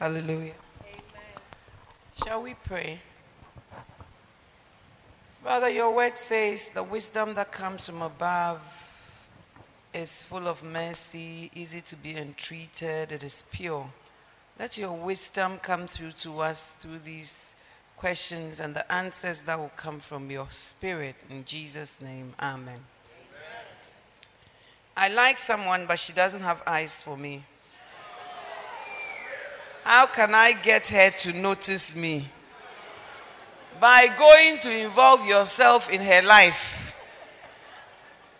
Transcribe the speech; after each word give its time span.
Hallelujah. 0.00 0.54
Shall 2.24 2.40
we 2.40 2.54
pray? 2.54 3.00
Father, 5.44 5.68
your 5.68 5.94
word 5.94 6.16
says 6.16 6.70
the 6.70 6.82
wisdom 6.82 7.34
that 7.34 7.52
comes 7.52 7.84
from 7.84 8.00
above 8.00 8.62
is 9.92 10.22
full 10.22 10.48
of 10.48 10.64
mercy, 10.64 11.50
easy 11.54 11.82
to 11.82 11.96
be 11.96 12.16
entreated, 12.16 13.12
it 13.12 13.22
is 13.22 13.44
pure. 13.52 13.90
Let 14.58 14.78
your 14.78 14.92
wisdom 14.92 15.58
come 15.58 15.86
through 15.86 16.12
to 16.12 16.40
us 16.40 16.76
through 16.76 17.00
these 17.00 17.54
questions 17.98 18.58
and 18.58 18.74
the 18.74 18.90
answers 18.90 19.42
that 19.42 19.58
will 19.58 19.72
come 19.76 20.00
from 20.00 20.30
your 20.30 20.46
spirit. 20.48 21.16
In 21.28 21.44
Jesus' 21.44 22.00
name, 22.00 22.32
amen. 22.40 22.62
amen. 22.62 22.80
I 24.96 25.08
like 25.08 25.36
someone, 25.36 25.84
but 25.84 25.98
she 25.98 26.14
doesn't 26.14 26.40
have 26.40 26.62
eyes 26.66 27.02
for 27.02 27.18
me. 27.18 27.44
How 29.84 30.06
can 30.06 30.34
I 30.34 30.52
get 30.52 30.88
her 30.88 31.10
to 31.10 31.32
notice 31.32 31.94
me? 31.96 32.30
by 33.80 34.08
going 34.08 34.58
to 34.58 34.70
involve 34.70 35.26
yourself 35.26 35.88
in 35.90 36.02
her 36.02 36.22
life. 36.22 36.94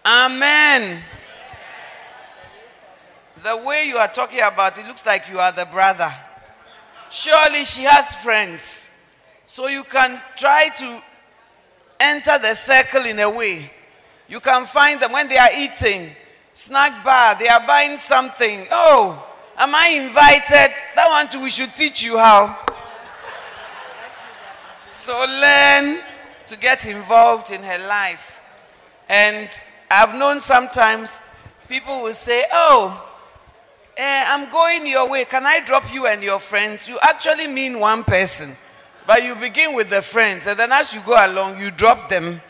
Amen. 0.05 1.03
The 3.43 3.57
way 3.57 3.87
you 3.87 3.97
are 3.97 4.09
talking 4.09 4.41
about 4.41 4.79
it 4.79 4.87
looks 4.87 5.07
like 5.07 5.29
you 5.31 5.39
are 5.39 5.51
the 5.51 5.65
brother. 5.65 6.13
Surely 7.11 7.65
she 7.65 7.83
has 7.85 8.15
friends. 8.17 8.91
So 9.47 9.67
you 9.67 9.83
can 9.83 10.23
try 10.37 10.69
to 10.69 11.03
enter 11.99 12.39
the 12.39 12.55
circle 12.55 13.07
in 13.07 13.19
a 13.19 13.31
way. 13.31 13.71
You 14.29 14.41
can 14.41 14.67
find 14.67 15.01
them 15.01 15.13
when 15.13 15.27
they 15.27 15.39
are 15.39 15.51
eating, 15.57 16.15
snack 16.53 17.03
bar, 17.03 17.35
they 17.37 17.49
are 17.49 17.67
buying 17.67 17.97
something. 17.97 18.67
Oh, 18.71 19.27
am 19.61 19.75
I 19.75 19.89
invited? 19.89 20.75
That 20.97 21.09
one 21.09 21.29
too, 21.29 21.43
we 21.43 21.51
should 21.51 21.77
teach 21.77 22.03
you 22.03 22.19
how. 22.19 22.59
So 24.81 25.19
learn 25.19 26.01
to 26.47 26.57
get 26.57 26.87
involved 26.87 27.51
in 27.51 27.63
her 27.63 27.79
life. 27.87 28.41
And 29.09 29.49
I've 29.91 30.15
known 30.15 30.41
sometimes 30.41 31.23
people 31.69 32.03
will 32.03 32.15
say, 32.15 32.47
Oh, 32.53 33.07
eh, 33.97 34.25
I'm 34.27 34.51
going 34.51 34.87
your 34.87 35.09
way. 35.09 35.25
Can 35.27 35.45
I 35.45 35.61
drop 35.61 35.93
you 35.93 36.07
and 36.07 36.23
your 36.23 36.39
friends? 36.39 36.89
You 36.89 36.99
actually 37.03 37.47
mean 37.47 37.79
one 37.79 38.03
person. 38.03 38.57
But 39.07 39.25
you 39.25 39.35
begin 39.35 39.75
with 39.75 39.91
the 39.91 40.03
friends, 40.03 40.47
and 40.47 40.59
then 40.59 40.71
as 40.71 40.95
you 40.95 41.01
go 41.05 41.17
along, 41.19 41.59
you 41.59 41.71
drop 41.71 42.09
them. 42.09 42.41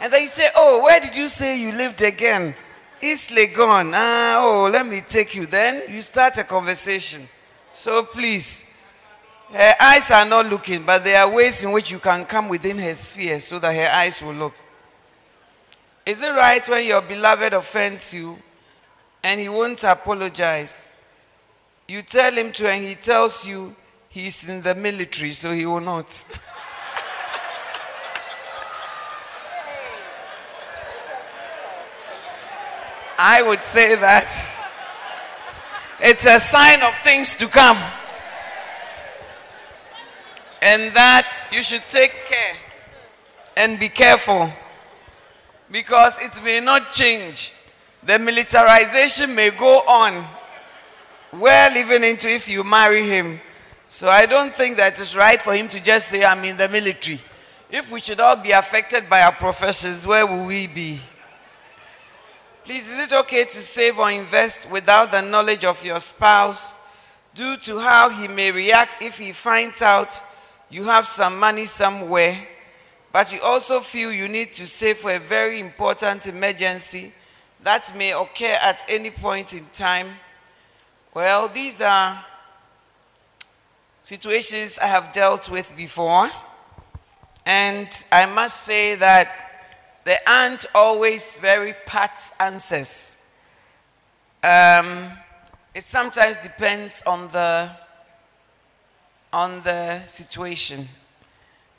And 0.00 0.12
then 0.12 0.22
you 0.22 0.28
say, 0.28 0.50
Oh, 0.56 0.82
where 0.82 0.98
did 0.98 1.14
you 1.14 1.28
say 1.28 1.58
you 1.58 1.72
lived 1.72 2.02
again? 2.02 2.54
East 3.02 3.30
Legon. 3.30 3.90
Ah, 3.94 4.38
oh, 4.38 4.70
let 4.70 4.86
me 4.86 5.00
take 5.00 5.34
you. 5.34 5.46
Then 5.46 5.82
you 5.92 6.00
start 6.02 6.38
a 6.38 6.44
conversation. 6.44 7.28
So 7.72 8.04
please, 8.04 8.64
her 9.52 9.74
eyes 9.80 10.10
are 10.10 10.24
not 10.24 10.46
looking, 10.46 10.84
but 10.84 11.02
there 11.02 11.20
are 11.20 11.30
ways 11.30 11.64
in 11.64 11.72
which 11.72 11.90
you 11.90 11.98
can 11.98 12.24
come 12.24 12.48
within 12.48 12.78
her 12.78 12.94
sphere 12.94 13.40
so 13.40 13.58
that 13.58 13.74
her 13.74 13.90
eyes 13.92 14.22
will 14.22 14.34
look. 14.34 14.54
Is 16.06 16.22
it 16.22 16.28
right 16.28 16.66
when 16.68 16.86
your 16.86 17.02
beloved 17.02 17.52
offends 17.52 18.14
you 18.14 18.38
and 19.22 19.40
he 19.40 19.48
won't 19.48 19.82
apologize? 19.82 20.94
You 21.88 22.02
tell 22.02 22.32
him 22.32 22.52
to, 22.52 22.68
and 22.70 22.84
he 22.84 22.94
tells 22.94 23.46
you 23.46 23.74
he's 24.08 24.48
in 24.48 24.62
the 24.62 24.74
military, 24.74 25.32
so 25.32 25.52
he 25.52 25.66
will 25.66 25.80
not. 25.80 26.24
I 33.24 33.40
would 33.40 33.62
say 33.62 33.94
that 33.94 34.26
it's 36.00 36.26
a 36.26 36.40
sign 36.40 36.82
of 36.82 36.92
things 37.04 37.36
to 37.36 37.46
come 37.46 37.78
and 40.60 40.92
that 40.96 41.24
you 41.52 41.62
should 41.62 41.84
take 41.88 42.26
care 42.26 42.56
and 43.56 43.78
be 43.78 43.88
careful 43.88 44.52
because 45.70 46.18
it 46.18 46.42
may 46.42 46.58
not 46.58 46.90
change. 46.90 47.52
The 48.02 48.18
militarization 48.18 49.36
may 49.36 49.50
go 49.50 49.82
on 49.82 50.26
well 51.32 51.76
even 51.76 52.02
into 52.02 52.28
if 52.28 52.48
you 52.48 52.64
marry 52.64 53.06
him. 53.06 53.40
So 53.86 54.08
I 54.08 54.26
don't 54.26 54.52
think 54.52 54.78
that 54.78 54.98
it's 54.98 55.14
right 55.14 55.40
for 55.40 55.54
him 55.54 55.68
to 55.68 55.78
just 55.78 56.08
say, 56.08 56.24
I'm 56.24 56.42
in 56.42 56.56
the 56.56 56.68
military. 56.68 57.20
If 57.70 57.92
we 57.92 58.00
should 58.00 58.18
all 58.18 58.34
be 58.34 58.50
affected 58.50 59.08
by 59.08 59.22
our 59.22 59.32
professions, 59.32 60.04
where 60.08 60.26
will 60.26 60.44
we 60.44 60.66
be? 60.66 61.00
Please, 62.64 62.88
is 62.88 62.98
it 63.00 63.12
okay 63.12 63.44
to 63.44 63.60
save 63.60 63.98
or 63.98 64.08
invest 64.08 64.70
without 64.70 65.10
the 65.10 65.20
knowledge 65.20 65.64
of 65.64 65.84
your 65.84 65.98
spouse 65.98 66.72
due 67.34 67.56
to 67.56 67.80
how 67.80 68.08
he 68.08 68.28
may 68.28 68.52
react 68.52 69.02
if 69.02 69.18
he 69.18 69.32
finds 69.32 69.82
out 69.82 70.22
you 70.70 70.84
have 70.84 71.08
some 71.08 71.40
money 71.40 71.66
somewhere, 71.66 72.46
but 73.10 73.32
you 73.32 73.40
also 73.40 73.80
feel 73.80 74.12
you 74.12 74.28
need 74.28 74.52
to 74.52 74.64
save 74.64 74.98
for 74.98 75.10
a 75.10 75.18
very 75.18 75.58
important 75.58 76.24
emergency 76.28 77.12
that 77.64 77.92
may 77.96 78.12
occur 78.12 78.56
at 78.62 78.84
any 78.88 79.10
point 79.10 79.52
in 79.54 79.66
time. 79.72 80.10
Well, 81.12 81.48
these 81.48 81.80
are 81.80 82.24
situations 84.04 84.78
I 84.78 84.86
have 84.86 85.12
dealt 85.12 85.50
with 85.50 85.76
before. 85.76 86.30
And 87.44 87.88
I 88.12 88.26
must 88.26 88.62
say 88.62 88.94
that 88.94 89.41
there 90.04 90.20
aren't 90.26 90.66
always 90.74 91.38
very 91.38 91.74
pat 91.86 92.32
answers. 92.40 93.18
Um, 94.42 95.12
it 95.74 95.84
sometimes 95.84 96.38
depends 96.38 97.02
on 97.06 97.28
the 97.28 97.70
on 99.32 99.62
the 99.62 100.04
situation. 100.06 100.88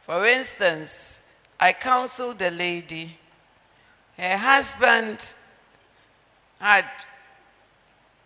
For 0.01 0.25
instance, 0.25 1.29
I 1.59 1.73
counseled 1.73 2.41
a 2.41 2.49
lady. 2.49 3.17
Her 4.17 4.37
husband 4.37 5.33
had 6.59 6.85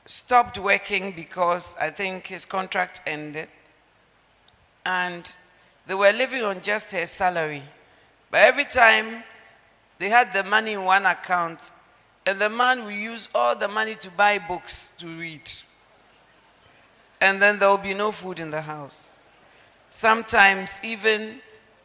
stopped 0.05 0.57
working 0.57 1.11
because 1.11 1.75
I 1.79 1.89
think 1.89 2.27
his 2.27 2.45
contract 2.45 3.01
ended. 3.05 3.49
And 4.85 5.29
they 5.85 5.94
were 5.94 6.13
living 6.13 6.44
on 6.44 6.61
just 6.61 6.91
her 6.91 7.05
salary. 7.05 7.63
But 8.31 8.41
every 8.41 8.65
time 8.65 9.23
they 9.99 10.09
had 10.09 10.33
the 10.33 10.44
money 10.44 10.73
in 10.73 10.83
one 10.83 11.05
account, 11.05 11.71
and 12.25 12.39
the 12.39 12.49
man 12.49 12.83
will 12.83 12.91
use 12.91 13.29
all 13.33 13.55
the 13.55 13.67
money 13.67 13.95
to 13.95 14.11
buy 14.11 14.38
books 14.38 14.91
to 14.97 15.07
read. 15.07 15.49
And 17.19 17.41
then 17.41 17.57
there 17.57 17.69
will 17.69 17.77
be 17.77 17.94
no 17.94 18.11
food 18.11 18.39
in 18.39 18.51
the 18.51 18.61
house. 18.61 19.31
Sometimes 19.89 20.79
even 20.83 21.39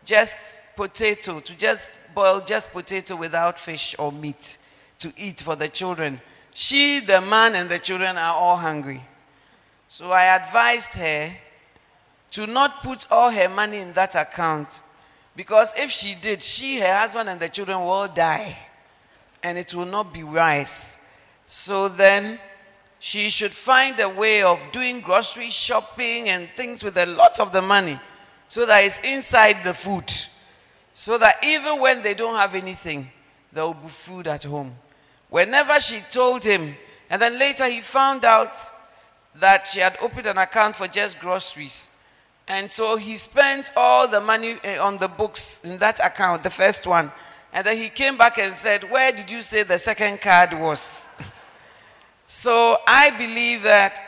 just 0.04 0.60
potato, 0.76 1.40
to 1.40 1.56
just 1.56 1.92
boil 2.14 2.40
just 2.40 2.72
potato 2.72 3.16
without 3.16 3.58
fish 3.58 3.94
or 3.98 4.12
meat 4.12 4.58
to 4.98 5.12
eat 5.16 5.40
for 5.40 5.56
the 5.56 5.68
children. 5.68 6.20
She, 6.54 7.00
the 7.00 7.20
man, 7.20 7.54
and 7.54 7.70
the 7.70 7.78
children 7.78 8.16
are 8.16 8.34
all 8.34 8.56
hungry. 8.56 9.02
So 9.88 10.10
I 10.10 10.24
advised 10.36 10.94
her 10.94 11.32
to 12.32 12.46
not 12.46 12.82
put 12.82 13.06
all 13.10 13.30
her 13.30 13.48
money 13.48 13.78
in 13.78 13.92
that 13.94 14.14
account 14.14 14.80
because 15.34 15.72
if 15.76 15.90
she 15.90 16.14
did, 16.14 16.42
she, 16.42 16.78
her 16.80 16.94
husband, 16.94 17.28
and 17.28 17.40
the 17.40 17.48
children 17.48 17.80
will 17.80 18.08
die 18.08 18.56
and 19.42 19.58
it 19.58 19.74
will 19.74 19.86
not 19.86 20.12
be 20.12 20.22
wise. 20.22 20.98
So 21.46 21.88
then 21.88 22.38
she 22.98 23.30
should 23.30 23.54
find 23.54 23.98
a 23.98 24.08
way 24.08 24.42
of 24.42 24.70
doing 24.72 25.00
grocery 25.00 25.50
shopping 25.50 26.28
and 26.28 26.48
things 26.54 26.84
with 26.84 26.96
a 26.96 27.06
lot 27.06 27.40
of 27.40 27.52
the 27.52 27.62
money 27.62 27.98
so 28.48 28.64
that 28.66 28.84
it's 28.84 29.00
inside 29.00 29.64
the 29.64 29.74
food. 29.74 30.10
So 30.94 31.18
that 31.18 31.42
even 31.42 31.80
when 31.80 32.02
they 32.02 32.14
don't 32.14 32.36
have 32.36 32.54
anything, 32.54 33.10
there 33.52 33.64
will 33.64 33.74
be 33.74 33.88
food 33.88 34.26
at 34.26 34.44
home. 34.44 34.74
Whenever 35.30 35.80
she 35.80 36.00
told 36.10 36.44
him, 36.44 36.76
and 37.08 37.20
then 37.20 37.38
later 37.38 37.66
he 37.66 37.80
found 37.80 38.24
out 38.24 38.54
that 39.34 39.66
she 39.68 39.80
had 39.80 39.96
opened 40.00 40.26
an 40.26 40.38
account 40.38 40.76
for 40.76 40.86
just 40.86 41.18
groceries. 41.18 41.88
And 42.48 42.70
so 42.70 42.96
he 42.96 43.16
spent 43.16 43.70
all 43.76 44.08
the 44.08 44.20
money 44.20 44.58
eh, 44.64 44.78
on 44.78 44.98
the 44.98 45.08
books 45.08 45.60
in 45.64 45.78
that 45.78 46.00
account, 46.00 46.42
the 46.42 46.50
first 46.50 46.86
one. 46.86 47.12
And 47.52 47.66
then 47.66 47.76
he 47.76 47.88
came 47.88 48.16
back 48.16 48.38
and 48.38 48.52
said, 48.52 48.90
Where 48.90 49.12
did 49.12 49.30
you 49.30 49.42
say 49.42 49.62
the 49.62 49.78
second 49.78 50.20
card 50.20 50.52
was? 50.54 51.08
So 52.24 52.78
I 52.86 53.10
believe 53.10 53.64
that 53.64 54.00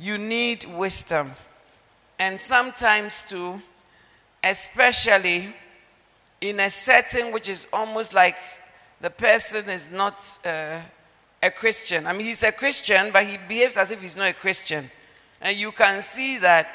you 0.00 0.18
need 0.18 0.64
wisdom. 0.64 1.32
And 2.18 2.40
sometimes, 2.40 3.22
too, 3.22 3.62
especially 4.42 5.54
in 6.40 6.58
a 6.58 6.70
setting 6.70 7.32
which 7.32 7.48
is 7.48 7.68
almost 7.72 8.14
like 8.14 8.36
the 9.00 9.10
person 9.10 9.70
is 9.70 9.92
not 9.92 10.38
uh, 10.44 10.80
a 11.42 11.50
Christian. 11.50 12.06
I 12.06 12.12
mean, 12.12 12.26
he's 12.26 12.42
a 12.42 12.52
Christian, 12.52 13.10
but 13.12 13.24
he 13.24 13.36
behaves 13.36 13.76
as 13.76 13.92
if 13.92 14.02
he's 14.02 14.16
not 14.16 14.28
a 14.28 14.34
Christian. 14.34 14.90
And 15.40 15.56
you 15.56 15.70
can 15.70 16.02
see 16.02 16.38
that 16.38 16.68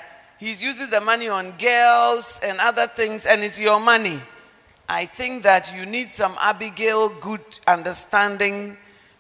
he's 0.44 0.62
using 0.62 0.90
the 0.90 1.00
money 1.00 1.30
on 1.30 1.52
girls 1.58 2.40
and 2.44 2.60
other 2.60 2.86
things, 2.86 3.26
and 3.26 3.44
it's 3.44 3.60
your 3.60 3.80
money. 3.80 4.22
I 4.90 5.06
think 5.06 5.44
that 5.44 5.74
you 5.74 5.86
need 5.86 6.10
some 6.10 6.36
Abigail 6.38 7.08
good 7.08 7.42
understanding 7.66 8.78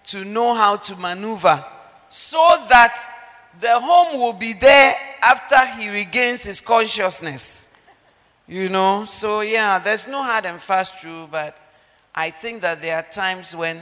to 0.07 0.25
know 0.25 0.53
how 0.53 0.75
to 0.75 0.95
maneuver 0.97 1.63
so 2.09 2.65
that 2.67 2.97
the 3.61 3.79
home 3.79 4.19
will 4.19 4.33
be 4.33 4.51
there 4.51 4.97
after 5.21 5.65
he 5.65 5.87
regains 5.89 6.43
his 6.43 6.59
consciousness. 6.59 7.69
You 8.45 8.67
know, 8.67 9.05
so 9.05 9.39
yeah, 9.39 9.79
there's 9.79 10.05
no 10.05 10.21
hard 10.21 10.45
and 10.45 10.61
fast 10.61 11.05
rule, 11.05 11.29
but 11.31 11.57
I 12.13 12.31
think 12.31 12.61
that 12.63 12.81
there 12.81 12.97
are 12.97 13.03
times 13.03 13.55
when 13.55 13.81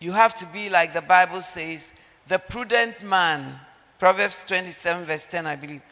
you 0.00 0.12
have 0.12 0.34
to 0.36 0.46
be 0.46 0.70
like 0.70 0.94
the 0.94 1.02
Bible 1.02 1.42
says, 1.42 1.92
the 2.26 2.38
prudent 2.38 3.02
man, 3.02 3.60
Proverbs 3.98 4.44
27, 4.46 5.04
verse 5.04 5.26
10, 5.26 5.46
I 5.46 5.56
believe. 5.56 5.82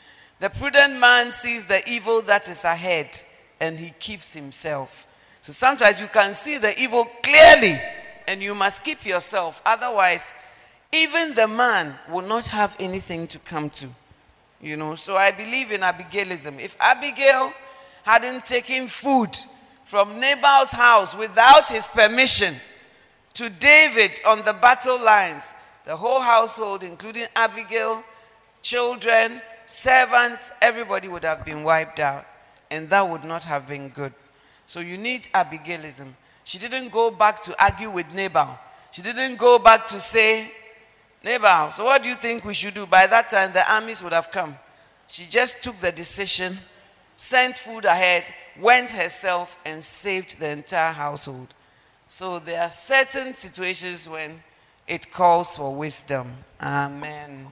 The 0.42 0.50
prudent 0.50 0.98
man 0.98 1.30
sees 1.30 1.66
the 1.66 1.88
evil 1.88 2.20
that 2.22 2.48
is 2.48 2.64
ahead 2.64 3.16
and 3.60 3.78
he 3.78 3.90
keeps 4.00 4.34
himself. 4.34 5.06
So 5.40 5.52
sometimes 5.52 6.00
you 6.00 6.08
can 6.08 6.34
see 6.34 6.58
the 6.58 6.76
evil 6.76 7.04
clearly 7.22 7.80
and 8.26 8.42
you 8.42 8.52
must 8.52 8.82
keep 8.82 9.06
yourself. 9.06 9.62
Otherwise, 9.64 10.34
even 10.90 11.34
the 11.34 11.46
man 11.46 11.94
will 12.10 12.26
not 12.26 12.48
have 12.48 12.74
anything 12.80 13.28
to 13.28 13.38
come 13.38 13.70
to. 13.70 13.90
You 14.60 14.76
know, 14.76 14.96
so 14.96 15.14
I 15.14 15.30
believe 15.30 15.70
in 15.70 15.82
Abigailism. 15.82 16.58
If 16.58 16.76
Abigail 16.80 17.52
hadn't 18.02 18.44
taken 18.44 18.88
food 18.88 19.38
from 19.84 20.18
Nabal's 20.18 20.72
house 20.72 21.14
without 21.14 21.68
his 21.68 21.86
permission 21.86 22.56
to 23.34 23.48
David 23.48 24.18
on 24.26 24.42
the 24.42 24.54
battle 24.54 25.00
lines, 25.00 25.54
the 25.84 25.96
whole 25.96 26.20
household, 26.20 26.82
including 26.82 27.28
Abigail, 27.36 28.02
children, 28.60 29.40
servants, 29.66 30.52
everybody 30.60 31.08
would 31.08 31.24
have 31.24 31.44
been 31.44 31.62
wiped 31.62 32.00
out. 32.00 32.26
And 32.70 32.88
that 32.90 33.08
would 33.08 33.24
not 33.24 33.44
have 33.44 33.68
been 33.68 33.90
good. 33.90 34.12
So 34.66 34.80
you 34.80 34.96
need 34.96 35.28
Abigailism. 35.34 36.14
She 36.44 36.58
didn't 36.58 36.90
go 36.90 37.10
back 37.10 37.42
to 37.42 37.62
argue 37.62 37.90
with 37.90 38.12
Nabal. 38.14 38.58
She 38.90 39.02
didn't 39.02 39.36
go 39.36 39.58
back 39.58 39.86
to 39.86 40.00
say, 40.00 40.50
Nabal, 41.22 41.70
so 41.70 41.84
what 41.84 42.02
do 42.02 42.08
you 42.08 42.16
think 42.16 42.44
we 42.44 42.54
should 42.54 42.74
do? 42.74 42.86
By 42.86 43.06
that 43.06 43.28
time, 43.28 43.52
the 43.52 43.70
armies 43.72 44.02
would 44.02 44.12
have 44.12 44.30
come. 44.30 44.56
She 45.06 45.26
just 45.26 45.62
took 45.62 45.78
the 45.80 45.92
decision, 45.92 46.58
sent 47.16 47.56
food 47.56 47.84
ahead, 47.84 48.32
went 48.58 48.90
herself, 48.90 49.58
and 49.64 49.84
saved 49.84 50.40
the 50.40 50.48
entire 50.48 50.92
household. 50.92 51.54
So 52.08 52.38
there 52.38 52.62
are 52.62 52.70
certain 52.70 53.34
situations 53.34 54.08
when 54.08 54.42
it 54.86 55.12
calls 55.12 55.56
for 55.56 55.74
wisdom. 55.74 56.32
Amen. 56.60 57.48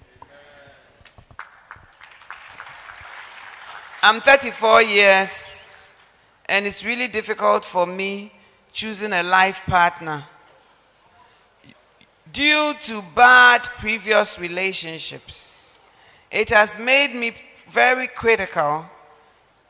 I'm 4.02 4.22
34 4.22 4.80
years, 4.80 5.92
and 6.46 6.66
it's 6.66 6.82
really 6.82 7.06
difficult 7.06 7.66
for 7.66 7.86
me 7.86 8.32
choosing 8.72 9.12
a 9.12 9.22
life 9.22 9.60
partner 9.66 10.24
due 12.32 12.74
to 12.80 13.02
bad 13.14 13.64
previous 13.76 14.38
relationships. 14.38 15.80
It 16.30 16.48
has 16.48 16.78
made 16.78 17.14
me 17.14 17.34
very 17.68 18.08
critical 18.08 18.86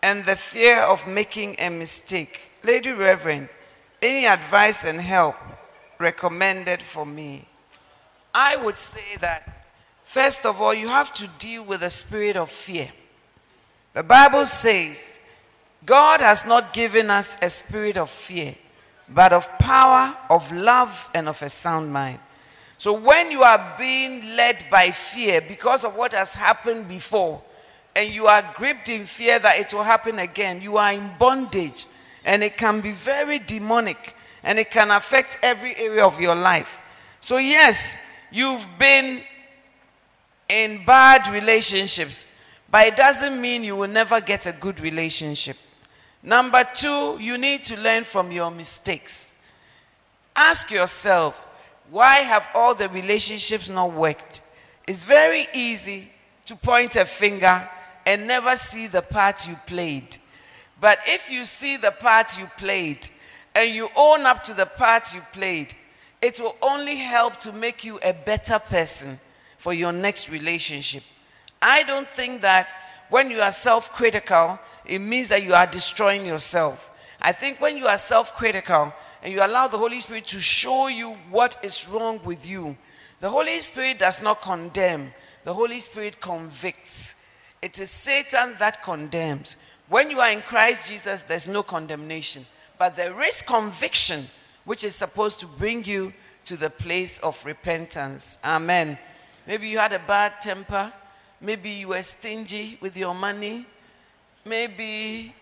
and 0.00 0.24
the 0.24 0.36
fear 0.36 0.78
of 0.78 1.08
making 1.08 1.56
a 1.58 1.68
mistake. 1.68 2.52
Lady 2.62 2.92
Reverend, 2.92 3.48
any 4.00 4.26
advice 4.26 4.84
and 4.84 5.00
help 5.00 5.34
recommended 5.98 6.82
for 6.82 7.04
me? 7.04 7.48
I 8.32 8.54
would 8.54 8.78
say 8.78 9.16
that, 9.18 9.66
first 10.04 10.46
of 10.46 10.62
all, 10.62 10.72
you 10.72 10.86
have 10.86 11.12
to 11.14 11.28
deal 11.40 11.64
with 11.64 11.80
the 11.80 11.90
spirit 11.90 12.36
of 12.36 12.48
fear. 12.48 12.92
The 13.92 14.02
Bible 14.02 14.46
says, 14.46 15.18
God 15.84 16.20
has 16.20 16.44
not 16.44 16.72
given 16.72 17.10
us 17.10 17.36
a 17.42 17.50
spirit 17.50 17.96
of 17.96 18.10
fear, 18.10 18.54
but 19.08 19.32
of 19.32 19.48
power, 19.58 20.16
of 20.28 20.52
love, 20.52 21.10
and 21.14 21.28
of 21.28 21.42
a 21.42 21.48
sound 21.48 21.92
mind. 21.92 22.20
So 22.78 22.92
when 22.92 23.30
you 23.30 23.42
are 23.42 23.74
being 23.78 24.36
led 24.36 24.64
by 24.70 24.90
fear 24.90 25.40
because 25.40 25.84
of 25.84 25.96
what 25.96 26.12
has 26.12 26.34
happened 26.34 26.88
before, 26.88 27.42
and 27.94 28.10
you 28.10 28.26
are 28.26 28.54
gripped 28.54 28.88
in 28.88 29.04
fear 29.04 29.38
that 29.38 29.58
it 29.58 29.74
will 29.74 29.82
happen 29.82 30.18
again, 30.18 30.62
you 30.62 30.76
are 30.76 30.92
in 30.92 31.10
bondage. 31.18 31.86
And 32.24 32.42
it 32.42 32.56
can 32.56 32.80
be 32.80 32.92
very 32.92 33.38
demonic 33.38 34.14
and 34.42 34.58
it 34.58 34.70
can 34.70 34.90
affect 34.90 35.38
every 35.42 35.76
area 35.76 36.04
of 36.04 36.20
your 36.20 36.34
life. 36.34 36.80
So, 37.20 37.36
yes, 37.36 37.98
you've 38.30 38.66
been 38.78 39.22
in 40.48 40.84
bad 40.84 41.30
relationships, 41.32 42.26
but 42.70 42.86
it 42.86 42.96
doesn't 42.96 43.40
mean 43.40 43.64
you 43.64 43.76
will 43.76 43.88
never 43.88 44.20
get 44.20 44.46
a 44.46 44.52
good 44.52 44.80
relationship. 44.80 45.56
Number 46.22 46.64
two, 46.74 47.18
you 47.18 47.38
need 47.38 47.64
to 47.64 47.76
learn 47.76 48.04
from 48.04 48.30
your 48.30 48.50
mistakes. 48.50 49.32
Ask 50.36 50.70
yourself, 50.70 51.46
why 51.90 52.18
have 52.18 52.48
all 52.54 52.74
the 52.74 52.88
relationships 52.88 53.68
not 53.68 53.92
worked? 53.92 54.42
It's 54.86 55.04
very 55.04 55.46
easy 55.54 56.10
to 56.46 56.56
point 56.56 56.96
a 56.96 57.04
finger 57.04 57.68
and 58.06 58.26
never 58.26 58.56
see 58.56 58.86
the 58.86 59.02
part 59.02 59.46
you 59.46 59.56
played. 59.66 60.18
But 60.80 60.98
if 61.06 61.30
you 61.30 61.44
see 61.44 61.76
the 61.76 61.90
part 61.90 62.38
you 62.38 62.46
played 62.58 63.08
and 63.54 63.74
you 63.74 63.88
own 63.96 64.22
up 64.22 64.42
to 64.44 64.54
the 64.54 64.66
part 64.66 65.14
you 65.14 65.22
played, 65.32 65.74
it 66.22 66.38
will 66.38 66.56
only 66.62 66.96
help 66.96 67.36
to 67.38 67.52
make 67.52 67.84
you 67.84 67.98
a 68.02 68.12
better 68.12 68.58
person 68.58 69.18
for 69.58 69.72
your 69.72 69.92
next 69.92 70.28
relationship. 70.28 71.02
I 71.62 71.82
don't 71.82 72.08
think 72.08 72.40
that 72.42 72.68
when 73.08 73.30
you 73.30 73.40
are 73.40 73.52
self 73.52 73.92
critical, 73.92 74.58
it 74.84 74.98
means 74.98 75.28
that 75.28 75.42
you 75.42 75.54
are 75.54 75.66
destroying 75.66 76.26
yourself. 76.26 76.90
I 77.20 77.32
think 77.32 77.60
when 77.60 77.76
you 77.76 77.86
are 77.86 77.98
self 77.98 78.34
critical, 78.34 78.92
and 79.22 79.32
you 79.32 79.44
allow 79.44 79.68
the 79.68 79.78
Holy 79.78 80.00
Spirit 80.00 80.26
to 80.28 80.40
show 80.40 80.86
you 80.86 81.12
what 81.30 81.58
is 81.62 81.86
wrong 81.88 82.20
with 82.24 82.48
you. 82.48 82.76
The 83.20 83.28
Holy 83.28 83.60
Spirit 83.60 83.98
does 83.98 84.22
not 84.22 84.40
condemn, 84.40 85.12
the 85.44 85.52
Holy 85.52 85.78
Spirit 85.80 86.20
convicts. 86.20 87.14
It 87.60 87.78
is 87.78 87.90
Satan 87.90 88.54
that 88.58 88.82
condemns. 88.82 89.56
When 89.88 90.10
you 90.10 90.20
are 90.20 90.30
in 90.30 90.40
Christ 90.40 90.88
Jesus, 90.88 91.22
there's 91.22 91.48
no 91.48 91.62
condemnation, 91.62 92.46
but 92.78 92.96
there 92.96 93.20
is 93.22 93.42
conviction, 93.42 94.26
which 94.64 94.84
is 94.84 94.94
supposed 94.94 95.40
to 95.40 95.46
bring 95.46 95.84
you 95.84 96.14
to 96.46 96.56
the 96.56 96.70
place 96.70 97.18
of 97.18 97.44
repentance. 97.44 98.38
Amen. 98.42 98.98
Maybe 99.46 99.68
you 99.68 99.78
had 99.78 99.92
a 99.92 99.98
bad 99.98 100.40
temper. 100.40 100.92
Maybe 101.40 101.70
you 101.70 101.88
were 101.88 102.02
stingy 102.02 102.78
with 102.80 102.96
your 102.96 103.14
money. 103.14 103.66
Maybe 104.44 105.34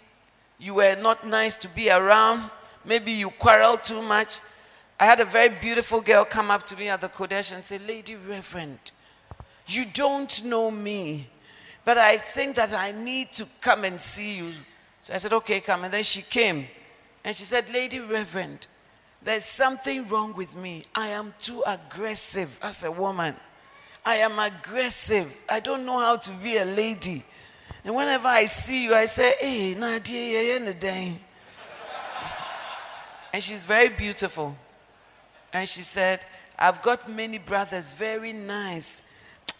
you 0.58 0.74
were 0.74 0.94
not 0.94 1.26
nice 1.26 1.56
to 1.58 1.68
be 1.68 1.90
around. 1.90 2.50
Maybe 2.84 3.12
you 3.12 3.30
quarrel 3.30 3.76
too 3.76 4.02
much. 4.02 4.38
I 5.00 5.06
had 5.06 5.20
a 5.20 5.24
very 5.24 5.48
beautiful 5.48 6.00
girl 6.00 6.24
come 6.24 6.50
up 6.50 6.64
to 6.66 6.76
me 6.76 6.88
at 6.88 7.00
the 7.00 7.08
Qodesh 7.08 7.52
and 7.52 7.64
say, 7.64 7.78
Lady 7.78 8.16
Reverend, 8.16 8.78
you 9.66 9.84
don't 9.84 10.44
know 10.44 10.70
me, 10.70 11.28
but 11.84 11.98
I 11.98 12.16
think 12.16 12.56
that 12.56 12.72
I 12.72 12.92
need 12.92 13.32
to 13.32 13.46
come 13.60 13.84
and 13.84 14.00
see 14.00 14.36
you. 14.36 14.52
So 15.02 15.14
I 15.14 15.18
said, 15.18 15.32
Okay, 15.32 15.60
come. 15.60 15.84
And 15.84 15.92
then 15.92 16.02
she 16.02 16.22
came 16.22 16.66
and 17.24 17.34
she 17.34 17.44
said, 17.44 17.72
Lady 17.72 18.00
Reverend, 18.00 18.66
there's 19.22 19.44
something 19.44 20.08
wrong 20.08 20.34
with 20.34 20.56
me. 20.56 20.84
I 20.94 21.08
am 21.08 21.34
too 21.40 21.62
aggressive 21.66 22.58
as 22.62 22.84
a 22.84 22.90
woman. 22.90 23.34
I 24.08 24.14
am 24.16 24.38
aggressive. 24.38 25.30
I 25.50 25.60
don't 25.60 25.84
know 25.84 25.98
how 25.98 26.16
to 26.16 26.32
be 26.32 26.56
a 26.56 26.64
lady. 26.64 27.22
And 27.84 27.94
whenever 27.94 28.26
I 28.26 28.46
see 28.46 28.84
you, 28.84 28.94
I 28.94 29.04
say, 29.04 29.34
Hey, 29.38 29.74
Nadia, 29.74 30.44
you're 30.44 30.56
in 30.56 30.64
the. 30.64 31.14
And 33.34 33.44
she's 33.44 33.66
very 33.66 33.90
beautiful. 33.90 34.56
And 35.52 35.68
she 35.68 35.82
said, 35.82 36.24
I've 36.58 36.80
got 36.80 37.10
many 37.10 37.36
brothers, 37.36 37.92
very 37.92 38.32
nice. 38.32 39.02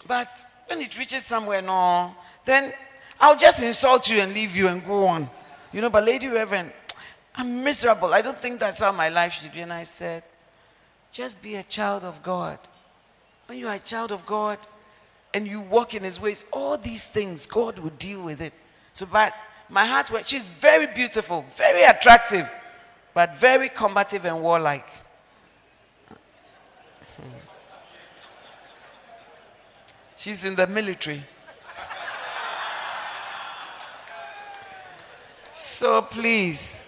But 0.06 0.30
when 0.66 0.80
it 0.80 0.96
reaches 0.96 1.26
somewhere, 1.26 1.60
no, 1.60 2.16
then 2.46 2.72
I'll 3.20 3.36
just 3.36 3.62
insult 3.62 4.08
you 4.08 4.20
and 4.20 4.32
leave 4.32 4.56
you 4.56 4.68
and 4.68 4.82
go 4.82 5.08
on. 5.08 5.28
You 5.74 5.82
know, 5.82 5.90
but 5.90 6.04
Lady 6.06 6.28
Reverend, 6.28 6.72
I'm 7.34 7.62
miserable. 7.62 8.14
I 8.14 8.22
don't 8.22 8.40
think 8.40 8.60
that's 8.60 8.80
how 8.80 8.92
my 8.92 9.10
life 9.10 9.34
should 9.34 9.52
be. 9.52 9.60
And 9.60 9.74
I 9.74 9.82
said, 9.82 10.22
just 11.12 11.42
be 11.42 11.56
a 11.56 11.62
child 11.62 12.02
of 12.02 12.22
God. 12.22 12.58
When 13.48 13.58
you 13.58 13.66
are 13.68 13.74
a 13.76 13.78
child 13.78 14.12
of 14.12 14.24
God 14.26 14.58
and 15.32 15.46
you 15.46 15.62
walk 15.62 15.94
in 15.94 16.02
His 16.04 16.20
ways, 16.20 16.44
all 16.52 16.76
these 16.76 17.04
things, 17.04 17.46
God 17.46 17.78
will 17.78 17.92
deal 17.98 18.22
with 18.22 18.42
it. 18.42 18.52
So, 18.92 19.06
but 19.06 19.32
my 19.70 19.86
heart 19.86 20.10
went, 20.10 20.28
she's 20.28 20.46
very 20.46 20.86
beautiful, 20.86 21.46
very 21.56 21.82
attractive, 21.82 22.46
but 23.14 23.34
very 23.36 23.70
combative 23.70 24.26
and 24.26 24.42
warlike. 24.42 24.86
She's 30.16 30.44
in 30.44 30.54
the 30.54 30.66
military. 30.66 31.22
So 35.50 36.02
please, 36.02 36.87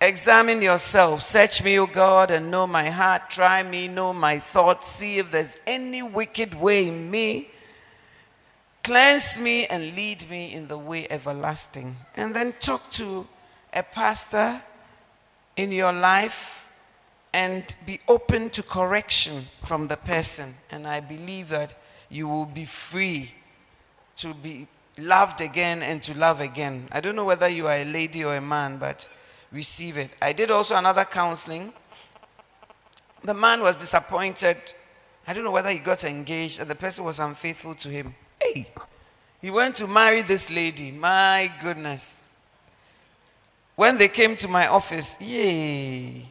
examine 0.00 0.62
yourself. 0.62 1.22
Search 1.22 1.62
me, 1.62 1.78
O 1.78 1.86
God, 1.86 2.30
and 2.30 2.50
know 2.50 2.66
my 2.66 2.90
heart. 2.90 3.30
Try 3.30 3.62
me, 3.62 3.88
know 3.88 4.12
my 4.12 4.38
thoughts. 4.38 4.88
See 4.88 5.18
if 5.18 5.30
there's 5.30 5.56
any 5.66 6.02
wicked 6.02 6.54
way 6.54 6.88
in 6.88 7.10
me. 7.10 7.50
Cleanse 8.82 9.38
me 9.38 9.66
and 9.66 9.94
lead 9.94 10.30
me 10.30 10.52
in 10.52 10.68
the 10.68 10.78
way 10.78 11.06
everlasting. 11.10 11.96
And 12.16 12.34
then 12.34 12.54
talk 12.60 12.90
to 12.92 13.26
a 13.72 13.82
pastor 13.82 14.62
in 15.56 15.70
your 15.70 15.92
life 15.92 16.72
and 17.32 17.74
be 17.86 18.00
open 18.08 18.50
to 18.50 18.62
correction 18.62 19.46
from 19.62 19.88
the 19.88 19.96
person. 19.96 20.54
And 20.70 20.86
I 20.86 21.00
believe 21.00 21.50
that 21.50 21.74
you 22.08 22.26
will 22.26 22.46
be 22.46 22.64
free 22.64 23.32
to 24.16 24.34
be 24.34 24.66
loved 24.98 25.40
again 25.40 25.82
and 25.82 26.02
to 26.02 26.16
love 26.16 26.40
again. 26.40 26.88
I 26.90 27.00
don't 27.00 27.16
know 27.16 27.24
whether 27.24 27.48
you 27.48 27.68
are 27.68 27.76
a 27.76 27.84
lady 27.84 28.24
or 28.24 28.34
a 28.34 28.40
man, 28.40 28.78
but 28.78 29.08
receive 29.52 29.98
it. 29.98 30.10
I 30.20 30.32
did 30.32 30.50
also 30.50 30.76
another 30.76 31.04
counseling. 31.04 31.72
The 33.22 33.34
man 33.34 33.62
was 33.62 33.76
disappointed. 33.76 34.56
I 35.26 35.32
don't 35.32 35.44
know 35.44 35.50
whether 35.50 35.70
he 35.70 35.78
got 35.78 36.04
engaged 36.04 36.60
and 36.60 36.68
the 36.68 36.74
person 36.74 37.04
was 37.04 37.20
unfaithful 37.20 37.74
to 37.74 37.88
him. 37.88 38.14
Hey, 38.40 38.68
he 39.40 39.50
went 39.50 39.76
to 39.76 39.86
marry 39.86 40.22
this 40.22 40.50
lady. 40.50 40.90
My 40.90 41.52
goodness. 41.62 42.30
When 43.76 43.96
they 43.96 44.08
came 44.08 44.36
to 44.36 44.48
my 44.48 44.66
office, 44.66 45.16
yay. 45.20 46.26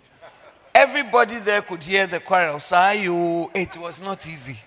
Everybody 0.74 1.40
there 1.40 1.62
could 1.62 1.84
hear 1.84 2.08
the 2.08 2.20
quarrel. 2.20 2.60
So 2.60 2.92
you, 2.92 3.52
it 3.54 3.78
was 3.78 4.02
not 4.02 4.28
easy. 4.28 4.58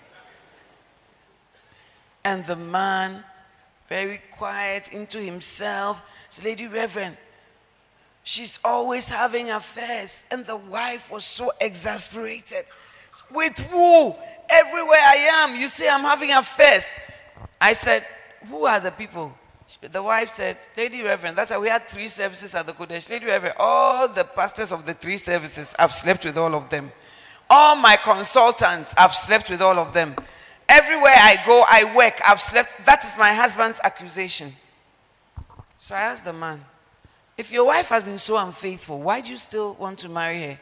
And 2.23 2.45
the 2.45 2.55
man 2.55 3.23
very 3.87 4.21
quiet 4.37 4.91
into 4.91 5.19
himself. 5.19 6.01
Said, 6.29 6.45
Lady 6.45 6.67
Reverend, 6.67 7.17
she's 8.23 8.59
always 8.63 9.07
having 9.09 9.49
affairs. 9.49 10.25
And 10.31 10.45
the 10.45 10.57
wife 10.57 11.11
was 11.11 11.25
so 11.25 11.51
exasperated. 11.59 12.65
With 13.31 13.57
who? 13.59 14.15
Everywhere 14.49 14.99
I 15.01 15.15
am, 15.33 15.55
you 15.55 15.67
say 15.67 15.87
I'm 15.89 16.01
having 16.01 16.31
affairs. 16.31 16.85
I 17.59 17.73
said, 17.73 18.05
Who 18.49 18.65
are 18.65 18.79
the 18.79 18.91
people? 18.91 19.33
The 19.81 20.03
wife 20.03 20.29
said, 20.29 20.57
Lady 20.77 21.01
Reverend, 21.01 21.37
that's 21.37 21.51
why 21.51 21.57
we 21.57 21.67
had 21.67 21.87
three 21.87 22.07
services 22.07 22.53
at 22.53 22.65
the 22.67 22.73
Qodesh. 22.73 23.09
Lady 23.09 23.25
Reverend, 23.25 23.55
all 23.57 24.07
the 24.07 24.23
pastors 24.23 24.71
of 24.71 24.85
the 24.85 24.93
three 24.93 25.17
services, 25.17 25.73
I've 25.79 25.93
slept 25.93 26.25
with 26.25 26.37
all 26.37 26.53
of 26.53 26.69
them. 26.69 26.91
All 27.49 27.75
my 27.75 27.95
consultants, 27.95 28.93
I've 28.97 29.15
slept 29.15 29.49
with 29.49 29.61
all 29.61 29.79
of 29.79 29.93
them. 29.93 30.15
Everywhere 30.69 31.15
I 31.15 31.37
go, 31.45 31.63
I 31.67 31.95
work. 31.95 32.19
I've 32.25 32.41
slept. 32.41 32.85
That 32.85 33.03
is 33.03 33.17
my 33.17 33.33
husband's 33.33 33.79
accusation. 33.83 34.53
So 35.79 35.95
I 35.95 36.01
asked 36.01 36.25
the 36.25 36.33
man, 36.33 36.63
if 37.37 37.51
your 37.51 37.65
wife 37.65 37.87
has 37.89 38.03
been 38.03 38.17
so 38.17 38.37
unfaithful, 38.37 39.01
why 39.01 39.21
do 39.21 39.29
you 39.29 39.37
still 39.37 39.73
want 39.73 39.99
to 39.99 40.09
marry 40.09 40.41
her? 40.43 40.59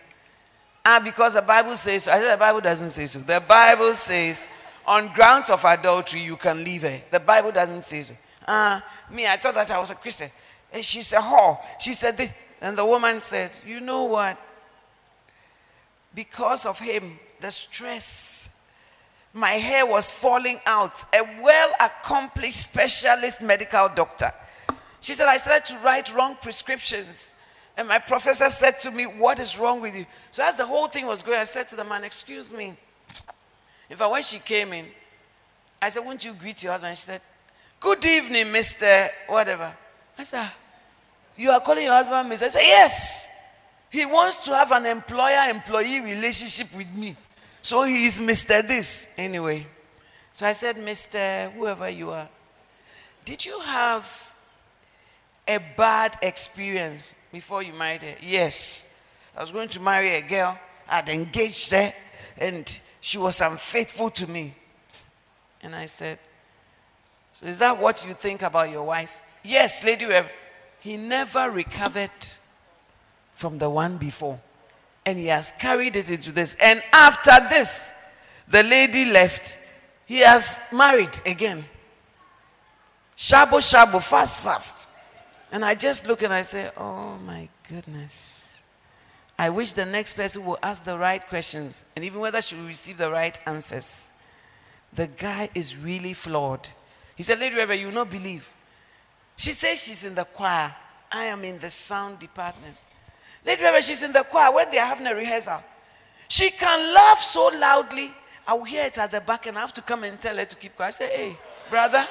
Ah, 0.86 1.00
because 1.04 1.36
the 1.36 1.42
Bible 1.42 1.76
says 1.76 2.04
so. 2.04 2.12
I 2.12 2.20
said 2.20 2.34
the 2.34 2.38
Bible 2.38 2.62
doesn't 2.62 2.90
say 2.90 3.08
so. 3.08 3.20
The 3.20 3.44
Bible 3.48 3.94
says 3.94 4.48
on 4.86 5.14
grounds 5.14 5.50
of 5.50 5.64
adultery 5.64 6.22
you 6.22 6.38
can 6.38 6.64
leave 6.64 6.82
her. 6.82 7.02
The 7.12 7.20
Bible 7.20 7.52
doesn't 7.52 7.84
say 7.84 8.02
so. 8.02 8.16
Ah, 8.48 8.84
me, 9.12 9.28
I 9.28 9.38
thought 9.38 9.54
that 9.54 9.70
I 9.70 9.80
was 9.80 9.92
a 9.92 9.96
Christian. 9.96 10.32
And 10.74 10.84
she 10.84 11.02
said, 11.02 11.22
whore. 11.22 11.60
She 11.80 11.94
said 11.94 12.18
this. 12.18 12.32
And 12.62 12.78
the 12.78 12.86
woman 12.86 13.22
said, 13.22 13.52
You 13.66 13.80
know 13.80 14.04
what? 14.04 14.38
Because 16.14 16.66
of 16.66 16.80
him, 16.80 17.20
the 17.40 17.52
stress 17.52 18.50
my 19.34 19.52
hair 19.52 19.86
was 19.86 20.12
falling 20.12 20.60
out. 20.66 21.04
A 21.14 21.22
well 21.42 21.72
accomplished 21.80 22.64
specialist 22.64 23.42
medical 23.42 23.90
doctor. 23.90 24.32
She 25.02 25.14
said, 25.14 25.28
I 25.28 25.38
started 25.38 25.66
to 25.74 25.80
write 25.80 26.14
wrong 26.14 26.38
prescriptions. 26.40 27.34
And 27.76 27.88
my 27.88 27.98
professor 28.00 28.50
said 28.50 28.80
to 28.82 28.92
me, 28.92 29.06
What 29.06 29.40
is 29.40 29.58
wrong 29.58 29.82
with 29.82 29.96
you? 29.96 30.06
So, 30.30 30.44
as 30.44 30.56
the 30.56 30.66
whole 30.66 30.88
thing 30.88 31.08
was 31.08 31.24
going, 31.24 31.40
I 31.40 31.46
said 31.46 31.68
to 31.70 31.76
the 31.76 31.84
man, 31.84 32.04
Excuse 32.04 32.54
me. 32.54 32.78
In 33.90 33.98
fact, 33.98 34.12
when 34.12 34.24
she 34.24 34.40
came 34.40 34.72
in, 34.74 34.86
I 35.82 35.90
said, 35.90 36.06
Won't 36.06 36.24
you 36.24 36.34
greet 36.34 36.62
your 36.64 36.74
husband? 36.74 36.96
She 36.98 37.04
said, 37.04 37.22
Good 37.80 38.06
evening, 38.06 38.48
Mr. 38.48 39.10
Whatever. 39.28 39.74
I 40.18 40.24
said, 40.24 40.52
You 41.36 41.50
are 41.50 41.60
calling 41.60 41.84
your 41.86 41.94
husband 41.94 42.32
Mr. 42.32 42.44
I 42.44 42.50
said, 42.50 42.62
Yes. 42.62 43.28
He 43.90 44.06
wants 44.06 44.46
to 44.46 44.56
have 44.56 44.72
an 44.72 44.86
employer 44.86 45.50
employee 45.50 46.00
relationship 46.00 46.74
with 46.78 46.94
me. 46.94 47.18
So 47.62 47.84
he 47.84 48.06
is 48.06 48.20
Mr. 48.20 48.66
This. 48.66 49.08
Anyway, 49.18 49.68
so 50.32 50.48
I 50.48 50.54
said, 50.54 50.78
Mr. 50.78 51.52
Whoever 51.52 51.90
you 51.90 52.12
are, 52.12 52.30
did 53.26 53.44
you 53.44 53.60
have 53.60 54.31
a 55.56 55.60
bad 55.78 56.18
experience 56.22 57.16
before 57.32 57.64
you 57.64 57.74
married 57.74 58.02
her? 58.04 58.16
Yes. 58.22 58.86
I 59.36 59.42
was 59.42 59.52
going 59.52 59.70
to 59.70 59.80
marry 59.80 60.16
a 60.16 60.22
girl, 60.22 60.58
I'd 60.90 61.10
engaged 61.10 61.72
her, 61.72 61.94
and 62.38 62.80
she 63.00 63.18
was 63.18 63.40
unfaithful 63.40 64.10
to 64.12 64.28
me. 64.28 64.56
And 65.62 65.76
I 65.76 65.86
said, 65.86 66.20
So 67.40 67.46
is 67.46 67.60
that 67.60 67.80
what 67.80 68.06
you 68.06 68.14
think 68.14 68.42
about 68.42 68.70
your 68.70 68.84
wife? 68.84 69.22
Yes, 69.44 69.84
Lady 69.84 70.06
Rev. 70.06 70.28
He 70.80 70.98
never 70.98 71.50
recovered 71.52 72.10
from 73.36 73.58
the 73.60 73.70
one 73.70 73.98
before 73.98 74.40
and 75.06 75.18
he 75.18 75.28
has 75.28 75.54
carried 75.60 75.96
it 75.96 76.10
into 76.10 76.32
this. 76.32 76.56
And 76.60 76.82
after 76.94 77.32
this, 77.50 77.92
the 78.48 78.64
lady 78.64 79.06
left. 79.06 79.58
He 80.06 80.20
has 80.20 80.60
married 80.72 81.22
again. 81.26 81.66
Shabo 83.18 83.60
shabo, 83.60 84.02
fast, 84.02 84.44
fast. 84.44 84.90
And 85.52 85.66
I 85.66 85.76
just 85.76 86.08
look 86.08 86.22
and 86.22 86.34
I 86.34 86.44
say, 86.44 86.72
Oh 86.78 87.18
my 87.26 87.50
goodness. 87.68 88.64
I 89.38 89.50
wish 89.50 89.74
the 89.74 89.86
next 89.86 90.14
person 90.14 90.46
will 90.46 90.60
ask 90.62 90.84
the 90.84 90.98
right 90.98 91.28
questions 91.28 91.84
and 91.96 92.06
even 92.06 92.20
whether 92.20 92.42
she 92.42 92.56
will 92.56 92.68
receive 92.68 92.98
the 92.98 93.10
right 93.10 93.40
answers. 93.46 94.12
The 94.94 95.08
guy 95.08 95.50
is 95.56 95.76
really 95.76 96.14
flawed. 96.14 96.68
He 97.16 97.24
said, 97.24 97.40
Lady 97.40 97.56
Reverend, 97.56 97.82
you 97.82 97.88
will 97.88 97.94
not 97.94 98.10
believe. 98.10 98.52
She 99.38 99.52
says 99.54 99.82
she's 99.82 100.04
in 100.04 100.16
the 100.16 100.26
choir. 100.26 100.76
I 101.12 101.24
am 101.24 101.44
in 101.44 101.60
the 101.60 101.70
sound 101.70 102.20
department. 102.20 102.76
Lady 103.46 103.64
Reverend, 103.64 103.86
she's 103.86 104.04
in 104.04 104.14
the 104.14 104.24
choir 104.24 104.54
when 104.54 104.70
they 104.70 104.78
are 104.78 104.86
having 104.86 105.08
a 105.08 105.16
rehearsal. 105.16 105.64
She 106.28 106.52
can 106.52 106.94
laugh 106.94 107.22
so 107.22 107.48
loudly. 107.48 108.14
I 108.48 108.54
will 108.54 108.64
hear 108.64 108.86
it 108.86 108.98
at 108.98 109.12
the 109.12 109.22
back 109.22 109.48
and 109.48 109.58
I 109.58 109.62
have 109.62 109.74
to 109.74 109.82
come 109.82 110.04
and 110.04 110.20
tell 110.20 110.38
her 110.38 110.46
to 110.46 110.56
keep 110.56 110.76
quiet. 110.76 110.90
I 110.90 110.92
say, 110.92 111.18
hey, 111.18 111.38
brother, 111.70 112.08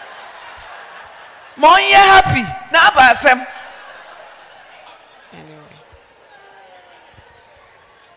Mon 1.56 1.80
you 1.82 1.94
happy. 1.94 2.42
Now 2.72 2.90
basem. 2.90 3.46
Anyway. 5.32 5.56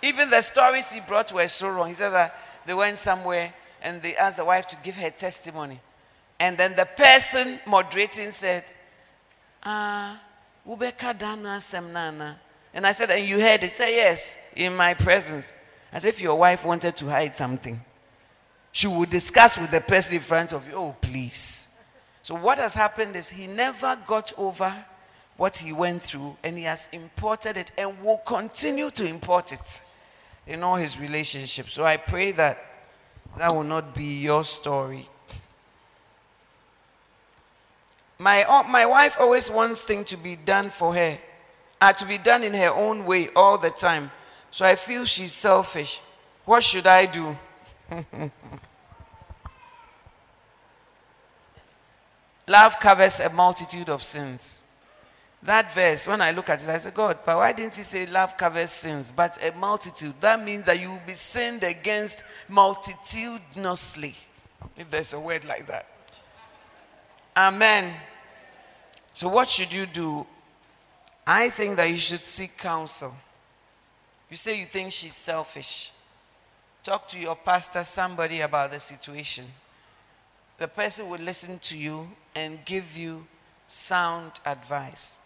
Even 0.02 0.30
the 0.30 0.42
stories 0.42 0.92
he 0.92 1.00
brought 1.00 1.32
were 1.32 1.48
so 1.48 1.70
wrong. 1.70 1.88
He 1.88 1.94
said 1.94 2.10
that 2.10 2.36
they 2.66 2.74
went 2.74 2.98
somewhere 2.98 3.54
and 3.82 4.02
they 4.02 4.16
asked 4.16 4.38
the 4.38 4.46
wife 4.46 4.68
to 4.68 4.78
give 4.84 4.96
her 4.96 5.10
testimony. 5.10 5.80
And 6.40 6.58
then 6.58 6.76
the 6.76 6.86
person 6.86 7.60
moderating 7.66 8.32
said, 8.32 8.66
Ah, 9.64 10.20
Ubeka 10.68 11.18
Dana 11.18 11.58
Semnana. 11.60 12.36
And 12.74 12.88
I 12.88 12.92
said, 12.92 13.12
And 13.12 13.28
you 13.28 13.40
heard 13.40 13.64
it? 13.64 13.72
Say, 13.72 13.96
Yes, 13.96 14.38
in 14.56 14.76
my 14.76 14.94
presence. 14.94 15.54
As 15.92 16.06
if 16.06 16.20
your 16.22 16.38
wife 16.38 16.66
wanted 16.66 16.96
to 16.98 17.08
hide 17.08 17.36
something. 17.36 17.80
She 18.72 18.88
would 18.88 19.10
discuss 19.12 19.58
with 19.60 19.70
the 19.70 19.82
person 19.82 20.16
in 20.16 20.22
front 20.22 20.54
of 20.54 20.68
you, 20.68 20.74
Oh, 20.74 20.96
please. 21.00 21.70
So, 22.24 22.34
what 22.34 22.58
has 22.58 22.74
happened 22.74 23.16
is 23.16 23.30
he 23.30 23.46
never 23.46 23.96
got 24.08 24.34
over 24.38 24.74
what 25.38 25.58
he 25.58 25.72
went 25.72 26.02
through, 26.02 26.38
and 26.44 26.58
he 26.58 26.64
has 26.64 26.90
imported 26.92 27.58
it 27.58 27.72
and 27.78 28.02
will 28.02 28.22
continue 28.26 28.90
to 28.92 29.06
import 29.06 29.52
it 29.52 29.82
in 30.48 30.64
all 30.64 30.78
his 30.78 31.00
relationships. 31.00 31.74
So, 31.74 31.86
I 31.86 31.98
pray 31.98 32.32
that 32.32 32.66
that 33.38 33.54
will 33.54 33.64
not 33.64 33.94
be 33.94 34.20
your 34.20 34.44
story. 34.44 35.08
My, 38.18 38.44
uh, 38.44 38.64
my 38.64 38.86
wife 38.88 39.18
always 39.20 39.52
wants 39.52 39.82
things 39.82 40.10
to 40.10 40.18
be 40.18 40.36
done 40.36 40.72
for 40.72 40.96
her 40.96 41.20
are 41.84 41.92
to 41.92 42.06
be 42.06 42.18
done 42.18 42.44
in 42.44 42.54
her 42.54 42.70
own 42.70 43.06
way 43.06 43.28
all 43.36 43.58
the 43.58 43.70
time. 43.70 44.10
So 44.52 44.66
I 44.66 44.76
feel 44.76 45.04
she's 45.04 45.34
selfish. 45.34 46.00
What 46.46 46.64
should 46.64 46.88
I 46.88 47.06
do? 47.06 47.38
Love 52.48 52.80
covers 52.80 53.20
a 53.20 53.30
multitude 53.30 53.90
of 53.90 54.04
sins. 54.04 54.64
That 55.44 55.74
verse, 55.74 56.08
when 56.08 56.22
I 56.22 56.32
look 56.32 56.50
at 56.50 56.64
it, 56.64 56.70
I 56.70 56.78
say, 56.78 56.92
God, 56.92 57.20
but 57.26 57.36
why 57.36 57.52
didn't 57.52 57.76
he 57.76 57.84
say 57.84 58.06
love 58.06 58.38
covers 58.38 58.72
sins, 58.72 59.12
but 59.12 59.38
a 59.44 59.52
multitude? 59.58 60.14
That 60.22 60.44
means 60.44 60.66
that 60.66 60.80
you 60.80 60.92
will 60.92 61.02
be 61.06 61.14
sinned 61.14 61.64
against 61.64 62.24
multitudinously, 62.50 64.16
if 64.78 64.90
there's 64.90 65.14
a 65.14 65.20
word 65.20 65.44
like 65.46 65.68
that. 65.68 65.86
Amen. 67.36 67.94
So, 69.12 69.28
what 69.28 69.50
should 69.50 69.74
you 69.74 69.86
do? 69.86 70.26
I 71.28 71.50
think 71.50 71.76
that 71.78 71.90
you 71.90 71.98
should 71.98 72.22
seek 72.22 72.58
counsel. 72.58 73.14
You 74.30 74.38
say 74.38 74.60
you 74.60 74.66
think 74.66 74.92
she's 74.92 75.16
selfish. 75.16 75.92
Talk 76.84 77.08
to 77.10 77.20
your 77.20 77.36
pastor, 77.36 77.84
somebody 77.84 78.42
about 78.42 78.72
the 78.72 78.80
situation. 78.80 79.46
The 80.58 80.68
person 80.68 81.10
will 81.10 81.20
listen 81.20 81.60
to 81.60 81.78
you 81.78 82.10
and 82.36 82.64
give 82.66 82.98
you 82.98 83.26
sound 83.68 84.34
advice. 84.46 85.18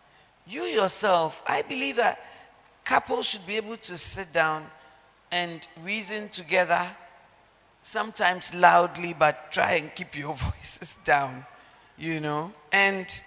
You 0.45 0.63
yourself, 0.63 1.43
I 1.45 1.61
believe 1.61 1.97
that 1.97 2.19
couples 2.85 3.25
should 3.25 3.45
be 3.45 3.57
able 3.57 3.77
to 3.77 3.97
sit 3.97 4.31
down 4.31 4.65
and 5.31 5.67
reason 5.83 6.29
together, 6.29 6.87
sometimes 7.81 8.53
loudly, 8.53 9.13
but 9.13 9.51
try 9.51 9.73
and 9.73 9.93
keep 9.93 10.17
your 10.17 10.33
voices 10.51 10.97
down, 11.03 11.45
you 11.97 12.19
know, 12.19 12.53
and 12.71 13.21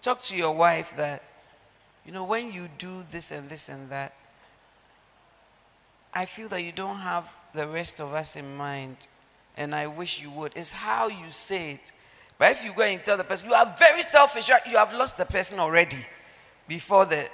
talk 0.00 0.22
to 0.22 0.36
your 0.36 0.52
wife 0.52 0.96
that, 0.96 1.22
you 2.06 2.12
know, 2.12 2.24
when 2.24 2.52
you 2.52 2.68
do 2.78 3.04
this 3.10 3.30
and 3.30 3.48
this 3.48 3.68
and 3.68 3.90
that, 3.90 4.14
I 6.14 6.26
feel 6.26 6.48
that 6.48 6.62
you 6.62 6.72
don't 6.72 6.98
have 6.98 7.34
the 7.54 7.66
rest 7.66 8.00
of 8.00 8.12
us 8.14 8.36
in 8.36 8.56
mind, 8.56 9.08
and 9.56 9.74
I 9.74 9.86
wish 9.86 10.20
you 10.20 10.30
would. 10.30 10.52
It's 10.56 10.72
how 10.72 11.08
you 11.08 11.30
say 11.30 11.72
it. 11.72 11.92
But 12.38 12.52
if 12.52 12.64
you 12.64 12.72
go 12.72 12.82
and 12.82 13.02
tell 13.02 13.16
the 13.16 13.24
person, 13.24 13.48
you 13.48 13.54
are 13.54 13.74
very 13.78 14.02
selfish, 14.02 14.48
you 14.48 14.76
have 14.76 14.92
lost 14.94 15.16
the 15.16 15.24
person 15.24 15.58
already 15.58 15.98
before 16.66 17.04
the 17.04 17.28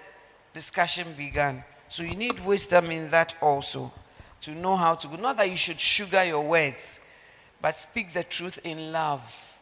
discussion 0.53 1.15
began. 1.17 1.65
So 1.89 2.03
you 2.03 2.15
need 2.15 2.45
wisdom 2.45 2.91
in 2.91 3.11
that 3.11 3.35
also 3.41 3.93
to 4.43 4.51
know 4.51 4.77
how 4.77 4.95
to 4.97 5.09
go. 5.09 5.17
Not 5.17 5.37
that 5.39 5.51
you 5.51 5.57
should 5.57 5.81
sugar 5.81 6.25
your 6.25 6.43
words, 6.43 7.01
but 7.61 7.75
speak 7.75 8.13
the 8.13 8.25
truth 8.25 8.59
in 8.65 8.93
love. 8.93 9.59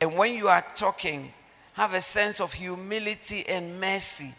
And 0.00 0.14
when 0.14 0.34
you 0.34 0.48
are 0.48 0.64
talking, 0.74 1.32
have 1.72 1.94
a 1.94 2.00
sense 2.00 2.40
of 2.40 2.52
humility 2.52 3.46
and 3.48 3.80
mercy 3.80 4.34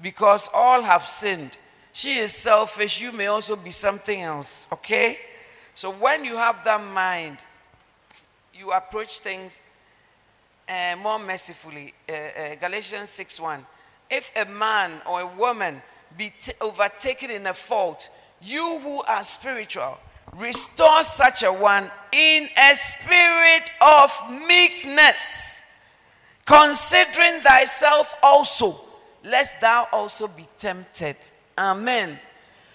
because 0.00 0.48
all 0.54 0.82
have 0.82 1.06
sinned 1.06 1.58
she 1.92 2.14
is 2.18 2.32
selfish. 2.32 3.00
You 3.00 3.12
may 3.12 3.26
also 3.26 3.54
be 3.54 3.70
something 3.70 4.20
else. 4.20 4.66
Okay? 4.72 5.18
So 5.74 5.90
when 5.90 6.24
you 6.24 6.36
have 6.36 6.64
that 6.64 6.82
mind, 6.82 7.44
you 8.54 8.70
approach 8.72 9.20
things 9.20 9.66
uh, 10.68 10.96
more 10.96 11.18
mercifully. 11.18 11.94
Uh, 12.08 12.12
uh, 12.12 12.54
Galatians 12.56 13.10
6 13.10 13.40
1. 13.40 13.66
If 14.10 14.32
a 14.36 14.44
man 14.44 15.00
or 15.08 15.20
a 15.22 15.26
woman 15.26 15.82
be 16.16 16.32
t- 16.38 16.52
overtaken 16.60 17.30
in 17.30 17.46
a 17.46 17.54
fault, 17.54 18.10
you 18.40 18.78
who 18.80 19.02
are 19.02 19.24
spiritual, 19.24 19.98
restore 20.36 21.04
such 21.04 21.42
a 21.42 21.52
one 21.52 21.90
in 22.12 22.48
a 22.56 22.74
spirit 22.74 23.70
of 23.80 24.12
meekness, 24.46 25.62
considering 26.44 27.40
thyself 27.40 28.14
also, 28.22 28.80
lest 29.24 29.60
thou 29.60 29.88
also 29.92 30.28
be 30.28 30.46
tempted. 30.58 31.16
Amen. 31.56 32.18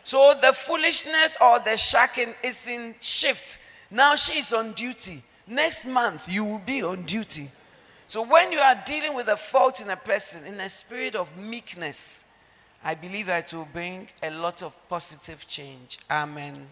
So 0.07 0.33
the 0.41 0.53
foolishness 0.53 1.35
or 1.41 1.59
the 1.59 1.71
shacking 1.71 2.33
is 2.41 2.69
in 2.69 2.95
shift. 3.01 3.57
Now 3.91 4.15
she 4.15 4.39
is 4.39 4.53
on 4.53 4.71
duty. 4.71 5.21
Next 5.45 5.85
month 5.85 6.31
you 6.31 6.45
will 6.45 6.59
be 6.65 6.81
on 6.81 7.03
duty. 7.03 7.51
So 8.07 8.21
when 8.21 8.53
you 8.53 8.59
are 8.59 8.81
dealing 8.85 9.15
with 9.15 9.27
a 9.27 9.35
fault 9.35 9.81
in 9.81 9.89
a 9.89 9.97
person 9.97 10.45
in 10.45 10.61
a 10.61 10.69
spirit 10.69 11.17
of 11.17 11.35
meekness, 11.35 12.23
I 12.85 12.95
believe 12.95 13.27
it 13.27 13.51
will 13.53 13.67
bring 13.73 14.07
a 14.23 14.29
lot 14.29 14.63
of 14.63 14.77
positive 14.87 15.45
change. 15.45 15.99
Amen. 16.09 16.69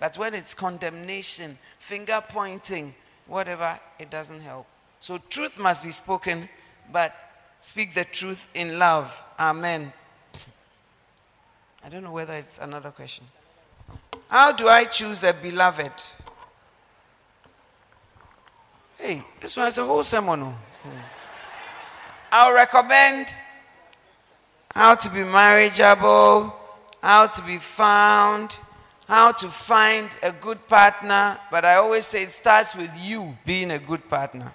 But 0.00 0.16
when 0.16 0.32
it's 0.32 0.54
condemnation, 0.54 1.58
finger 1.78 2.24
pointing, 2.26 2.94
whatever, 3.26 3.78
it 3.98 4.08
doesn't 4.08 4.40
help. 4.40 4.66
So 4.98 5.18
truth 5.28 5.58
must 5.58 5.84
be 5.84 5.92
spoken, 5.92 6.48
but 6.90 7.12
speak 7.60 7.92
the 7.92 8.06
truth 8.06 8.48
in 8.54 8.78
love. 8.78 9.22
Amen. 9.38 9.92
I 11.86 11.88
don't 11.88 12.02
know 12.02 12.10
whether 12.10 12.34
it's 12.34 12.58
another 12.58 12.90
question. 12.90 13.24
How 14.26 14.50
do 14.50 14.68
I 14.68 14.86
choose 14.86 15.22
a 15.22 15.32
beloved? 15.32 15.92
Hey, 18.98 19.22
this 19.40 19.56
one 19.56 19.68
is 19.68 19.78
a 19.78 19.84
whole 19.84 20.02
sermon. 20.02 20.42
Oh. 20.42 20.58
I'll 22.32 22.52
recommend 22.52 23.28
how 24.74 24.96
to 24.96 25.08
be 25.08 25.22
marriageable, 25.22 26.56
how 27.00 27.28
to 27.28 27.42
be 27.42 27.58
found, 27.58 28.56
how 29.06 29.30
to 29.30 29.46
find 29.46 30.18
a 30.24 30.32
good 30.32 30.66
partner, 30.66 31.38
but 31.52 31.64
I 31.64 31.76
always 31.76 32.04
say 32.04 32.24
it 32.24 32.30
starts 32.30 32.74
with 32.74 32.90
you 32.98 33.38
being 33.46 33.70
a 33.70 33.78
good 33.78 34.08
partner. 34.08 34.52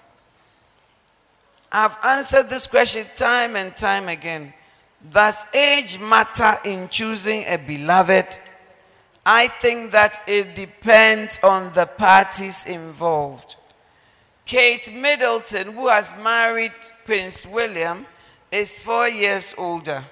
I've 1.72 1.98
answered 2.04 2.50
this 2.50 2.68
question 2.68 3.06
time 3.16 3.56
and 3.56 3.74
time 3.78 4.10
again. 4.10 4.54
Does 5.10 5.48
age 5.54 6.00
matter 6.00 6.60
in 6.64 6.88
choosing 6.88 7.44
a 7.48 7.58
beloved? 7.58 8.38
I 9.26 9.48
think 9.48 9.92
that 9.92 10.22
it 10.28 10.54
depends 10.54 11.40
on 11.44 11.74
the 11.74 11.88
parties 11.88 12.66
involved. 12.66 13.56
Kate 14.46 14.94
Middleton, 14.94 15.74
who 15.74 15.88
has 15.88 16.14
married 16.22 16.74
Prince 17.06 17.46
William, 17.46 18.06
is 18.52 18.84
four 18.84 19.08
years 19.08 19.56
older. 19.58 20.06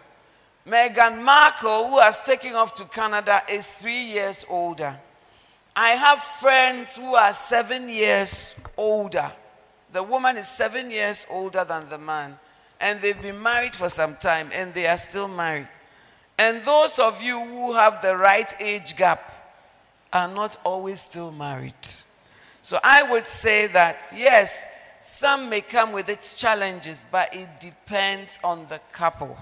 Meghan 0.68 1.22
Markle, 1.22 1.90
who 1.90 2.00
has 2.00 2.20
taken 2.22 2.54
off 2.54 2.74
to 2.76 2.86
Canada, 2.86 3.44
is 3.50 3.68
three 3.68 4.06
years 4.06 4.46
older. 4.50 5.00
I 5.76 5.90
have 5.90 6.22
friends 6.22 6.98
who 6.98 7.16
are 7.16 7.34
seven 7.34 7.90
years 7.90 8.56
older. 8.76 9.32
The 9.92 10.04
woman 10.04 10.38
is 10.38 10.48
seven 10.48 10.90
years 10.90 11.26
older 11.30 11.64
than 11.64 11.90
the 11.90 11.98
man 11.98 12.40
and 12.80 13.02
they've 13.02 13.22
been 13.22 13.42
married 13.42 13.76
for 13.76 13.90
some 13.90 14.16
time 14.16 14.50
and 14.54 14.74
they 14.74 14.88
are 14.88 14.98
still 14.98 15.28
married. 15.28 15.68
And 16.38 16.64
those 16.64 17.00
of 17.00 17.22
you 17.22 17.40
who 17.40 17.74
have 17.74 18.02
the 18.02 18.16
right 18.16 18.54
age 18.62 18.96
gap 18.96 19.34
are 20.14 20.28
not 20.28 20.58
always 20.64 21.02
still 21.02 21.32
married. 21.32 21.74
So 22.62 22.80
I 22.84 23.04
would 23.04 23.28
say 23.28 23.68
that, 23.68 23.98
yes, 24.16 24.66
some 25.02 25.50
may 25.50 25.62
come 25.62 25.92
with 25.92 26.08
its 26.10 26.34
challenges, 26.34 27.04
but 27.12 27.34
it 27.34 27.50
depends 27.60 28.40
on 28.44 28.68
the 28.70 28.80
couple. 28.92 29.38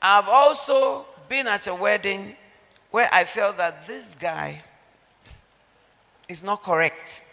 I've 0.00 0.28
also 0.28 1.06
been 1.28 1.46
at 1.46 1.66
a 1.66 1.74
wedding 1.74 2.36
where 2.90 3.08
I 3.12 3.24
felt 3.24 3.56
that 3.56 3.86
this 3.86 4.14
guy 4.14 4.62
is 6.28 6.42
not 6.42 6.62
correct. 6.62 7.24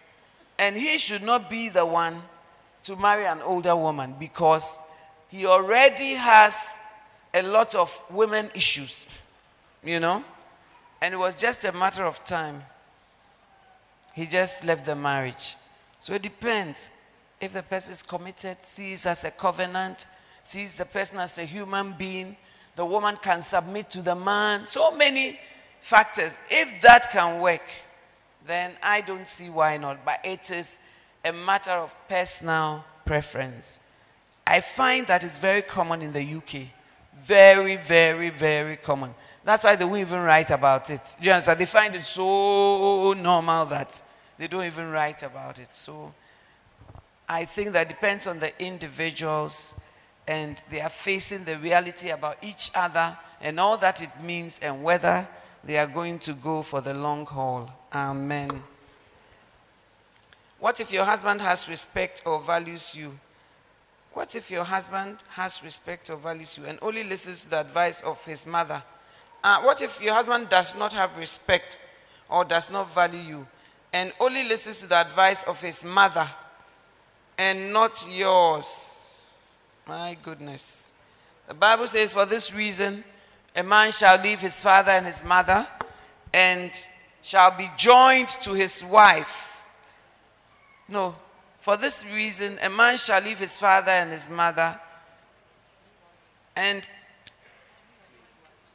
And 0.57 0.75
he 0.75 0.97
should 0.97 1.23
not 1.23 1.49
be 1.49 1.69
the 1.69 1.85
one 1.85 2.21
to 2.83 2.95
marry 2.95 3.25
an 3.25 3.41
older 3.41 3.75
woman 3.75 4.15
because 4.19 4.77
he 5.29 5.45
already 5.45 6.15
has 6.15 6.77
a 7.33 7.41
lot 7.41 7.75
of 7.75 8.03
women 8.09 8.49
issues, 8.53 9.05
you 9.83 9.99
know? 9.99 10.23
And 11.01 11.13
it 11.13 11.17
was 11.17 11.35
just 11.35 11.63
a 11.65 11.71
matter 11.71 12.03
of 12.03 12.23
time. 12.23 12.63
He 14.15 14.25
just 14.25 14.65
left 14.65 14.85
the 14.85 14.95
marriage. 14.95 15.55
So 15.99 16.13
it 16.13 16.23
depends. 16.23 16.89
If 17.39 17.53
the 17.53 17.63
person 17.63 17.93
is 17.93 18.03
committed, 18.03 18.57
sees 18.61 19.05
as 19.05 19.23
a 19.23 19.31
covenant, 19.31 20.07
sees 20.43 20.77
the 20.77 20.85
person 20.85 21.19
as 21.19 21.37
a 21.37 21.45
human 21.45 21.93
being, 21.97 22.35
the 22.75 22.85
woman 22.85 23.17
can 23.21 23.41
submit 23.41 23.89
to 23.91 24.01
the 24.01 24.15
man. 24.15 24.65
So 24.65 24.95
many 24.95 25.39
factors. 25.79 26.37
If 26.49 26.81
that 26.81 27.11
can 27.11 27.39
work, 27.39 27.61
then 28.45 28.73
I 28.81 29.01
don't 29.01 29.27
see 29.27 29.49
why 29.49 29.77
not. 29.77 30.03
But 30.03 30.19
it 30.23 30.49
is 30.51 30.81
a 31.23 31.31
matter 31.31 31.71
of 31.71 31.95
personal 32.07 32.83
preference. 33.05 33.79
I 34.49 34.61
find 34.61 35.05
that 35.05 35.23
it's 35.23 35.37
very 35.37 35.61
common 35.61 36.01
in 36.01 36.11
the 36.11 36.23
UK. 36.23 36.69
Very, 37.21 37.75
very, 37.75 38.31
very 38.31 38.77
common. 38.77 39.13
That's 39.45 39.63
why 39.63 39.75
they 39.75 39.85
won't 39.85 39.99
even 39.99 40.21
write 40.21 40.49
about 40.49 40.89
it. 40.89 41.15
Do 41.19 41.27
you 41.27 41.33
understand? 41.33 41.59
They 41.59 41.67
find 41.67 41.93
it 41.93 42.03
so 42.03 43.13
normal 43.13 43.67
that 43.67 44.01
they 44.39 44.47
don't 44.47 44.65
even 44.65 44.89
write 44.89 45.21
about 45.21 45.59
it. 45.59 45.69
So 45.73 46.11
I 47.27 47.45
think 47.45 47.73
that 47.73 47.89
depends 47.89 48.25
on 48.25 48.39
the 48.39 48.51
individuals 48.59 49.75
and 50.27 50.59
they 50.71 50.81
are 50.81 50.89
facing 50.89 51.45
the 51.45 51.59
reality 51.59 52.09
about 52.09 52.37
each 52.41 52.71
other 52.73 53.15
and 53.41 53.59
all 53.59 53.77
that 53.77 54.01
it 54.01 54.09
means 54.23 54.59
and 54.63 54.81
whether 54.81 55.27
they 55.63 55.77
are 55.77 55.85
going 55.87 56.17
to 56.19 56.33
go 56.33 56.63
for 56.63 56.81
the 56.81 56.95
long 56.95 57.23
haul. 57.27 57.71
Amen. 57.93 58.49
What 60.57 60.79
if 60.79 60.91
your 60.91 61.05
husband 61.05 61.39
has 61.41 61.69
respect 61.69 62.23
or 62.25 62.41
values 62.41 62.95
you? 62.95 63.19
What 64.13 64.35
if 64.35 64.49
your 64.51 64.63
husband 64.63 65.23
has 65.29 65.63
respect 65.63 66.09
or 66.09 66.17
values 66.17 66.57
you 66.57 66.65
and 66.65 66.79
only 66.81 67.03
listens 67.03 67.43
to 67.43 67.49
the 67.49 67.59
advice 67.59 68.01
of 68.01 68.23
his 68.25 68.45
mother? 68.45 68.81
Uh, 69.43 69.61
what 69.61 69.81
if 69.81 70.01
your 70.01 70.13
husband 70.13 70.49
does 70.49 70.75
not 70.75 70.93
have 70.93 71.17
respect 71.17 71.77
or 72.29 72.43
does 72.45 72.69
not 72.69 72.93
value 72.93 73.19
you 73.19 73.47
and 73.91 74.13
only 74.19 74.43
listens 74.43 74.79
to 74.81 74.87
the 74.87 74.99
advice 74.99 75.43
of 75.43 75.61
his 75.61 75.83
mother 75.83 76.29
and 77.37 77.73
not 77.73 78.05
yours. 78.09 79.55
My 79.87 80.15
goodness. 80.21 80.91
The 81.47 81.53
Bible 81.53 81.87
says, 81.87 82.13
For 82.13 82.25
this 82.25 82.53
reason, 82.53 83.03
a 83.55 83.63
man 83.63 83.91
shall 83.91 84.21
leave 84.21 84.39
his 84.39 84.61
father 84.61 84.91
and 84.91 85.05
his 85.05 85.23
mother 85.23 85.65
and 86.33 86.71
shall 87.21 87.51
be 87.51 87.71
joined 87.77 88.27
to 88.43 88.53
his 88.53 88.83
wife. 88.83 89.63
No, 90.87 91.15
for 91.69 91.77
this 91.77 92.03
reason, 92.03 92.57
a 92.63 92.69
man 92.69 92.97
shall 92.97 93.21
leave 93.21 93.37
his 93.37 93.55
father 93.55 93.91
and 93.91 94.11
his 94.11 94.27
mother 94.27 94.75
and, 96.55 96.81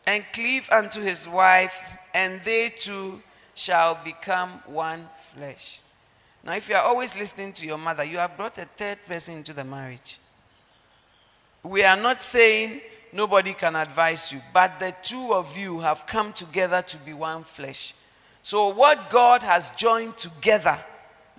and 0.07 0.25
cleave 0.33 0.69
unto 0.71 1.01
his 1.01 1.27
wife, 1.27 1.77
and 2.15 2.41
they 2.45 2.69
two 2.69 3.21
shall 3.53 3.99
become 4.05 4.63
one 4.67 5.09
flesh. 5.33 5.81
Now, 6.45 6.55
if 6.55 6.69
you 6.69 6.77
are 6.77 6.85
always 6.85 7.17
listening 7.17 7.53
to 7.55 7.67
your 7.67 7.79
mother, 7.79 8.05
you 8.05 8.19
have 8.19 8.37
brought 8.37 8.59
a 8.59 8.69
third 8.77 9.05
person 9.07 9.39
into 9.39 9.53
the 9.53 9.65
marriage. 9.65 10.21
We 11.65 11.83
are 11.83 11.97
not 11.97 12.21
saying 12.21 12.81
nobody 13.13 13.55
can 13.55 13.75
advise 13.75 14.31
you, 14.31 14.41
but 14.53 14.79
the 14.79 14.95
two 15.03 15.35
of 15.35 15.59
you 15.59 15.81
have 15.81 16.07
come 16.07 16.33
together 16.33 16.81
to 16.83 16.97
be 16.99 17.13
one 17.13 17.43
flesh. 17.43 17.93
So, 18.45 18.69
what 18.69 19.11
God 19.11 19.43
has 19.43 19.71
joined 19.71 20.17
together, 20.17 20.79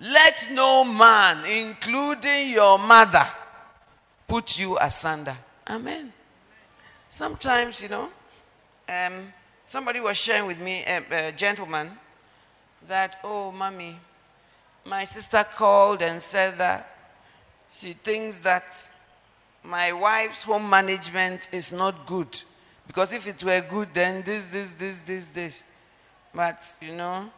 let 0.00 0.48
no 0.50 0.84
man, 0.84 1.44
including 1.44 2.50
your 2.50 2.78
mother, 2.78 3.26
put 4.28 4.58
you 4.58 4.78
asunder. 4.78 5.36
Amen. 5.68 6.12
Sometimes, 7.08 7.80
you 7.80 7.88
know, 7.88 8.08
um, 8.88 9.32
somebody 9.64 10.00
was 10.00 10.16
sharing 10.16 10.46
with 10.46 10.60
me, 10.60 10.84
a, 10.84 11.28
a 11.28 11.32
gentleman, 11.32 11.90
that, 12.86 13.18
oh, 13.24 13.50
mommy, 13.50 13.98
my 14.84 15.04
sister 15.04 15.44
called 15.44 16.02
and 16.02 16.20
said 16.20 16.58
that 16.58 16.96
she 17.70 17.94
thinks 17.94 18.40
that 18.40 18.88
my 19.64 19.92
wife's 19.92 20.42
home 20.42 20.68
management 20.70 21.48
is 21.52 21.72
not 21.72 22.06
good. 22.06 22.42
Because 22.86 23.12
if 23.12 23.26
it 23.26 23.42
were 23.42 23.60
good, 23.60 23.88
then 23.92 24.22
this, 24.22 24.46
this, 24.46 24.74
this, 24.76 25.00
this, 25.02 25.30
this. 25.30 25.64
But, 26.32 26.64
you 26.80 26.94
know, 26.94 27.30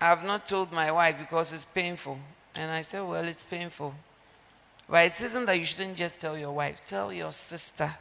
I've 0.00 0.24
not 0.24 0.46
told 0.46 0.72
my 0.72 0.90
wife 0.92 1.18
because 1.18 1.52
it's 1.52 1.64
painful. 1.64 2.18
And 2.54 2.70
I 2.70 2.82
said, 2.82 3.02
well, 3.02 3.24
it's 3.24 3.44
painful. 3.44 3.94
But 4.88 5.06
it 5.06 5.20
isn't 5.20 5.46
that 5.46 5.58
you 5.58 5.64
shouldn't 5.64 5.96
just 5.96 6.20
tell 6.20 6.36
your 6.38 6.52
wife. 6.52 6.84
Tell 6.84 7.12
your 7.12 7.32
sister 7.32 7.94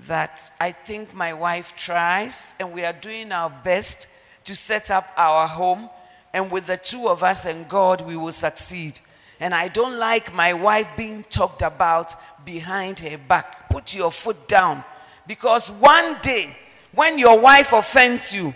that 0.00 0.50
I 0.60 0.72
think 0.72 1.14
my 1.14 1.32
wife 1.32 1.74
tries 1.76 2.54
and 2.60 2.72
we 2.72 2.84
are 2.84 2.92
doing 2.92 3.32
our 3.32 3.50
best 3.50 4.08
to 4.44 4.54
set 4.54 4.90
up 4.90 5.08
our 5.16 5.46
home. 5.46 5.88
And 6.32 6.50
with 6.50 6.66
the 6.66 6.76
two 6.76 7.08
of 7.08 7.22
us 7.22 7.46
and 7.46 7.68
God, 7.68 8.02
we 8.02 8.16
will 8.16 8.32
succeed. 8.32 9.00
And 9.38 9.54
I 9.54 9.68
don't 9.68 9.98
like 9.98 10.34
my 10.34 10.52
wife 10.52 10.88
being 10.96 11.24
talked 11.24 11.62
about 11.62 12.14
behind 12.44 13.00
her 13.00 13.18
back. 13.18 13.68
Put 13.70 13.94
your 13.94 14.10
foot 14.10 14.48
down. 14.48 14.82
Because 15.26 15.70
one 15.70 16.18
day, 16.20 16.56
when 16.92 17.18
your 17.18 17.38
wife 17.38 17.72
offends 17.72 18.34
you, 18.34 18.54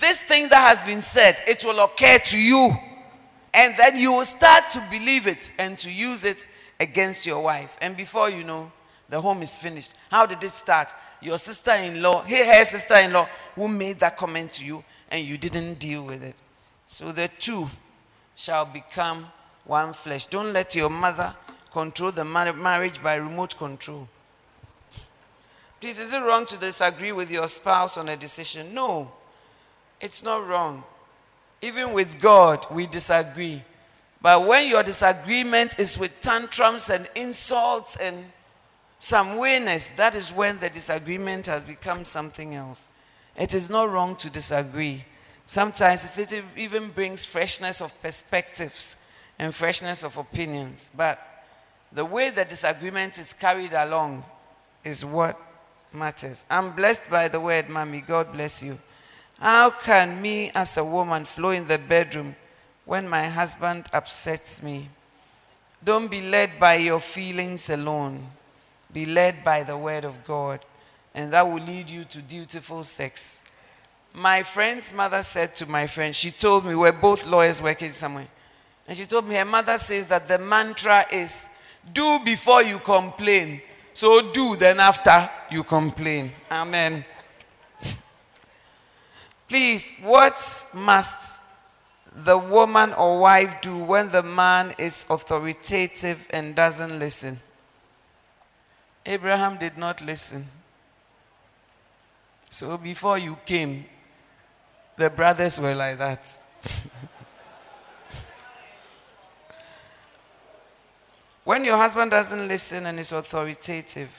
this 0.00 0.22
thing 0.22 0.48
that 0.48 0.68
has 0.68 0.82
been 0.82 1.02
said, 1.02 1.42
it 1.46 1.64
will 1.64 1.80
occur 1.80 2.18
to 2.18 2.38
you. 2.38 2.76
And 3.52 3.76
then 3.76 3.96
you 3.96 4.12
will 4.12 4.24
start 4.24 4.70
to 4.70 4.86
believe 4.90 5.26
it 5.26 5.50
and 5.58 5.78
to 5.80 5.90
use 5.90 6.24
it 6.24 6.46
against 6.78 7.26
your 7.26 7.42
wife. 7.42 7.76
And 7.80 7.96
before 7.96 8.30
you 8.30 8.44
know, 8.44 8.70
the 9.08 9.20
home 9.20 9.42
is 9.42 9.58
finished. 9.58 9.94
How 10.08 10.24
did 10.24 10.42
it 10.44 10.52
start? 10.52 10.92
Your 11.20 11.36
sister 11.36 11.72
in 11.72 12.00
law, 12.00 12.22
her 12.22 12.64
sister 12.64 12.94
in 12.94 13.12
law, 13.12 13.28
who 13.56 13.68
made 13.68 13.98
that 14.00 14.16
comment 14.16 14.52
to 14.54 14.64
you, 14.64 14.84
and 15.10 15.26
you 15.26 15.36
didn't 15.36 15.80
deal 15.80 16.04
with 16.04 16.22
it. 16.22 16.36
So 16.86 17.10
the 17.10 17.28
two 17.38 17.68
shall 18.36 18.64
become 18.64 19.26
one 19.64 19.92
flesh. 19.92 20.26
Don't 20.26 20.52
let 20.52 20.74
your 20.74 20.88
mother 20.88 21.34
control 21.72 22.12
the 22.12 22.24
marriage 22.24 23.02
by 23.02 23.16
remote 23.16 23.56
control. 23.58 24.08
Please, 25.80 25.98
is 25.98 26.12
it 26.12 26.18
wrong 26.18 26.46
to 26.46 26.56
disagree 26.58 27.12
with 27.12 27.30
your 27.30 27.48
spouse 27.48 27.96
on 27.96 28.08
a 28.08 28.16
decision? 28.16 28.72
No, 28.74 29.10
it's 30.00 30.22
not 30.22 30.46
wrong. 30.46 30.84
Even 31.62 31.92
with 31.92 32.20
God, 32.20 32.66
we 32.70 32.86
disagree. 32.86 33.62
But 34.22 34.46
when 34.46 34.68
your 34.68 34.82
disagreement 34.82 35.78
is 35.78 35.98
with 35.98 36.20
tantrums 36.20 36.90
and 36.90 37.08
insults 37.14 37.96
and 37.96 38.26
some 38.98 39.38
wayness, 39.38 39.94
that 39.96 40.14
is 40.14 40.32
when 40.32 40.60
the 40.60 40.70
disagreement 40.70 41.46
has 41.46 41.64
become 41.64 42.04
something 42.04 42.54
else. 42.54 42.88
It 43.36 43.54
is 43.54 43.70
not 43.70 43.90
wrong 43.90 44.16
to 44.16 44.30
disagree. 44.30 45.04
Sometimes 45.46 46.18
it 46.18 46.44
even 46.56 46.90
brings 46.90 47.24
freshness 47.24 47.80
of 47.80 48.00
perspectives 48.02 48.96
and 49.38 49.54
freshness 49.54 50.04
of 50.04 50.16
opinions. 50.16 50.90
But 50.94 51.18
the 51.92 52.04
way 52.04 52.30
the 52.30 52.44
disagreement 52.44 53.18
is 53.18 53.32
carried 53.32 53.72
along 53.72 54.24
is 54.84 55.04
what 55.04 55.40
matters. 55.92 56.44
I'm 56.50 56.76
blessed 56.76 57.08
by 57.10 57.28
the 57.28 57.40
word, 57.40 57.68
Mommy. 57.68 58.02
God 58.02 58.32
bless 58.32 58.62
you. 58.62 58.78
How 59.40 59.70
can 59.70 60.20
me 60.20 60.50
as 60.54 60.76
a 60.76 60.84
woman 60.84 61.24
flow 61.24 61.50
in 61.50 61.66
the 61.66 61.78
bedroom 61.78 62.36
when 62.84 63.08
my 63.08 63.26
husband 63.26 63.86
upsets 63.90 64.62
me? 64.62 64.90
Don't 65.82 66.10
be 66.10 66.20
led 66.20 66.60
by 66.60 66.74
your 66.74 67.00
feelings 67.00 67.70
alone. 67.70 68.26
Be 68.92 69.06
led 69.06 69.42
by 69.42 69.62
the 69.62 69.78
word 69.78 70.04
of 70.04 70.26
God, 70.26 70.60
and 71.14 71.32
that 71.32 71.48
will 71.48 71.62
lead 71.62 71.88
you 71.88 72.04
to 72.04 72.20
dutiful 72.20 72.84
sex. 72.84 73.40
My 74.12 74.42
friend's 74.42 74.92
mother 74.92 75.22
said 75.22 75.56
to 75.56 75.66
my 75.66 75.86
friend, 75.86 76.14
she 76.14 76.30
told 76.30 76.66
me, 76.66 76.74
we're 76.74 76.92
both 76.92 77.24
lawyers 77.24 77.62
working 77.62 77.92
somewhere. 77.92 78.28
And 78.86 78.96
she 78.96 79.06
told 79.06 79.26
me 79.26 79.36
her 79.36 79.44
mother 79.44 79.78
says 79.78 80.08
that 80.08 80.28
the 80.28 80.38
mantra 80.38 81.06
is 81.10 81.48
do 81.94 82.18
before 82.18 82.62
you 82.62 82.78
complain. 82.80 83.62
So 83.94 84.32
do, 84.32 84.56
then 84.56 84.80
after 84.80 85.30
you 85.50 85.62
complain. 85.62 86.32
Amen. 86.50 87.04
Please, 89.50 89.92
what 90.02 90.66
must 90.72 91.40
the 92.14 92.38
woman 92.38 92.92
or 92.92 93.18
wife 93.18 93.60
do 93.60 93.76
when 93.76 94.08
the 94.10 94.22
man 94.22 94.72
is 94.78 95.04
authoritative 95.10 96.28
and 96.30 96.54
doesn't 96.54 97.00
listen? 97.00 97.40
Abraham 99.04 99.58
did 99.58 99.76
not 99.76 100.00
listen. 100.02 100.46
So 102.48 102.78
before 102.78 103.18
you 103.18 103.36
came, 103.44 103.86
the 104.96 105.10
brothers 105.10 105.58
were 105.58 105.74
like 105.74 105.98
that. 105.98 106.40
when 111.42 111.64
your 111.64 111.76
husband 111.76 112.12
doesn't 112.12 112.46
listen 112.46 112.86
and 112.86 113.00
is 113.00 113.10
authoritative, 113.10 114.10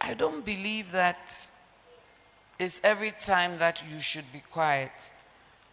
I 0.00 0.14
don't 0.14 0.44
believe 0.44 0.90
that 0.90 1.52
it's 2.58 2.80
every 2.82 3.12
time 3.12 3.58
that 3.58 3.82
you 3.90 4.00
should 4.00 4.30
be 4.32 4.42
quiet. 4.50 5.10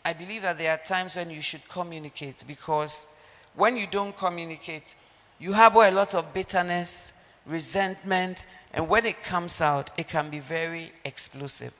I 0.03 0.13
believe 0.13 0.43
that 0.43 0.59
there 0.59 0.71
are 0.71 0.77
times 0.77 1.15
when 1.15 1.31
you 1.31 1.41
should 1.41 1.67
communicate 1.67 2.43
because 2.47 3.07
when 3.55 3.75
you 3.75 3.87
don't 3.87 4.15
communicate, 4.15 4.95
you 5.39 5.53
harbor 5.53 5.83
a 5.83 5.91
lot 5.91 6.13
of 6.13 6.33
bitterness, 6.33 7.13
resentment, 7.45 8.45
and 8.73 8.87
when 8.87 9.05
it 9.05 9.23
comes 9.23 9.61
out, 9.61 9.89
it 9.97 10.07
can 10.07 10.29
be 10.29 10.39
very 10.39 10.91
explosive. 11.03 11.73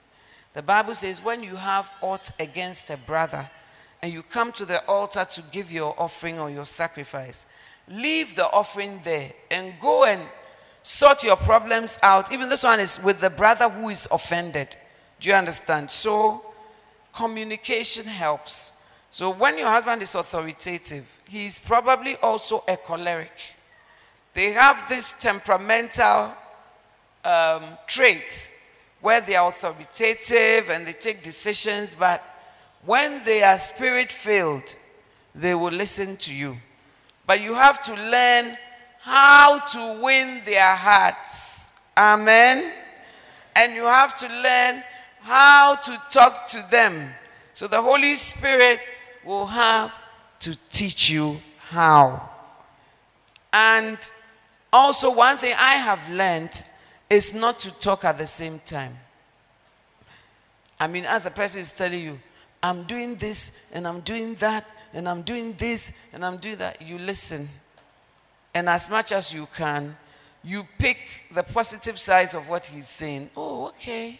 The 0.54 0.62
Bible 0.62 0.96
says 0.96 1.22
when 1.22 1.44
you 1.44 1.56
have 1.56 1.92
aught 2.02 2.32
against 2.40 2.90
a 2.90 2.98
brother 2.98 3.50
and 4.02 4.12
you 4.12 4.24
come 4.24 4.52
to 4.54 4.66
the 4.66 4.84
altar 4.86 5.26
to 5.26 5.42
give 5.52 5.72
your 5.72 5.94
offering 5.98 6.40
or 6.40 6.50
your 6.50 6.66
sacrifice, 6.66 7.46
leave 7.88 8.36
the 8.36 8.50
offering 8.50 9.02
there 9.04 9.34
and 9.52 9.74
go 9.80 10.06
and 10.06 10.22
sort 10.82 11.24
your 11.24 11.36
problems 11.36 12.00
out. 12.02 12.32
Even 12.32 12.50
this 12.50 12.64
one 12.64 12.80
is 12.80 13.00
with 13.04 13.20
the 13.20 13.30
brother 13.30 13.70
who 13.70 13.90
is 13.90 14.08
offended. 14.12 14.78
Do 15.26 15.32
you 15.32 15.38
understand? 15.38 15.90
So, 15.90 16.46
communication 17.12 18.06
helps. 18.06 18.74
So, 19.10 19.32
when 19.32 19.58
your 19.58 19.70
husband 19.70 20.04
is 20.04 20.14
authoritative, 20.14 21.04
he's 21.28 21.60
probably 21.60 22.16
also 22.18 22.64
a 22.68 22.78
choleric. 22.78 23.32
They 24.36 24.52
have 24.52 24.88
this 24.88 25.16
temperamental 25.20 26.32
um, 27.24 27.64
trait 27.88 28.52
where 29.02 29.20
they 29.20 29.36
are 29.36 29.50
authoritative 29.50 30.70
and 30.70 30.86
they 30.86 30.94
take 30.94 31.24
decisions, 31.24 31.96
but 31.96 32.22
when 32.86 33.24
they 33.24 33.42
are 33.42 33.58
spirit 33.58 34.12
filled, 34.12 34.76
they 35.34 35.56
will 35.56 35.74
listen 35.74 36.18
to 36.18 36.36
you. 36.36 36.56
But 37.26 37.42
you 37.42 37.56
have 37.56 37.82
to 37.86 37.96
learn 37.96 38.60
how 39.02 39.58
to 39.58 40.04
win 40.04 40.44
their 40.46 40.76
hearts. 40.76 41.74
Amen. 41.98 42.74
And 43.56 43.74
you 43.74 43.86
have 43.86 44.14
to 44.18 44.28
learn 44.28 44.84
how 45.26 45.74
to 45.74 46.00
talk 46.12 46.46
to 46.46 46.64
them. 46.70 47.10
So 47.54 47.68
the 47.68 47.82
Holy 47.82 48.14
Spirit 48.14 48.80
will 49.26 49.48
have 49.48 49.92
to 50.42 50.56
teach 50.70 51.10
you 51.10 51.42
how. 51.58 52.30
And 53.52 53.98
also, 54.72 55.10
one 55.10 55.40
thing 55.40 55.56
I 55.58 55.78
have 55.78 56.08
learned 56.12 56.64
is 57.10 57.34
not 57.34 57.60
to 57.62 57.72
talk 57.72 58.06
at 58.06 58.20
the 58.20 58.28
same 58.28 58.60
time. 58.68 59.00
I 60.80 60.86
mean, 60.86 61.06
as 61.06 61.26
a 61.26 61.32
person 61.32 61.62
is 61.62 61.72
telling 61.72 62.04
you, 62.04 62.20
I'm 62.62 62.84
doing 62.84 63.16
this 63.16 63.66
and 63.74 63.88
I'm 63.88 64.02
doing 64.02 64.36
that, 64.36 64.66
and 64.94 65.10
I'm 65.10 65.24
doing 65.24 65.56
this 65.58 65.92
and 66.14 66.24
I'm 66.24 66.38
doing 66.38 66.58
that. 66.58 66.84
You 66.84 67.00
listen. 67.00 67.50
And 68.54 68.70
as 68.70 68.92
much 68.92 69.12
as 69.12 69.34
you 69.34 69.48
can, 69.58 69.98
you 70.44 70.68
pick 70.78 71.00
the 71.34 71.42
positive 71.42 71.98
sides 71.98 72.36
of 72.36 72.48
what 72.48 72.68
he's 72.68 72.88
saying. 72.88 73.32
Oh, 73.36 73.68
okay. 73.70 74.20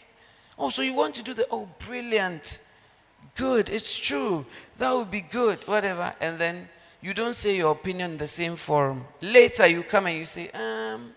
Oh, 0.58 0.70
so 0.70 0.82
you 0.82 0.94
want 0.94 1.14
to 1.16 1.22
do 1.22 1.34
the, 1.34 1.46
oh, 1.50 1.68
brilliant. 1.78 2.58
Good. 3.34 3.68
It's 3.68 3.96
true. 3.98 4.46
That 4.78 4.92
would 4.92 5.10
be 5.10 5.20
good. 5.20 5.66
Whatever. 5.68 6.14
And 6.20 6.38
then 6.38 6.68
you 7.02 7.12
don't 7.12 7.34
say 7.34 7.56
your 7.56 7.72
opinion 7.72 8.12
in 8.12 8.16
the 8.16 8.26
same 8.26 8.56
forum. 8.56 9.04
Later, 9.20 9.66
you 9.66 9.82
come 9.82 10.06
and 10.06 10.16
you 10.16 10.24
say, 10.24 10.50
um, 10.50 11.12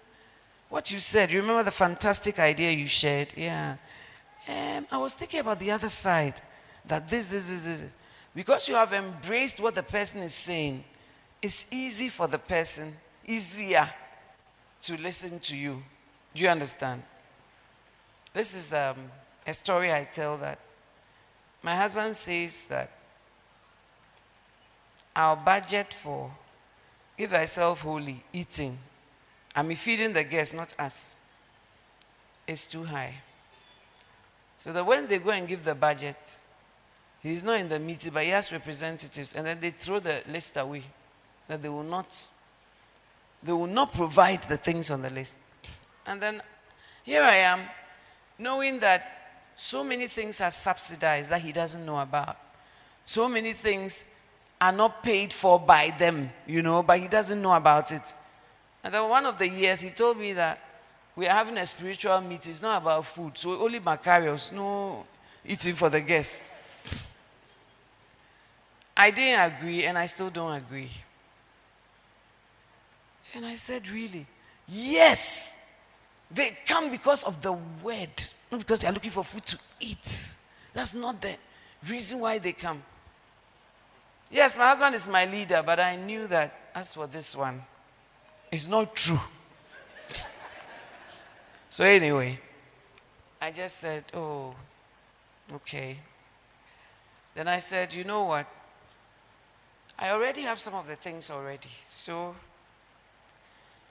what 0.68 0.92
you 0.92 1.00
said, 1.00 1.32
you 1.32 1.42
remember 1.42 1.64
the 1.64 1.72
fantastic 1.72 2.38
idea 2.38 2.72
you 2.72 2.88
shared? 2.88 3.30
Yeah. 3.36 3.78
Um, 4.48 4.88
I 4.92 4.98
was 4.98 5.14
thinking 5.14 5.40
about 5.40 5.60
the 5.60 5.72
other 5.72 5.90
side. 5.90 6.42
That 6.86 7.08
this, 7.10 7.30
this, 7.30 7.50
this, 7.50 7.64
this. 7.64 7.84
Because 8.36 8.68
you 8.68 8.76
have 8.76 8.94
embraced 8.94 9.60
what 9.60 9.76
the 9.76 9.84
person 9.84 10.22
is 10.22 10.34
saying, 10.34 10.84
it's 11.42 11.66
easy 11.72 12.10
for 12.10 12.28
the 12.28 12.38
person, 12.38 12.96
easier 13.26 13.90
to 14.82 14.98
listen 14.98 15.40
to 15.40 15.58
you. 15.58 15.82
Do 16.36 16.44
you 16.44 16.50
understand? 16.50 17.04
This 18.34 18.56
is 18.56 18.74
um, 18.74 18.98
a 19.50 19.54
story 19.54 19.92
I 19.92 20.04
tell 20.04 20.38
that 20.38 20.60
my 21.62 21.76
husband 21.76 22.16
says 22.16 22.66
that 22.68 22.92
our 25.16 25.36
budget 25.36 25.94
for 25.94 26.32
give 27.18 27.32
thyself 27.32 27.82
wholly 27.82 28.24
eating, 28.32 28.78
I 29.56 29.64
mean 29.64 29.76
feeding 29.76 30.14
the 30.14 30.24
guests, 30.24 30.54
not 30.54 30.74
us, 30.80 31.16
is 32.48 32.66
too 32.66 32.86
high. 32.86 33.16
So 34.58 34.72
that 34.72 34.86
when 34.86 35.08
they 35.08 35.20
go 35.20 35.32
and 35.32 35.48
give 35.48 35.64
the 35.64 35.76
budget, 35.76 36.40
he's 37.22 37.44
not 37.44 37.60
in 37.60 37.70
the 37.70 37.80
meeting, 37.80 38.14
but 38.14 38.24
he 38.24 38.30
has 38.30 38.52
representatives, 38.52 39.34
and 39.36 39.46
then 39.46 39.60
they 39.60 39.72
throw 39.72 40.00
the 40.00 40.22
list 40.30 40.56
away. 40.58 40.84
That 41.48 41.62
they 41.62 41.70
will 41.70 41.84
not 41.84 42.08
they 43.42 43.54
will 43.54 43.68
not 43.68 43.94
provide 43.94 44.44
the 44.44 44.58
things 44.58 44.92
on 44.92 45.02
the 45.02 45.10
list. 45.10 45.38
And 46.06 46.22
then 46.22 46.42
here 47.04 47.24
I 47.24 47.36
am, 47.36 47.62
knowing 48.38 48.80
that 48.80 49.19
so 49.62 49.84
many 49.84 50.08
things 50.08 50.40
are 50.40 50.52
subsidized 50.52 51.32
that 51.32 51.42
he 51.42 51.52
doesn't 51.52 51.86
know 51.86 52.00
about. 52.00 52.38
So 53.06 53.28
many 53.28 53.52
things 53.52 54.06
are 54.62 54.72
not 54.72 55.04
paid 55.04 55.34
for 55.34 55.60
by 55.60 55.94
them, 56.00 56.32
you 56.48 56.62
know, 56.62 56.82
but 56.82 56.98
he 56.98 57.10
doesn't 57.10 57.42
know 57.42 57.54
about 57.54 57.92
it. 57.92 58.14
And 58.86 58.94
then 58.94 59.10
one 59.10 59.26
of 59.26 59.38
the 59.38 59.50
years, 59.50 59.82
he 59.82 59.90
told 59.90 60.18
me 60.18 60.32
that 60.32 60.62
we 61.14 61.28
are 61.28 61.34
having 61.34 61.58
a 61.58 61.66
spiritual 61.66 62.22
meeting. 62.22 62.52
It's 62.52 62.62
not 62.62 62.82
about 62.82 63.06
food. 63.06 63.38
So 63.38 63.60
only 63.60 63.82
Macarius, 63.82 64.54
no 64.54 65.06
eating 65.46 65.76
for 65.76 65.90
the 65.90 66.00
guests. 66.00 67.06
I 68.96 69.12
didn't 69.12 69.56
agree, 69.56 69.84
and 69.84 69.98
I 69.98 70.06
still 70.06 70.30
don't 70.30 70.56
agree. 70.56 70.92
And 73.36 73.46
I 73.46 73.56
said, 73.56 73.90
Really? 73.90 74.26
Yes. 74.70 75.58
They 76.32 76.58
come 76.66 76.92
because 76.92 77.26
of 77.26 77.42
the 77.42 77.52
word, 77.84 78.24
not 78.52 78.60
because 78.60 78.82
they're 78.82 78.92
looking 78.92 79.12
for 79.12 79.24
food 79.24 79.46
to 79.46 79.58
eat. 79.80 80.36
That's 80.74 80.94
not 80.94 81.22
the 81.22 81.36
reason 81.88 82.20
why 82.20 82.40
they 82.40 82.54
come. 82.54 82.82
Yes, 84.32 84.58
my 84.58 84.68
husband 84.68 84.96
is 84.96 85.08
my 85.08 85.26
leader, 85.26 85.64
but 85.66 85.80
I 85.80 85.96
knew 85.96 86.28
that 86.28 86.72
as 86.76 86.94
for 86.94 87.08
this 87.08 87.36
one, 87.36 87.64
it's 88.52 88.68
not 88.68 88.96
true. 88.96 89.20
so, 91.70 91.84
anyway, 91.84 92.40
I 93.42 93.52
just 93.52 93.78
said, 93.78 94.06
Oh, 94.14 94.54
okay. 95.54 95.98
Then 97.36 97.48
I 97.48 97.60
said, 97.60 97.94
You 97.94 98.04
know 98.04 98.24
what? 98.26 98.46
I 99.98 100.12
already 100.12 100.42
have 100.42 100.60
some 100.60 100.76
of 100.76 100.88
the 100.88 100.96
things 100.96 101.30
already. 101.30 101.70
So, 101.88 102.36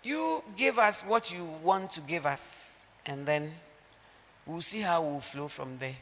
you 0.02 0.42
give 0.56 0.78
us 0.78 1.02
what 1.02 1.32
you 1.32 1.44
want 1.62 1.90
to 1.92 2.00
give 2.00 2.24
us, 2.26 2.86
and 3.04 3.26
then 3.26 3.52
we'll 4.48 4.62
see 4.62 4.80
how 4.80 5.02
we'll 5.02 5.20
flow 5.20 5.46
from 5.46 5.78
there. 5.78 5.96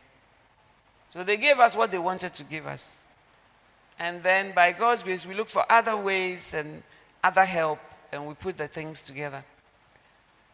So 1.08 1.24
they 1.24 1.36
gave 1.36 1.58
us 1.58 1.76
what 1.76 1.90
they 1.90 1.98
wanted 1.98 2.32
to 2.34 2.44
give 2.44 2.66
us. 2.66 3.02
And 3.98 4.22
then 4.22 4.52
by 4.54 4.72
God's 4.72 5.02
grace, 5.02 5.26
we 5.26 5.34
look 5.34 5.48
for 5.48 5.64
other 5.70 5.96
ways 5.96 6.54
and 6.54 6.82
other 7.22 7.44
help, 7.44 7.80
and 8.12 8.26
we 8.26 8.34
put 8.34 8.56
the 8.56 8.68
things 8.68 9.02
together. 9.02 9.42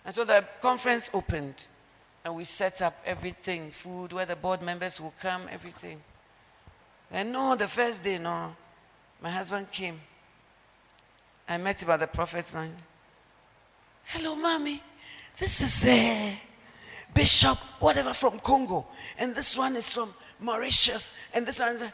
And 0.04 0.14
so 0.14 0.24
the 0.24 0.44
conference 0.60 1.10
opened, 1.12 1.66
and 2.24 2.34
we 2.34 2.44
set 2.44 2.80
up 2.82 2.94
everything 3.04 3.70
food, 3.70 4.12
where 4.12 4.26
the 4.26 4.36
board 4.36 4.62
members 4.62 5.00
will 5.00 5.14
come, 5.20 5.42
everything. 5.50 6.00
And 7.10 7.32
no, 7.32 7.56
the 7.56 7.68
first 7.68 8.02
day, 8.02 8.18
no, 8.18 8.54
my 9.20 9.30
husband 9.30 9.70
came. 9.70 10.00
I 11.48 11.58
met 11.58 11.82
him 11.82 11.90
at 11.90 12.00
the 12.00 12.06
prophet's 12.06 12.54
line. 12.54 12.76
Hello, 14.04 14.34
mommy. 14.34 14.82
This 15.36 15.60
is 15.60 15.86
a 15.86 16.38
bishop, 17.14 17.58
whatever, 17.80 18.12
from 18.12 18.38
Congo. 18.40 18.86
And 19.18 19.34
this 19.34 19.56
one 19.56 19.76
is 19.76 19.92
from 19.92 20.14
Mauritius. 20.40 21.12
And 21.32 21.46
this 21.46 21.60
one's. 21.60 21.82
A, 21.82 21.92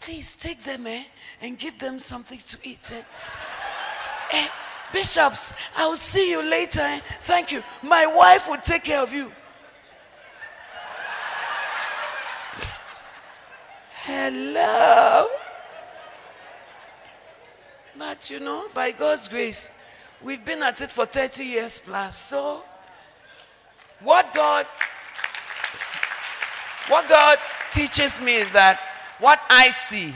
Please 0.00 0.34
take 0.34 0.64
them 0.64 0.86
eh, 0.86 1.04
and 1.42 1.58
give 1.58 1.78
them 1.78 2.00
something 2.00 2.38
to 2.38 2.58
eat. 2.62 2.90
Eh. 2.90 3.02
eh 4.32 4.48
bishops, 4.92 5.52
I 5.76 5.86
will 5.86 5.96
see 5.96 6.30
you 6.30 6.42
later. 6.42 6.80
Eh. 6.80 7.00
Thank 7.20 7.52
you. 7.52 7.62
My 7.82 8.06
wife 8.06 8.48
will 8.48 8.56
take 8.56 8.84
care 8.84 9.02
of 9.02 9.12
you. 9.12 9.30
Hello. 14.04 15.28
But 17.98 18.30
you 18.30 18.40
know, 18.40 18.68
by 18.72 18.92
God's 18.92 19.28
grace, 19.28 19.70
We've 20.22 20.44
been 20.44 20.62
at 20.62 20.82
it 20.82 20.92
for 20.92 21.06
30 21.06 21.44
years 21.44 21.80
plus. 21.82 22.18
So, 22.18 22.62
what 24.02 24.32
God 24.34 24.66
what 26.88 27.08
God 27.08 27.38
teaches 27.70 28.20
me 28.20 28.36
is 28.36 28.50
that 28.52 28.80
what 29.20 29.40
I 29.48 29.70
see. 29.70 30.12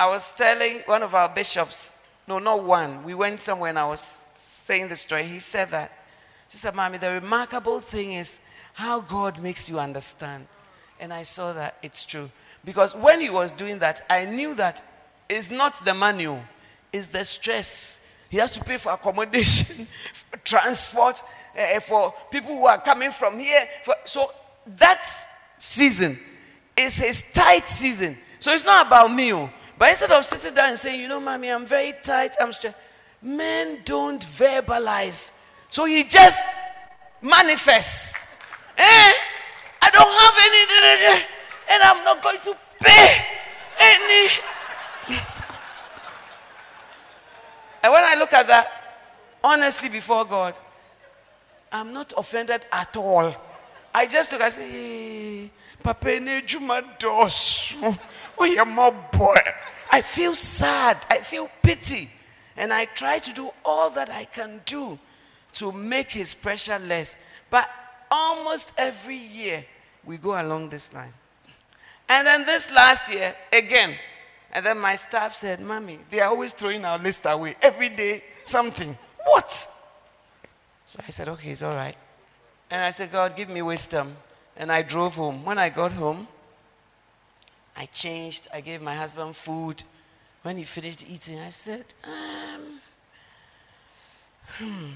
I 0.00 0.06
was 0.06 0.32
telling 0.32 0.78
one 0.86 1.02
of 1.02 1.14
our 1.14 1.28
bishops, 1.28 1.94
no, 2.26 2.38
not 2.38 2.64
one. 2.64 3.04
We 3.04 3.12
went 3.12 3.40
somewhere 3.40 3.70
and 3.70 3.78
I 3.78 3.86
was 3.86 4.28
saying 4.36 4.88
the 4.88 4.96
story. 4.96 5.24
He 5.24 5.38
said 5.38 5.70
that. 5.70 5.92
She 6.48 6.56
said, 6.56 6.74
Mommy, 6.74 6.96
the 6.96 7.10
remarkable 7.10 7.80
thing 7.80 8.12
is 8.12 8.40
how 8.74 9.00
God 9.00 9.42
makes 9.42 9.68
you 9.68 9.78
understand. 9.78 10.46
And 10.98 11.12
I 11.12 11.24
saw 11.24 11.52
that 11.52 11.76
it's 11.82 12.04
true. 12.04 12.30
Because 12.64 12.94
when 12.94 13.20
he 13.20 13.28
was 13.28 13.52
doing 13.52 13.78
that, 13.80 14.00
I 14.08 14.24
knew 14.24 14.54
that 14.54 14.82
it's 15.28 15.50
not 15.50 15.84
the 15.84 15.92
manual, 15.92 16.40
it's 16.92 17.08
the 17.08 17.24
stress 17.24 18.00
he 18.28 18.38
has 18.38 18.50
to 18.52 18.60
pay 18.60 18.76
for 18.76 18.92
accommodation, 18.92 19.86
for 20.12 20.36
transport, 20.44 21.22
uh, 21.56 21.80
for 21.80 22.14
people 22.30 22.56
who 22.56 22.66
are 22.66 22.80
coming 22.80 23.10
from 23.10 23.38
here. 23.38 23.66
For, 23.82 23.94
so 24.04 24.32
that 24.76 25.08
season 25.58 26.18
is 26.76 26.96
his 26.96 27.24
tight 27.32 27.68
season. 27.68 28.18
So 28.38 28.52
it's 28.52 28.64
not 28.64 28.86
about 28.86 29.12
me. 29.12 29.32
Oh. 29.32 29.50
But 29.78 29.90
instead 29.90 30.12
of 30.12 30.24
sitting 30.24 30.54
down 30.54 30.70
and 30.70 30.78
saying, 30.78 31.00
you 31.00 31.08
know, 31.08 31.20
mommy, 31.20 31.50
I'm 31.50 31.66
very 31.66 31.94
tight, 32.02 32.36
I'm 32.40 32.52
stressed, 32.52 32.76
men 33.20 33.80
don't 33.84 34.24
verbalize. 34.24 35.32
So 35.70 35.84
he 35.84 36.04
just 36.04 36.42
manifests. 37.20 38.14
Eh? 38.78 39.12
I 39.82 39.90
don't 39.90 40.20
have 40.20 40.34
any, 40.40 41.24
and 41.70 41.82
I'm 41.82 42.04
not 42.04 42.22
going 42.22 42.40
to 42.40 42.56
pay 42.80 43.24
any. 43.78 44.28
And 47.82 47.92
when 47.92 48.04
I 48.04 48.14
look 48.18 48.32
at 48.32 48.46
that, 48.48 48.68
honestly, 49.44 49.88
before 49.88 50.24
God, 50.24 50.54
I'm 51.72 51.92
not 51.92 52.12
offended 52.16 52.62
at 52.72 52.96
all. 52.96 53.34
I 53.94 54.06
just 54.06 54.32
look, 54.32 54.42
I 54.42 54.50
say, 54.50 54.70
hey, 54.70 55.50
Papa. 55.82 56.20
Oh, 58.38 58.44
you're 58.44 58.66
my 58.66 58.90
boy. 58.90 59.36
I 59.90 60.02
feel 60.02 60.34
sad. 60.34 61.06
I 61.08 61.20
feel 61.20 61.48
pity. 61.62 62.10
And 62.56 62.72
I 62.72 62.86
try 62.86 63.18
to 63.18 63.32
do 63.32 63.50
all 63.64 63.90
that 63.90 64.10
I 64.10 64.24
can 64.24 64.60
do 64.66 64.98
to 65.54 65.72
make 65.72 66.10
his 66.10 66.34
pressure 66.34 66.78
less. 66.78 67.16
But 67.50 67.68
almost 68.10 68.72
every 68.76 69.16
year, 69.16 69.64
we 70.04 70.18
go 70.18 70.40
along 70.40 70.68
this 70.68 70.92
line. 70.92 71.12
And 72.08 72.26
then 72.26 72.44
this 72.46 72.70
last 72.70 73.12
year, 73.12 73.34
again, 73.52 73.96
and 74.52 74.64
then 74.64 74.78
my 74.78 74.94
staff 74.96 75.34
said, 75.34 75.60
Mommy, 75.60 75.98
they 76.10 76.20
are 76.20 76.30
always 76.30 76.52
throwing 76.52 76.84
our 76.84 76.98
list 76.98 77.22
away. 77.24 77.56
Every 77.60 77.88
day, 77.88 78.22
something. 78.44 78.96
What? 79.24 79.68
So 80.86 81.00
I 81.06 81.10
said, 81.10 81.28
Okay, 81.28 81.50
it's 81.50 81.62
all 81.62 81.74
right. 81.74 81.96
And 82.70 82.82
I 82.82 82.90
said, 82.90 83.12
God, 83.12 83.36
give 83.36 83.48
me 83.48 83.62
wisdom. 83.62 84.16
And 84.56 84.72
I 84.72 84.82
drove 84.82 85.16
home. 85.16 85.44
When 85.44 85.58
I 85.58 85.68
got 85.68 85.92
home, 85.92 86.26
I 87.76 87.86
changed. 87.86 88.48
I 88.52 88.60
gave 88.60 88.80
my 88.80 88.94
husband 88.94 89.36
food. 89.36 89.82
When 90.42 90.56
he 90.56 90.64
finished 90.64 91.04
eating, 91.08 91.40
I 91.40 91.50
said, 91.50 91.84
um, 92.04 92.80
hmm. 94.58 94.86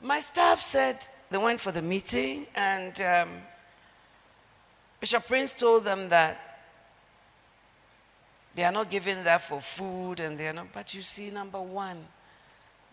My 0.00 0.20
staff 0.20 0.62
said 0.62 1.06
they 1.30 1.38
went 1.38 1.58
for 1.60 1.72
the 1.72 1.82
meeting, 1.82 2.46
and 2.54 3.00
um, 3.00 3.28
Bishop 5.00 5.26
Prince 5.26 5.54
told 5.54 5.82
them 5.84 6.08
that 6.10 6.48
They 8.58 8.64
are 8.64 8.72
not 8.72 8.90
giving 8.90 9.22
that 9.22 9.42
for 9.42 9.60
food 9.60 10.18
and 10.18 10.36
they 10.36 10.48
are 10.48 10.52
not. 10.52 10.72
But 10.72 10.92
you 10.92 11.02
see, 11.02 11.30
number 11.30 11.62
one, 11.62 12.04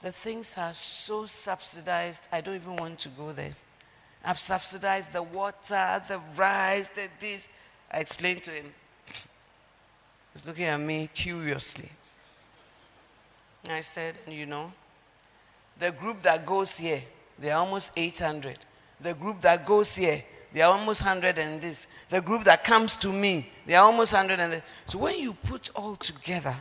the 0.01 0.11
things 0.11 0.55
are 0.57 0.73
so 0.73 1.25
subsidized, 1.25 2.27
I 2.31 2.41
don't 2.41 2.55
even 2.55 2.75
want 2.75 2.99
to 2.99 3.09
go 3.09 3.31
there. 3.31 3.55
I've 4.23 4.39
subsidized 4.39 5.13
the 5.13 5.23
water, 5.23 6.01
the 6.07 6.19
rice, 6.35 6.89
the 6.89 7.09
this. 7.19 7.47
I 7.91 7.99
explained 7.99 8.41
to 8.43 8.51
him. 8.51 8.73
He's 10.33 10.45
looking 10.45 10.65
at 10.65 10.79
me 10.79 11.09
curiously. 11.13 11.89
And 13.63 13.73
I 13.73 13.81
said, 13.81 14.17
you 14.27 14.45
know, 14.45 14.71
the 15.79 15.91
group 15.91 16.21
that 16.21 16.45
goes 16.45 16.77
here, 16.77 17.01
they're 17.39 17.55
almost 17.55 17.91
800. 17.95 18.57
The 19.01 19.13
group 19.13 19.41
that 19.41 19.65
goes 19.65 19.95
here, 19.95 20.23
they're 20.53 20.67
almost 20.67 21.01
100 21.01 21.37
and 21.37 21.61
this. 21.61 21.87
The 22.09 22.21
group 22.21 22.43
that 22.45 22.63
comes 22.63 22.95
to 22.97 23.11
me, 23.11 23.51
they're 23.65 23.81
almost 23.81 24.13
100 24.13 24.39
and 24.39 24.53
this. 24.53 24.61
So 24.85 24.99
when 24.99 25.19
you 25.19 25.33
put 25.33 25.69
all 25.75 25.95
together, 25.95 26.55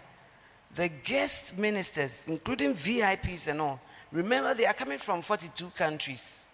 the 0.74 0.88
guest 0.88 1.56
ministers, 1.58 2.24
including 2.26 2.74
VIPs 2.74 3.48
and 3.48 3.60
all, 3.60 3.80
remember 4.10 4.54
they 4.54 4.66
are 4.66 4.74
coming 4.74 4.98
from 4.98 5.22
42 5.22 5.70
countries. 5.76 6.46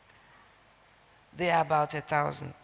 They 1.36 1.50
are 1.50 1.62
about 1.62 1.94
a 1.94 2.00
thousand. 2.00 2.54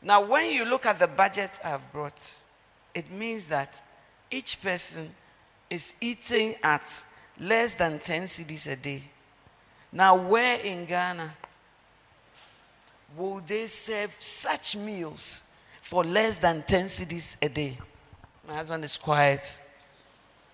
Now, 0.00 0.24
when 0.24 0.50
you 0.50 0.64
look 0.64 0.86
at 0.86 0.98
the 0.98 1.06
budget 1.06 1.60
I've 1.64 1.92
brought, 1.92 2.36
it 2.94 3.10
means 3.10 3.48
that 3.48 3.80
each 4.30 4.60
person 4.62 5.14
is 5.68 5.94
eating 6.00 6.56
at 6.62 7.04
less 7.38 7.74
than 7.74 7.98
10 7.98 8.22
cedis 8.24 8.70
a 8.70 8.76
day. 8.76 9.02
Now, 9.92 10.16
where 10.16 10.58
in 10.60 10.86
Ghana 10.86 11.34
will 13.16 13.40
they 13.40 13.66
serve 13.66 14.14
such 14.18 14.76
meals 14.76 15.44
for 15.82 16.02
less 16.02 16.38
than 16.38 16.62
10 16.62 16.86
cedis 16.86 17.36
a 17.42 17.48
day? 17.48 17.78
My 18.48 18.54
husband 18.54 18.84
is 18.84 18.96
quiet 18.96 19.60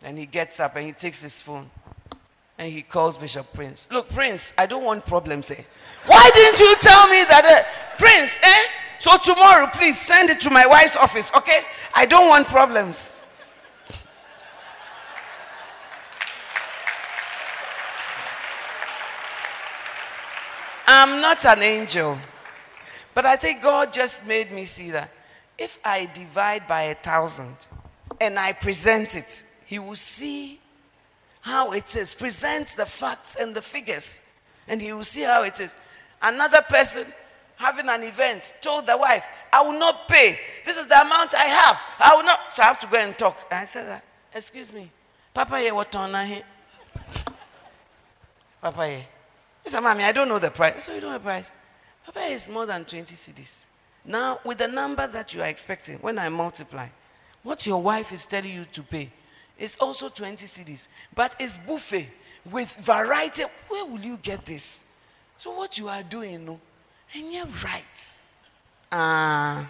and 0.02 0.18
he 0.18 0.26
gets 0.26 0.60
up 0.60 0.76
and 0.76 0.86
he 0.86 0.92
takes 0.92 1.22
his 1.22 1.40
phone 1.40 1.70
and 2.58 2.72
he 2.72 2.82
calls 2.82 3.16
Bishop 3.16 3.52
Prince. 3.52 3.88
Look, 3.90 4.08
Prince, 4.08 4.52
I 4.58 4.66
don't 4.66 4.84
want 4.84 5.06
problems 5.06 5.48
here. 5.48 5.64
Why 6.06 6.30
didn't 6.34 6.58
you 6.60 6.74
tell 6.80 7.08
me 7.08 7.24
that, 7.24 7.44
uh, 7.44 7.96
Prince, 7.98 8.38
eh? 8.42 8.64
So 8.98 9.16
tomorrow, 9.18 9.68
please 9.68 9.98
send 9.98 10.30
it 10.30 10.40
to 10.40 10.50
my 10.50 10.66
wife's 10.66 10.96
office, 10.96 11.30
okay? 11.36 11.62
I 11.94 12.04
don't 12.04 12.28
want 12.28 12.48
problems. 12.48 13.14
I'm 20.88 21.20
not 21.20 21.44
an 21.44 21.62
angel. 21.62 22.18
But 23.14 23.26
I 23.26 23.36
think 23.36 23.62
God 23.62 23.92
just 23.92 24.26
made 24.26 24.50
me 24.50 24.64
see 24.64 24.90
that 24.92 25.10
if 25.58 25.78
I 25.84 26.06
divide 26.06 26.66
by 26.66 26.82
a 26.82 26.94
thousand 26.94 27.66
and 28.20 28.38
I 28.38 28.52
present 28.52 29.16
it, 29.16 29.44
He 29.68 29.78
will 29.78 29.96
see 29.96 30.58
how 31.42 31.72
it 31.72 31.94
is. 31.94 32.14
Present 32.14 32.68
the 32.68 32.86
facts 32.86 33.36
and 33.38 33.54
the 33.54 33.60
figures, 33.60 34.22
and 34.66 34.80
He 34.80 34.94
will 34.94 35.04
see 35.04 35.20
how 35.20 35.42
it 35.42 35.60
is. 35.60 35.76
Another 36.22 36.62
person 36.62 37.04
having 37.56 37.86
an 37.86 38.02
event 38.02 38.54
told 38.62 38.86
the 38.86 38.96
wife, 38.96 39.26
I 39.52 39.60
will 39.60 39.78
not 39.78 40.08
pay. 40.08 40.38
This 40.64 40.78
is 40.78 40.86
the 40.86 40.98
amount 40.98 41.34
I 41.34 41.44
have. 41.44 41.82
I 42.00 42.16
will 42.16 42.24
not. 42.24 42.40
So 42.54 42.62
I 42.62 42.64
have 42.64 42.78
to 42.78 42.86
go 42.86 42.96
and 42.96 43.16
talk. 43.18 43.36
And 43.50 43.60
I 43.60 43.64
said, 43.66 43.88
that. 43.88 44.04
Excuse 44.34 44.72
me. 44.72 44.90
Papa, 45.34 45.58
here, 45.58 45.74
what 45.74 45.94
on 45.94 46.26
here? 46.26 46.44
Papa, 48.62 48.86
here. 48.86 49.06
He 49.64 49.68
said, 49.68 49.80
Mommy, 49.80 50.02
I 50.02 50.12
don't 50.12 50.30
know 50.30 50.38
the 50.38 50.50
price. 50.50 50.84
So 50.84 50.94
you 50.94 51.00
don't 51.02 51.10
know 51.10 51.18
the 51.18 51.24
price. 51.24 51.52
Papa, 52.06 52.20
is 52.20 52.48
more 52.48 52.64
than 52.64 52.86
20 52.86 53.14
cedis. 53.14 53.66
Now, 54.06 54.40
with 54.46 54.56
the 54.56 54.68
number 54.68 55.06
that 55.06 55.34
you 55.34 55.42
are 55.42 55.48
expecting, 55.48 55.98
when 55.98 56.18
I 56.18 56.30
multiply, 56.30 56.86
what 57.42 57.66
your 57.66 57.82
wife 57.82 58.14
is 58.14 58.24
telling 58.24 58.54
you 58.54 58.64
to 58.72 58.82
pay 58.82 59.12
is 59.58 59.76
also 59.78 60.08
20 60.08 60.46
cedis. 60.46 60.88
But 61.14 61.36
it's 61.38 61.58
buffet 61.58 62.08
with 62.50 62.70
variety. 62.80 63.44
Where 63.68 63.84
will 63.84 64.00
you 64.00 64.18
get 64.22 64.44
this? 64.44 64.84
So 65.38 65.52
what 65.52 65.78
you 65.78 65.88
are 65.88 66.02
doing, 66.02 66.44
no? 66.44 66.60
And 67.14 67.32
you're 67.32 67.46
right. 67.64 68.12
Ah. 68.92 69.60
Uh, 69.60 69.66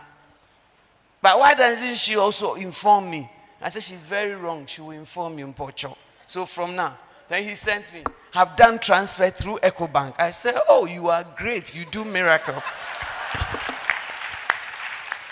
but 1.20 1.38
why 1.38 1.54
doesn't 1.54 1.96
she 1.96 2.16
also 2.16 2.54
inform 2.54 3.10
me? 3.10 3.28
I 3.60 3.68
said, 3.70 3.82
she's 3.82 4.08
very 4.08 4.34
wrong. 4.34 4.66
She 4.66 4.80
will 4.80 4.92
inform 4.92 5.38
you 5.38 5.46
in 5.46 5.52
Pocho. 5.52 5.96
So 6.26 6.46
from 6.46 6.76
now, 6.76 6.96
then 7.28 7.42
he 7.42 7.54
sent 7.54 7.92
me, 7.92 8.04
have 8.32 8.54
done 8.54 8.78
transfer 8.78 9.28
through 9.30 9.58
EcoBank. 9.58 10.14
I 10.18 10.30
said, 10.30 10.54
oh, 10.68 10.86
you 10.86 11.08
are 11.08 11.24
great. 11.36 11.74
You 11.74 11.84
do 11.90 12.04
miracles. 12.04 12.70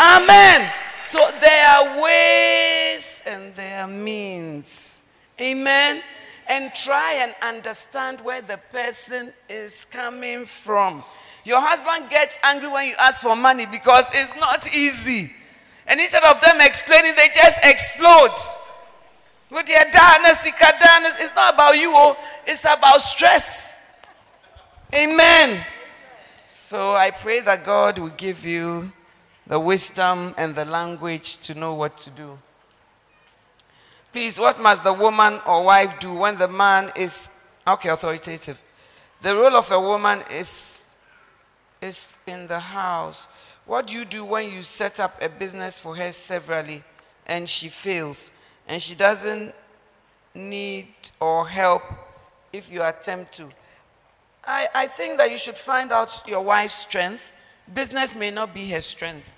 Amen. 0.00 0.72
So 1.06 1.20
there 1.40 1.68
are 1.68 2.02
ways 2.02 3.22
and 3.24 3.54
there 3.54 3.82
are 3.82 3.88
means. 3.88 5.02
Amen. 5.40 6.02
And 6.48 6.74
try 6.74 7.12
and 7.14 7.32
understand 7.40 8.20
where 8.22 8.42
the 8.42 8.58
person 8.72 9.32
is 9.48 9.84
coming 9.84 10.44
from. 10.44 11.04
Your 11.44 11.60
husband 11.60 12.10
gets 12.10 12.40
angry 12.42 12.68
when 12.68 12.88
you 12.88 12.96
ask 12.98 13.22
for 13.22 13.36
money 13.36 13.66
because 13.66 14.10
it's 14.12 14.34
not 14.34 14.66
easy. 14.74 15.32
And 15.86 16.00
instead 16.00 16.24
of 16.24 16.40
them 16.40 16.60
explaining, 16.60 17.14
they 17.14 17.28
just 17.32 17.60
explode. 17.62 18.34
It's 19.52 21.34
not 21.36 21.54
about 21.54 21.78
you, 21.78 21.92
oh, 21.94 22.16
it's 22.48 22.64
about 22.64 23.00
stress. 23.00 23.80
Amen. 24.92 25.64
So 26.48 26.96
I 26.96 27.12
pray 27.12 27.38
that 27.42 27.64
God 27.64 28.00
will 28.00 28.08
give 28.08 28.44
you 28.44 28.90
the 29.46 29.60
wisdom 29.60 30.34
and 30.36 30.54
the 30.54 30.64
language 30.64 31.38
to 31.38 31.54
know 31.54 31.74
what 31.74 31.96
to 31.98 32.10
do. 32.10 32.38
Please, 34.12 34.38
what 34.38 34.60
must 34.60 34.82
the 34.82 34.92
woman 34.92 35.40
or 35.46 35.64
wife 35.64 36.00
do 36.00 36.14
when 36.14 36.38
the 36.38 36.48
man 36.48 36.90
is 36.96 37.28
okay, 37.66 37.90
authoritative? 37.90 38.60
The 39.22 39.34
role 39.34 39.56
of 39.56 39.70
a 39.70 39.80
woman 39.80 40.22
is 40.30 40.86
is 41.82 42.16
in 42.26 42.46
the 42.46 42.58
house. 42.58 43.28
What 43.66 43.88
do 43.88 43.94
you 43.94 44.04
do 44.04 44.24
when 44.24 44.50
you 44.50 44.62
set 44.62 45.00
up 45.00 45.20
a 45.20 45.28
business 45.28 45.78
for 45.78 45.94
her 45.96 46.12
severally 46.12 46.82
and 47.26 47.48
she 47.48 47.68
fails 47.68 48.30
and 48.66 48.80
she 48.80 48.94
doesn't 48.94 49.54
need 50.34 50.88
or 51.20 51.46
help 51.46 51.82
if 52.52 52.72
you 52.72 52.82
attempt 52.82 53.32
to? 53.34 53.48
I, 54.44 54.68
I 54.74 54.86
think 54.86 55.18
that 55.18 55.30
you 55.30 55.36
should 55.36 55.58
find 55.58 55.92
out 55.92 56.22
your 56.26 56.40
wife's 56.40 56.78
strength. 56.78 57.32
Business 57.72 58.14
may 58.14 58.30
not 58.30 58.54
be 58.54 58.70
her 58.70 58.80
strength. 58.80 59.35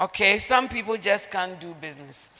Okay, 0.00 0.38
some 0.38 0.68
people 0.68 0.96
just 0.96 1.28
can't 1.28 1.60
do 1.60 1.74
business. 1.80 2.32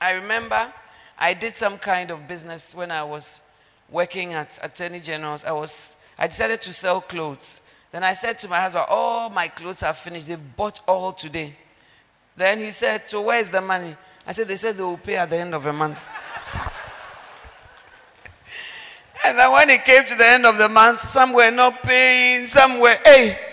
I 0.00 0.12
remember 0.12 0.72
I 1.18 1.34
did 1.34 1.54
some 1.54 1.76
kind 1.76 2.10
of 2.10 2.26
business 2.26 2.74
when 2.74 2.90
I 2.90 3.02
was 3.02 3.42
working 3.90 4.32
at 4.32 4.58
Attorney 4.62 5.00
General's. 5.00 5.44
I 5.44 5.52
was 5.52 5.96
I 6.18 6.26
decided 6.26 6.62
to 6.62 6.72
sell 6.72 7.02
clothes. 7.02 7.60
Then 7.92 8.02
I 8.02 8.14
said 8.14 8.38
to 8.40 8.48
my 8.48 8.60
husband, 8.60 8.86
All 8.88 9.28
my 9.28 9.48
clothes 9.48 9.82
are 9.82 9.92
finished. 9.92 10.28
They've 10.28 10.56
bought 10.56 10.80
all 10.88 11.12
today. 11.12 11.54
Then 12.36 12.58
he 12.58 12.70
said, 12.70 13.06
So 13.06 13.20
where's 13.22 13.50
the 13.50 13.60
money? 13.60 13.94
I 14.26 14.32
said, 14.32 14.48
They 14.48 14.56
said 14.56 14.76
they 14.76 14.82
will 14.82 14.96
pay 14.96 15.16
at 15.16 15.28
the 15.28 15.36
end 15.36 15.54
of 15.54 15.66
a 15.66 15.72
month. 15.74 16.08
and 19.24 19.38
then 19.38 19.52
when 19.52 19.68
it 19.68 19.84
came 19.84 20.04
to 20.06 20.14
the 20.14 20.26
end 20.26 20.46
of 20.46 20.56
the 20.56 20.70
month, 20.70 21.06
some 21.06 21.34
were 21.34 21.50
not 21.50 21.82
paying, 21.82 22.46
some 22.46 22.80
were, 22.80 22.96
hey, 23.04 23.45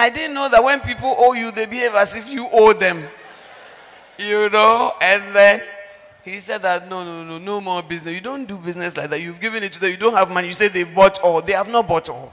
I 0.00 0.10
didn't 0.10 0.34
know 0.34 0.48
that 0.48 0.62
when 0.62 0.80
people 0.80 1.14
owe 1.18 1.32
you, 1.34 1.50
they 1.50 1.66
behave 1.66 1.94
as 1.94 2.16
if 2.16 2.28
you 2.30 2.48
owe 2.50 2.72
them. 2.72 3.04
You 4.18 4.48
know? 4.50 4.94
And 5.00 5.34
then 5.34 5.62
he 6.24 6.40
said 6.40 6.62
that 6.62 6.88
no, 6.88 7.04
no, 7.04 7.24
no, 7.24 7.38
no 7.38 7.60
more 7.60 7.82
business. 7.82 8.14
You 8.14 8.20
don't 8.20 8.46
do 8.46 8.56
business 8.56 8.96
like 8.96 9.10
that. 9.10 9.20
You've 9.20 9.40
given 9.40 9.62
it 9.62 9.72
to 9.72 9.80
them. 9.80 9.90
You 9.90 9.96
don't 9.96 10.14
have 10.14 10.30
money. 10.30 10.48
You 10.48 10.54
say 10.54 10.68
they've 10.68 10.94
bought 10.94 11.20
all. 11.20 11.42
They 11.42 11.52
have 11.52 11.68
not 11.68 11.86
bought 11.86 12.08
all. 12.08 12.32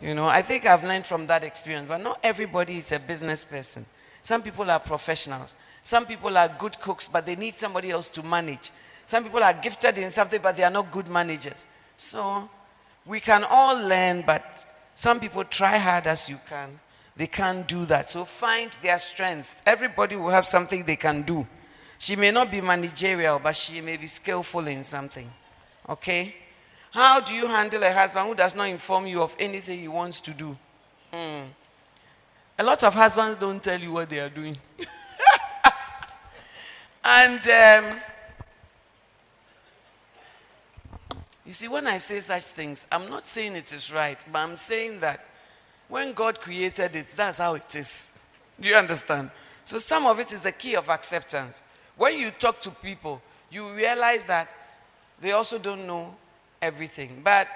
You 0.00 0.14
know, 0.14 0.26
I 0.26 0.42
think 0.42 0.66
I've 0.66 0.84
learned 0.84 1.06
from 1.06 1.26
that 1.26 1.42
experience. 1.42 1.88
But 1.88 2.02
not 2.02 2.20
everybody 2.22 2.78
is 2.78 2.92
a 2.92 2.98
business 2.98 3.44
person. 3.44 3.86
Some 4.22 4.42
people 4.42 4.70
are 4.70 4.80
professionals. 4.80 5.54
Some 5.82 6.06
people 6.06 6.36
are 6.36 6.48
good 6.48 6.80
cooks, 6.80 7.06
but 7.08 7.24
they 7.24 7.36
need 7.36 7.54
somebody 7.54 7.90
else 7.90 8.08
to 8.10 8.22
manage. 8.22 8.70
Some 9.06 9.22
people 9.22 9.42
are 9.42 9.54
gifted 9.54 9.98
in 9.98 10.10
something, 10.10 10.40
but 10.42 10.56
they 10.56 10.64
are 10.64 10.70
not 10.70 10.90
good 10.90 11.08
managers. 11.08 11.66
So 11.96 12.48
we 13.06 13.20
can 13.20 13.44
all 13.44 13.76
learn, 13.76 14.24
but 14.26 14.66
some 14.96 15.20
people 15.20 15.44
try 15.44 15.76
hard 15.76 16.06
as 16.06 16.26
you 16.26 16.40
can. 16.48 16.80
They 17.16 17.26
can't 17.26 17.68
do 17.68 17.84
that. 17.84 18.10
So 18.10 18.24
find 18.24 18.72
their 18.82 18.98
strength. 18.98 19.62
Everybody 19.66 20.16
will 20.16 20.30
have 20.30 20.46
something 20.46 20.84
they 20.84 20.96
can 20.96 21.20
do. 21.20 21.46
She 21.98 22.16
may 22.16 22.30
not 22.30 22.50
be 22.50 22.62
managerial, 22.62 23.38
but 23.38 23.56
she 23.56 23.82
may 23.82 23.98
be 23.98 24.06
skillful 24.06 24.66
in 24.66 24.82
something. 24.82 25.30
Okay? 25.86 26.34
How 26.92 27.20
do 27.20 27.34
you 27.34 27.46
handle 27.46 27.82
a 27.82 27.92
husband 27.92 28.26
who 28.26 28.34
does 28.34 28.54
not 28.54 28.70
inform 28.70 29.06
you 29.06 29.20
of 29.20 29.36
anything 29.38 29.80
he 29.80 29.88
wants 29.88 30.18
to 30.22 30.30
do? 30.30 30.56
Hmm. 31.12 31.42
A 32.58 32.64
lot 32.64 32.82
of 32.82 32.94
husbands 32.94 33.36
don't 33.36 33.62
tell 33.62 33.78
you 33.78 33.92
what 33.92 34.08
they 34.08 34.20
are 34.20 34.30
doing. 34.30 34.56
and 37.04 37.46
um, 37.46 38.00
you 41.46 41.52
see, 41.52 41.68
when 41.68 41.86
I 41.86 41.98
say 41.98 42.18
such 42.18 42.42
things, 42.42 42.86
I'm 42.90 43.08
not 43.08 43.28
saying 43.28 43.54
it 43.54 43.72
is 43.72 43.92
right, 43.92 44.22
but 44.32 44.40
I'm 44.40 44.56
saying 44.56 45.00
that 45.00 45.24
when 45.88 46.12
God 46.12 46.40
created 46.40 46.96
it, 46.96 47.08
that's 47.16 47.38
how 47.38 47.54
it 47.54 47.74
is. 47.76 48.10
Do 48.60 48.68
you 48.68 48.74
understand? 48.74 49.30
So 49.64 49.78
some 49.78 50.06
of 50.06 50.18
it 50.18 50.32
is 50.32 50.42
the 50.42 50.52
key 50.52 50.74
of 50.74 50.88
acceptance. 50.88 51.62
When 51.96 52.18
you 52.18 52.32
talk 52.32 52.60
to 52.62 52.70
people, 52.70 53.22
you 53.50 53.72
realize 53.72 54.24
that 54.24 54.48
they 55.20 55.32
also 55.32 55.58
don't 55.58 55.86
know 55.86 56.16
everything. 56.60 57.20
But 57.22 57.48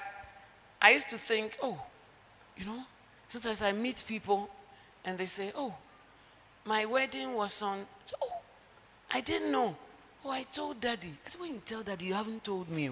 I 0.80 0.92
used 0.92 1.08
to 1.10 1.18
think, 1.18 1.58
oh, 1.60 1.80
you 2.56 2.66
know, 2.66 2.82
sometimes 3.26 3.60
I 3.60 3.72
meet 3.72 4.04
people 4.06 4.48
and 5.04 5.18
they 5.18 5.26
say, 5.26 5.52
oh, 5.56 5.74
my 6.64 6.84
wedding 6.84 7.34
was 7.34 7.60
on, 7.60 7.86
oh, 8.22 8.32
I 9.10 9.20
didn't 9.20 9.50
know. 9.50 9.76
Oh, 10.24 10.30
I 10.30 10.44
told 10.44 10.80
daddy. 10.80 11.12
I 11.26 11.28
said, 11.28 11.40
when 11.40 11.54
you 11.54 11.62
tell 11.64 11.82
daddy, 11.82 12.06
you 12.06 12.14
haven't 12.14 12.44
told 12.44 12.68
me. 12.68 12.90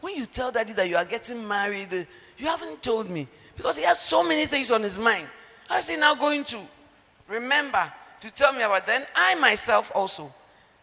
When 0.00 0.16
you 0.16 0.26
tell 0.26 0.50
daddy 0.50 0.72
that 0.74 0.88
you 0.88 0.96
are 0.96 1.04
getting 1.04 1.46
married, 1.46 2.06
you 2.38 2.46
haven't 2.46 2.82
told 2.82 3.10
me. 3.10 3.28
Because 3.56 3.76
he 3.76 3.84
has 3.84 4.00
so 4.00 4.22
many 4.22 4.46
things 4.46 4.70
on 4.70 4.82
his 4.82 4.98
mind. 4.98 5.26
How 5.68 5.78
is 5.78 5.88
he 5.88 5.96
now 5.96 6.14
going 6.14 6.44
to 6.44 6.60
remember 7.28 7.92
to 8.20 8.30
tell 8.30 8.52
me 8.52 8.62
about 8.62 8.86
then 8.86 9.06
I 9.14 9.34
myself 9.34 9.92
also 9.94 10.32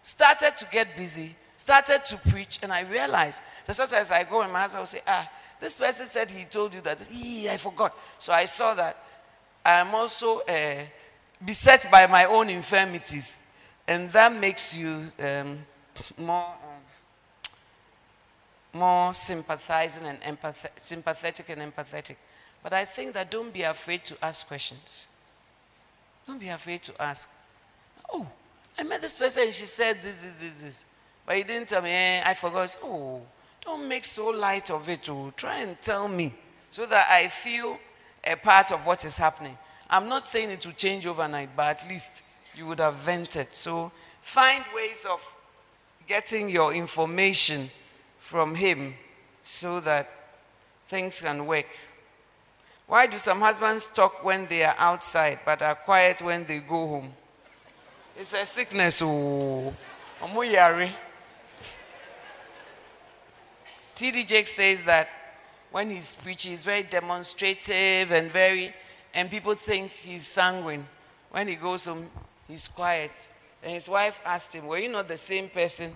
started 0.02 0.56
to 0.58 0.66
get 0.72 0.96
busy, 0.96 1.36
started 1.58 2.06
to 2.06 2.18
preach, 2.30 2.60
and 2.62 2.72
I 2.72 2.82
realized 2.82 3.42
that 3.66 3.76
sometimes 3.76 4.12
I 4.12 4.24
go 4.24 4.42
and 4.42 4.54
my 4.54 4.62
husband 4.62 4.82
will 4.82 4.88
say, 4.88 5.02
ah, 5.08 5.30
this 5.60 5.76
person 5.76 6.06
said 6.06 6.30
he 6.32 6.46
told 6.46 6.74
you 6.74 6.82
that. 6.82 7.00
I 7.12 7.58
forgot. 7.58 7.98
So 8.20 8.32
I 8.32 8.46
saw 8.46 8.74
that 8.76 9.04
I 9.66 9.80
am 9.80 9.94
also 9.94 10.40
uh, 10.42 10.84
beset 11.44 11.92
by 11.92 12.08
my 12.08 12.26
own 12.26 12.50
infirmities. 12.50 13.44
And 13.88 14.12
that 14.12 14.34
makes 14.34 14.76
you 14.76 15.12
um, 15.20 15.60
more, 16.18 16.54
more 18.78 19.14
sympathizing 19.14 20.06
and 20.08 20.22
empath- 20.22 20.70
sympathetic 20.82 21.50
and 21.50 21.62
empathetic. 21.62 22.16
But 22.64 22.74
I 22.74 22.86
think 22.86 23.14
that 23.14 23.32
don't 23.32 23.54
be 23.54 23.64
afraid 23.64 24.04
to 24.06 24.18
ask 24.22 24.48
questions. 24.48 25.08
Don't 26.26 26.40
be 26.40 26.50
afraid 26.50 26.84
to 26.84 27.02
ask. 27.02 27.30
Oh, 28.12 28.28
I 28.78 28.84
met 28.84 29.02
this 29.02 29.14
person 29.14 29.44
and 29.44 29.54
she 29.54 29.66
said 29.66 30.02
this, 30.02 30.24
this, 30.24 30.36
this, 30.36 30.62
this. 30.62 30.86
But 31.26 31.38
he 31.38 31.44
didn't 31.44 31.70
tell 31.70 31.82
me, 31.82 31.92
eh, 31.92 32.22
I 32.26 32.34
forgot. 32.34 32.78
Oh, 32.84 33.22
don't 33.64 33.88
make 33.88 34.06
so 34.06 34.28
light 34.30 34.72
of 34.72 34.88
it. 34.90 35.10
Oh, 35.10 35.34
try 35.36 35.60
and 35.60 35.82
tell 35.82 36.08
me 36.08 36.34
so 36.72 36.86
that 36.86 37.08
I 37.10 37.28
feel 37.28 37.78
a 38.24 38.36
part 38.36 38.72
of 38.72 38.86
what 38.86 39.06
is 39.06 39.18
happening. 39.18 39.58
I'm 39.90 40.10
not 40.10 40.28
saying 40.28 40.50
it 40.50 40.66
will 40.66 40.74
change 40.74 41.06
overnight, 41.06 41.50
but 41.56 41.82
at 41.82 41.90
least 41.90 42.24
you 42.56 42.66
would 42.66 42.80
have 42.80 42.96
vented. 42.96 43.48
So 43.54 43.92
find 44.22 44.64
ways 44.76 45.06
of 45.10 45.22
getting 46.08 46.50
your 46.50 46.74
information 46.74 47.70
from 48.28 48.56
him 48.56 48.94
so 49.42 49.80
that 49.80 50.10
things 50.90 51.22
can 51.22 51.46
work. 51.46 51.68
Why 52.86 53.08
do 53.08 53.18
some 53.18 53.40
husbands 53.40 53.90
talk 53.94 54.22
when 54.22 54.48
they 54.48 54.64
are 54.64 54.76
outside 54.78 55.40
but 55.46 55.62
are 55.62 55.76
quiet 55.76 56.22
when 56.22 56.44
they 56.44 56.60
go 56.60 56.88
home? 56.88 57.14
It's 58.20 58.34
a 58.34 58.46
sickness. 58.46 59.02
Oh, 59.02 59.74
T.D. 63.96 64.24
Jakes 64.26 64.52
says 64.56 64.84
that 64.84 65.08
when 65.72 65.90
he's 65.90 66.14
preaching, 66.14 66.52
he's 66.52 66.66
very 66.66 66.84
demonstrative 66.84 68.12
and 68.12 68.30
very, 68.30 68.74
and 69.14 69.32
people 69.32 69.56
think 69.56 69.92
he's 69.92 70.28
sanguine. 70.28 70.86
When 71.32 71.48
he 71.48 71.56
goes 71.56 71.86
home, 71.86 72.10
he's 72.46 72.68
quiet. 72.68 73.30
And 73.64 73.72
his 73.72 73.88
wife 73.88 74.20
asked 74.26 74.54
him, 74.54 74.68
Were 74.68 74.80
you 74.80 74.90
not 74.90 75.08
the 75.08 75.18
same 75.18 75.48
person 75.48 75.96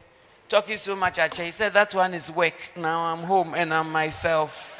talking 0.51 0.75
so 0.75 0.97
much 0.97 1.17
at 1.17 1.31
church? 1.31 1.45
He 1.45 1.51
said, 1.51 1.71
That 1.71 1.95
one 1.95 2.13
is 2.13 2.29
work. 2.29 2.71
Now 2.75 3.13
I'm 3.13 3.23
home 3.23 3.53
and 3.55 3.73
I'm 3.73 3.89
myself. 3.89 4.77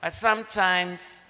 But 0.00 0.12
sometimes 0.12 1.24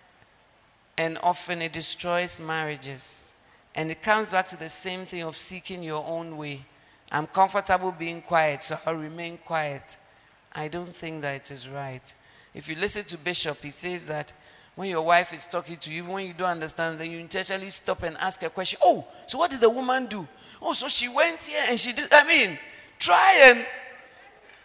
and 0.99 1.17
often 1.23 1.63
it 1.63 1.73
destroys 1.73 2.39
marriages. 2.39 3.33
And 3.75 3.91
it 3.91 4.03
comes 4.03 4.31
back 4.31 4.47
to 4.49 4.59
the 4.59 4.69
same 4.69 5.07
thing 5.07 5.23
of 5.23 5.39
seeking 5.39 5.83
your 5.83 6.05
own 6.07 6.37
way. 6.37 6.67
I'm 7.11 7.27
comfortable 7.27 7.93
being 7.93 8.21
quiet, 8.21 8.63
so 8.63 8.79
I'll 8.85 8.95
remain 8.95 9.39
quiet. 9.39 9.97
I 10.53 10.69
don't 10.69 10.95
think 10.95 11.23
that 11.23 11.35
it 11.37 11.51
is 11.51 11.69
right. 11.69 12.15
If 12.55 12.69
you 12.69 12.77
listen 12.77 13.05
to 13.05 13.17
Bishop, 13.19 13.63
he 13.63 13.71
says 13.71 14.05
that 14.07 14.35
when 14.75 14.91
your 14.91 15.03
wife 15.03 15.33
is 15.33 15.47
talking 15.47 15.79
to 15.79 15.91
you, 15.91 16.03
even 16.03 16.13
when 16.13 16.27
you 16.27 16.35
don't 16.35 16.51
understand, 16.51 16.99
then 17.01 17.11
you 17.11 17.19
intentionally 17.19 17.71
stop 17.71 18.03
and 18.03 18.19
ask 18.19 18.43
a 18.43 18.51
question. 18.51 18.79
Oh, 18.85 19.07
so 19.27 19.39
what 19.39 19.51
did 19.51 19.61
the 19.61 19.71
woman 19.71 20.07
do? 20.07 20.29
Oh, 20.61 20.73
so 20.73 20.89
she 20.89 21.09
went 21.09 21.43
here 21.43 21.65
and 21.69 21.79
she 21.79 21.93
did. 21.93 22.13
I 22.13 22.27
mean, 22.27 22.59
try 22.99 23.35
and 23.45 23.67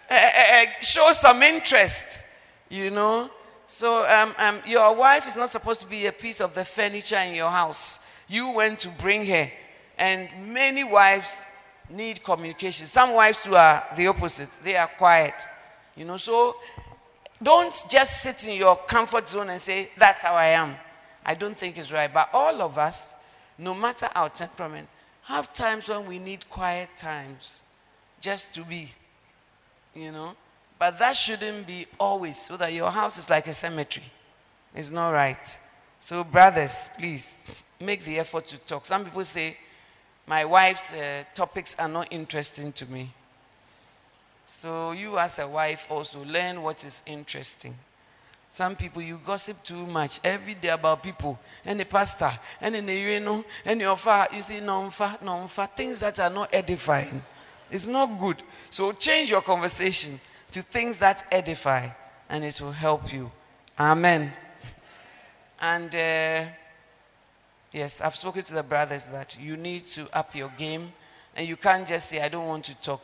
uh, 0.10 0.14
uh, 0.14 0.66
show 0.82 1.12
some 1.12 1.42
interest, 1.44 2.24
you 2.70 2.90
know. 2.90 3.30
So 3.66 4.08
um, 4.10 4.34
um, 4.38 4.62
your 4.66 4.94
wife 4.96 5.28
is 5.28 5.36
not 5.36 5.50
supposed 5.50 5.80
to 5.82 5.88
be 5.88 6.06
a 6.06 6.12
piece 6.12 6.42
of 6.42 6.54
the 6.54 6.66
furniture 6.66 7.18
in 7.18 7.36
your 7.36 7.50
house. 7.50 8.00
You 8.28 8.50
went 8.50 8.80
to 8.80 8.90
bring 8.90 9.26
her. 9.26 9.52
And 9.98 10.30
many 10.54 10.84
wives 10.84 11.46
need 11.90 12.24
communication. 12.24 12.88
Some 12.88 13.14
wives 13.14 13.42
too 13.42 13.56
are 13.56 13.86
the 13.96 14.08
opposite. 14.08 14.50
They 14.64 14.76
are 14.76 14.88
quiet. 14.88 15.36
You 15.96 16.06
know, 16.06 16.18
so 16.18 16.56
don't 17.42 17.74
just 17.90 18.22
sit 18.22 18.48
in 18.48 18.56
your 18.56 18.76
comfort 18.76 19.30
zone 19.30 19.50
and 19.50 19.62
say, 19.62 19.92
that's 19.98 20.24
how 20.24 20.34
I 20.34 20.48
am. 20.48 20.76
I 21.26 21.36
don't 21.36 21.58
think 21.58 21.78
it's 21.78 21.92
right. 21.92 22.12
But 22.14 22.30
all 22.34 22.62
of 22.62 22.78
us, 22.78 23.14
no 23.58 23.74
matter 23.74 24.10
our 24.16 24.30
temperament, 24.30 24.88
have 25.24 25.54
times 25.54 25.88
when 25.88 26.06
we 26.06 26.20
need 26.20 26.50
quiet 26.50 26.90
times 26.98 27.64
just 28.20 28.54
to 28.56 28.64
be, 28.64 28.92
you 29.96 30.12
know. 30.12 30.36
But 30.80 30.98
that 31.00 31.16
shouldn't 31.16 31.68
be 31.68 31.86
always 32.00 32.40
so 32.40 32.58
that 32.58 32.74
your 32.74 32.90
house 32.90 33.18
is 33.18 33.30
like 33.30 33.48
a 33.48 33.54
cemetery. 33.54 34.06
It's 34.74 34.90
not 34.92 35.12
right. 35.12 35.60
So, 36.00 36.24
brothers, 36.24 36.90
please 36.98 37.48
make 37.80 38.04
the 38.04 38.18
effort 38.18 38.48
to 38.48 38.58
talk. 38.58 38.86
Some 38.86 39.06
people 39.06 39.24
say, 39.24 39.58
My 40.26 40.46
wife's 40.46 40.92
uh, 40.92 41.24
topics 41.36 41.76
are 41.78 41.88
not 41.88 42.08
interesting 42.10 42.72
to 42.74 42.86
me. 42.88 43.12
So, 44.46 44.92
you 44.92 45.20
as 45.20 45.38
a 45.40 45.48
wife 45.48 45.86
also 45.90 46.24
learn 46.26 46.64
what 46.64 46.84
is 46.84 47.04
interesting. 47.06 47.76
Some 48.52 48.76
people, 48.76 49.02
you 49.02 49.18
gossip 49.26 49.64
too 49.64 49.88
much 49.88 50.20
every 50.26 50.56
day 50.56 50.68
about 50.68 51.02
people, 51.02 51.40
and 51.64 51.80
the 51.80 51.86
pastor, 51.86 52.34
and 52.60 52.76
the 52.76 52.94
you 52.94 53.22
know, 53.22 53.46
and 53.64 53.80
your. 53.80 53.98
You 54.34 54.42
see, 54.42 54.60
non 54.60 54.92
non 55.22 55.48
things 55.48 56.02
that 56.02 56.20
are 56.20 56.30
not 56.30 56.50
edifying. 56.54 57.24
It's 57.72 57.88
not 57.88 58.20
good. 58.20 58.44
So, 58.70 58.92
change 58.92 59.32
your 59.32 59.42
conversation 59.42 60.20
to 60.52 60.62
things 60.64 61.00
that 61.00 61.24
edify, 61.32 61.88
and 62.30 62.44
it 62.44 62.60
will 62.60 62.74
help 62.74 63.14
you. 63.14 63.32
Amen. 63.80 64.34
And 65.62 65.96
uh, 65.96 66.52
yes, 67.72 68.02
I've 68.02 68.18
spoken 68.18 68.44
to 68.44 68.54
the 68.54 68.64
brothers 68.64 69.08
that 69.08 69.38
you 69.40 69.56
need 69.56 69.86
to 69.96 70.10
up 70.12 70.36
your 70.36 70.52
game, 70.58 70.92
and 71.38 71.48
you 71.48 71.56
can't 71.56 71.88
just 71.88 72.10
say, 72.10 72.20
I 72.22 72.28
don't 72.28 72.48
want 72.48 72.66
to 72.66 72.76
talk. 72.82 73.02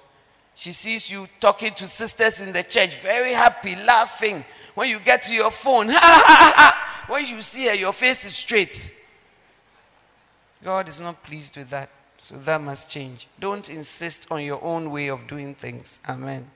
She 0.56 0.74
sees 0.74 1.10
you 1.10 1.30
talking 1.40 1.74
to 1.76 1.88
sisters 1.88 2.42
in 2.42 2.52
the 2.52 2.64
church, 2.64 3.00
very 3.02 3.32
happy, 3.32 3.78
laughing. 3.78 4.44
When 4.78 4.90
you 4.90 5.00
get 5.00 5.24
to 5.24 5.34
your 5.34 5.50
phone, 5.50 5.88
when 7.08 7.26
you 7.26 7.42
see 7.42 7.66
her, 7.66 7.74
your 7.74 7.94
face 7.94 8.26
is 8.26 8.36
straight. 8.36 8.94
God 10.64 10.88
is 10.88 11.00
not 11.00 11.24
pleased 11.24 11.58
with 11.58 11.72
that. 11.72 11.90
So 12.22 12.36
that 12.36 12.62
must 12.62 12.88
change. 12.88 13.28
Don't 13.40 13.68
insist 13.72 14.28
on 14.30 14.44
your 14.44 14.64
own 14.64 14.92
way 14.92 15.08
of 15.08 15.26
doing 15.26 15.56
things. 15.56 16.00
Amen. 16.08 16.52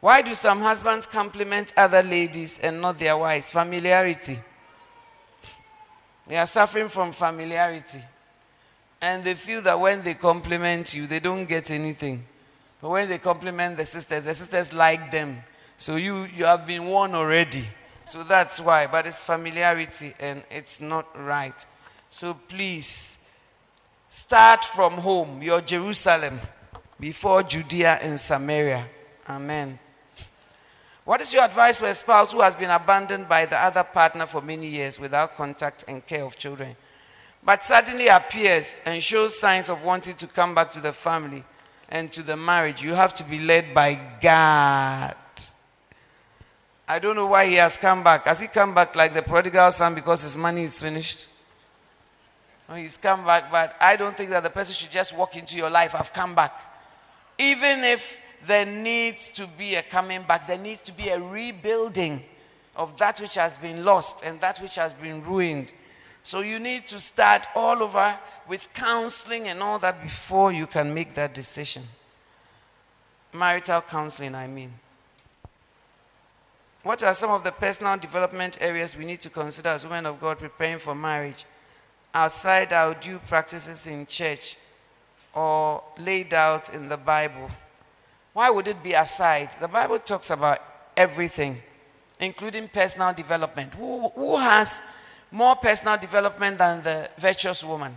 Why 0.00 0.22
do 0.22 0.34
some 0.34 0.62
husbands 0.62 1.04
compliment 1.04 1.74
other 1.76 2.02
ladies 2.02 2.58
and 2.60 2.80
not 2.80 2.98
their 2.98 3.18
wives? 3.18 3.50
Familiarity. 3.50 4.40
They 6.28 6.38
are 6.38 6.46
suffering 6.46 6.88
from 6.88 7.12
familiarity. 7.12 8.00
And 9.02 9.22
they 9.22 9.34
feel 9.34 9.60
that 9.60 9.78
when 9.78 10.00
they 10.00 10.14
compliment 10.14 10.94
you, 10.94 11.06
they 11.06 11.20
don't 11.20 11.44
get 11.44 11.70
anything. 11.70 12.24
But 12.80 12.88
when 12.88 13.10
they 13.10 13.18
compliment 13.18 13.76
the 13.76 13.84
sisters, 13.84 14.24
the 14.24 14.32
sisters 14.32 14.72
like 14.72 15.10
them. 15.10 15.44
So 15.82 15.96
you, 15.96 16.28
you 16.36 16.44
have 16.44 16.64
been 16.64 16.86
won 16.86 17.12
already. 17.12 17.64
So 18.04 18.22
that's 18.22 18.60
why. 18.60 18.86
But 18.86 19.08
it's 19.08 19.24
familiarity 19.24 20.14
and 20.20 20.44
it's 20.48 20.80
not 20.80 21.08
right. 21.20 21.66
So 22.08 22.34
please, 22.34 23.18
start 24.08 24.64
from 24.64 24.92
home, 24.92 25.42
your 25.42 25.60
Jerusalem, 25.60 26.38
before 27.00 27.42
Judea 27.42 27.98
and 28.00 28.20
Samaria. 28.20 28.88
Amen. 29.28 29.76
What 31.04 31.20
is 31.20 31.34
your 31.34 31.42
advice 31.42 31.80
for 31.80 31.86
a 31.86 31.94
spouse 31.94 32.30
who 32.30 32.42
has 32.42 32.54
been 32.54 32.70
abandoned 32.70 33.28
by 33.28 33.46
the 33.46 33.58
other 33.58 33.82
partner 33.82 34.26
for 34.26 34.40
many 34.40 34.68
years 34.68 35.00
without 35.00 35.36
contact 35.36 35.82
and 35.88 36.06
care 36.06 36.22
of 36.22 36.38
children, 36.38 36.76
but 37.42 37.60
suddenly 37.64 38.06
appears 38.06 38.80
and 38.86 39.02
shows 39.02 39.36
signs 39.36 39.68
of 39.68 39.82
wanting 39.82 40.14
to 40.14 40.28
come 40.28 40.54
back 40.54 40.70
to 40.70 40.80
the 40.80 40.92
family 40.92 41.42
and 41.88 42.12
to 42.12 42.22
the 42.22 42.36
marriage? 42.36 42.84
You 42.84 42.94
have 42.94 43.14
to 43.14 43.24
be 43.24 43.40
led 43.40 43.74
by 43.74 43.98
God. 44.20 45.16
I 46.92 46.98
don't 46.98 47.16
know 47.16 47.26
why 47.26 47.46
he 47.46 47.54
has 47.54 47.78
come 47.78 48.02
back. 48.04 48.26
Has 48.26 48.40
he 48.40 48.48
come 48.48 48.74
back 48.74 48.94
like 48.94 49.14
the 49.14 49.22
prodigal 49.22 49.72
son 49.72 49.94
because 49.94 50.22
his 50.22 50.36
money 50.36 50.64
is 50.64 50.78
finished? 50.78 51.26
No, 52.68 52.74
he's 52.74 52.98
come 52.98 53.24
back, 53.24 53.50
but 53.50 53.74
I 53.80 53.96
don't 53.96 54.14
think 54.14 54.28
that 54.28 54.42
the 54.42 54.50
person 54.50 54.74
should 54.74 54.90
just 54.90 55.16
walk 55.16 55.34
into 55.36 55.56
your 55.56 55.70
life. 55.70 55.94
I've 55.94 56.12
come 56.12 56.34
back. 56.34 56.52
Even 57.38 57.82
if 57.82 58.20
there 58.46 58.66
needs 58.66 59.30
to 59.30 59.46
be 59.46 59.76
a 59.76 59.82
coming 59.82 60.22
back. 60.22 60.46
There 60.46 60.58
needs 60.58 60.82
to 60.82 60.92
be 60.92 61.08
a 61.08 61.18
rebuilding 61.20 62.24
of 62.76 62.98
that 62.98 63.20
which 63.20 63.36
has 63.36 63.56
been 63.56 63.84
lost 63.84 64.22
and 64.22 64.40
that 64.40 64.58
which 64.58 64.76
has 64.76 64.92
been 64.94 65.24
ruined. 65.24 65.72
So 66.22 66.40
you 66.40 66.58
need 66.58 66.86
to 66.88 67.00
start 67.00 67.46
all 67.54 67.82
over 67.82 68.18
with 68.46 68.68
counseling 68.74 69.48
and 69.48 69.62
all 69.62 69.78
that 69.78 70.02
before 70.02 70.52
you 70.52 70.66
can 70.66 70.92
make 70.92 71.14
that 71.14 71.34
decision. 71.34 71.84
Marital 73.32 73.80
counseling, 73.80 74.34
I 74.34 74.46
mean. 74.46 74.72
What 76.82 77.04
are 77.04 77.14
some 77.14 77.30
of 77.30 77.44
the 77.44 77.52
personal 77.52 77.96
development 77.96 78.58
areas 78.60 78.96
we 78.96 79.04
need 79.04 79.20
to 79.20 79.30
consider 79.30 79.68
as 79.68 79.84
women 79.84 80.04
of 80.04 80.20
God 80.20 80.40
preparing 80.40 80.78
for 80.78 80.96
marriage 80.96 81.44
outside 82.12 82.72
our 82.72 82.94
due 82.94 83.20
practices 83.20 83.86
in 83.86 84.04
church 84.04 84.56
or 85.32 85.82
laid 85.98 86.34
out 86.34 86.74
in 86.74 86.88
the 86.88 86.96
Bible? 86.96 87.50
Why 88.32 88.50
would 88.50 88.66
it 88.66 88.82
be 88.82 88.94
aside? 88.94 89.50
The 89.60 89.68
Bible 89.68 90.00
talks 90.00 90.30
about 90.30 90.58
everything, 90.96 91.62
including 92.18 92.66
personal 92.66 93.12
development. 93.12 93.74
Who, 93.74 94.08
who 94.08 94.36
has 94.38 94.82
more 95.30 95.54
personal 95.54 95.98
development 95.98 96.58
than 96.58 96.82
the 96.82 97.10
virtuous 97.16 97.62
woman? 97.62 97.96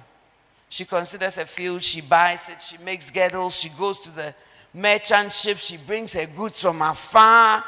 She 0.69 0.86
considers 0.86 1.39
a 1.39 1.45
field, 1.45 1.83
she 1.83 2.01
buys 2.01 2.49
it, 2.49 2.61
she 2.61 2.77
makes 2.77 3.09
girdles, 3.09 3.55
she 3.55 3.69
goes 3.69 3.97
to 4.01 4.11
the 4.11 4.36
merchant 4.73 5.33
ship, 5.33 5.57
she 5.57 5.77
brings 5.77 6.13
her 6.13 6.27
goods 6.27 6.61
from 6.61 6.83
afar. 6.83 7.63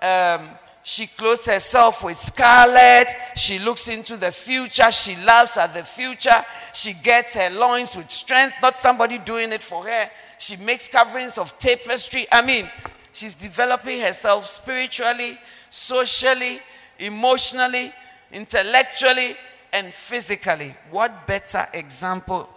Um, 0.00 0.50
she 0.82 1.08
clothes 1.08 1.46
herself 1.46 2.04
with 2.04 2.16
scarlet. 2.16 3.08
She 3.34 3.58
looks 3.58 3.88
into 3.88 4.16
the 4.16 4.30
future. 4.30 4.92
She 4.92 5.16
laughs 5.16 5.56
at 5.56 5.74
the 5.74 5.82
future. 5.82 6.44
She 6.72 6.92
gets 6.92 7.34
her 7.34 7.50
loins 7.50 7.96
with 7.96 8.08
strength, 8.08 8.54
not 8.62 8.80
somebody 8.80 9.18
doing 9.18 9.50
it 9.52 9.64
for 9.64 9.84
her. 9.84 10.08
She 10.38 10.56
makes 10.56 10.86
coverings 10.86 11.38
of 11.38 11.58
tapestry. 11.58 12.26
I 12.30 12.42
mean, 12.42 12.70
she's 13.12 13.34
developing 13.34 14.00
herself 14.00 14.46
spiritually, 14.46 15.38
socially, 15.70 16.60
emotionally, 17.00 17.92
intellectually, 18.30 19.36
and 19.72 19.92
physically. 19.92 20.76
What 20.92 21.26
better 21.26 21.66
example 21.74 22.48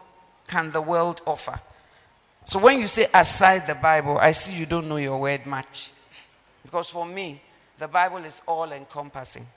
can 0.48 0.72
the 0.72 0.82
world 0.82 1.22
offer? 1.26 1.60
So 2.44 2.60
when 2.60 2.80
you 2.80 2.86
say 2.86 3.08
aside 3.12 3.66
the 3.66 3.76
Bible, 3.76 4.20
I 4.20 4.34
see 4.34 4.54
you 4.54 4.68
don't 4.68 4.88
know 4.88 4.98
your 4.98 5.20
word 5.20 5.46
much. 5.46 5.92
Because 6.70 6.91
for 6.91 7.03
me, 7.03 7.41
the 7.80 7.88
Bible 7.88 8.24
is 8.26 8.43
all 8.45 8.72
encompassing. 8.72 9.47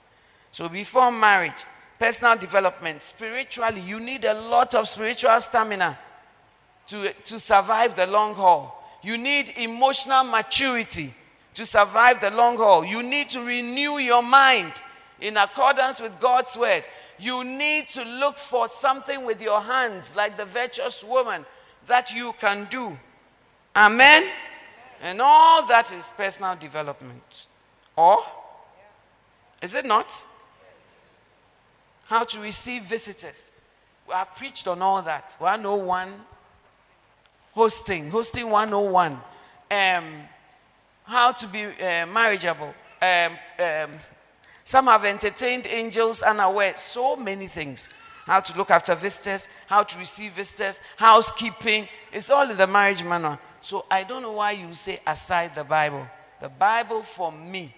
So 0.51 0.67
before 0.67 1.11
marriage, 1.11 1.63
personal 1.99 2.35
development, 2.35 3.03
spiritually, 3.03 3.81
you 3.81 3.99
need 3.99 4.25
a 4.25 4.33
lot 4.33 4.73
of 4.73 4.87
spiritual 4.87 5.39
stamina 5.39 5.99
to, 6.87 7.13
to 7.13 7.39
survive 7.39 7.93
the 7.93 8.07
long 8.07 8.33
haul. 8.33 8.83
You 9.03 9.19
need 9.19 9.53
emotional 9.57 10.23
maturity 10.23 11.13
to 11.53 11.67
survive 11.67 12.19
the 12.19 12.31
long 12.31 12.57
haul. 12.57 12.83
You 12.83 13.03
need 13.03 13.29
to 13.29 13.41
renew 13.41 13.99
your 13.99 14.23
mind 14.23 14.73
in 15.21 15.37
accordance 15.37 16.01
with 16.01 16.19
God's 16.19 16.57
word. 16.57 16.83
You 17.19 17.43
need 17.43 17.89
to 17.89 18.03
look 18.03 18.39
for 18.39 18.67
something 18.67 19.23
with 19.23 19.39
your 19.39 19.61
hands, 19.61 20.15
like 20.15 20.35
the 20.35 20.45
virtuous 20.45 21.03
woman, 21.03 21.45
that 21.85 22.11
you 22.11 22.33
can 22.39 22.65
do. 22.71 22.97
Amen? 23.75 24.31
And 25.03 25.21
all 25.21 25.67
that 25.67 25.93
is 25.93 26.11
personal 26.17 26.55
development. 26.55 27.47
Or? 27.95 28.17
Is 29.61 29.75
it 29.75 29.85
not? 29.85 30.25
How 32.05 32.23
to 32.23 32.39
receive 32.39 32.83
visitors. 32.83 33.51
We 34.07 34.13
have 34.13 34.35
preached 34.35 34.67
on 34.67 34.81
all 34.81 35.01
that. 35.03 35.35
101 35.37 36.13
hosting, 37.53 38.09
hosting 38.09 38.49
101, 38.49 39.11
um, 39.71 40.13
how 41.03 41.31
to 41.31 41.47
be 41.47 41.65
uh, 41.65 42.05
marriageable. 42.07 42.73
Um, 43.01 43.37
um, 43.59 43.91
some 44.63 44.85
have 44.85 45.05
entertained 45.05 45.67
angels 45.67 46.21
unaware, 46.21 46.75
so 46.77 47.15
many 47.15 47.47
things. 47.47 47.89
How 48.25 48.39
to 48.39 48.57
look 48.57 48.71
after 48.71 48.95
visitors, 48.95 49.47
how 49.67 49.83
to 49.83 49.99
receive 49.99 50.31
visitors, 50.31 50.79
housekeeping. 50.95 51.89
It's 52.11 52.29
all 52.29 52.49
in 52.49 52.55
the 52.55 52.67
marriage 52.67 53.03
manual. 53.03 53.37
So 53.63 53.85
I 53.89 54.03
don't 54.03 54.21
know 54.21 54.33
why 54.33 54.51
you 54.51 54.73
say 54.73 54.99
aside 55.07 55.55
the 55.55 55.63
Bible. 55.63 56.05
The 56.41 56.49
Bible 56.49 57.01
for 57.01 57.31
me 57.31 57.73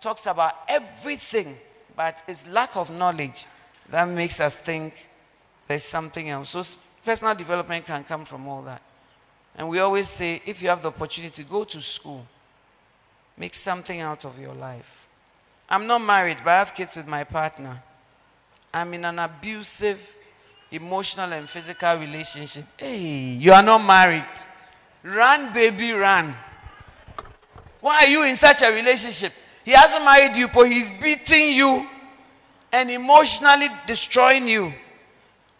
talks 0.00 0.24
about 0.24 0.54
everything, 0.66 1.58
but 1.94 2.22
it's 2.26 2.48
lack 2.48 2.76
of 2.76 2.90
knowledge 2.90 3.44
that 3.90 4.08
makes 4.08 4.40
us 4.40 4.56
think 4.56 5.10
there's 5.68 5.84
something 5.84 6.30
else. 6.30 6.48
So 6.48 6.62
personal 7.04 7.34
development 7.34 7.84
can 7.84 8.04
come 8.04 8.24
from 8.24 8.48
all 8.48 8.62
that. 8.62 8.80
And 9.54 9.68
we 9.68 9.80
always 9.80 10.08
say, 10.08 10.40
if 10.46 10.62
you 10.62 10.70
have 10.70 10.80
the 10.80 10.88
opportunity, 10.88 11.44
go 11.44 11.64
to 11.64 11.82
school. 11.82 12.26
Make 13.36 13.54
something 13.54 14.00
out 14.00 14.24
of 14.24 14.40
your 14.40 14.54
life. 14.54 15.06
I'm 15.68 15.86
not 15.86 15.98
married, 15.98 16.38
but 16.38 16.52
I 16.52 16.58
have 16.60 16.74
kids 16.74 16.96
with 16.96 17.06
my 17.06 17.24
partner. 17.24 17.82
I'm 18.72 18.94
in 18.94 19.04
an 19.04 19.18
abusive, 19.18 20.16
emotional, 20.70 21.30
and 21.34 21.46
physical 21.46 21.96
relationship. 21.96 22.64
Hey, 22.78 23.34
you 23.34 23.52
are 23.52 23.62
not 23.62 23.84
married. 23.84 24.24
Run, 25.02 25.52
baby, 25.52 25.92
run. 25.92 26.34
Why 27.80 28.04
are 28.04 28.08
you 28.08 28.22
in 28.22 28.36
such 28.36 28.62
a 28.62 28.70
relationship? 28.70 29.32
He 29.64 29.72
hasn't 29.72 30.04
married 30.04 30.36
you, 30.36 30.48
but 30.48 30.70
he's 30.70 30.90
beating 30.90 31.50
you 31.50 31.88
and 32.70 32.90
emotionally 32.90 33.68
destroying 33.86 34.46
you. 34.46 34.72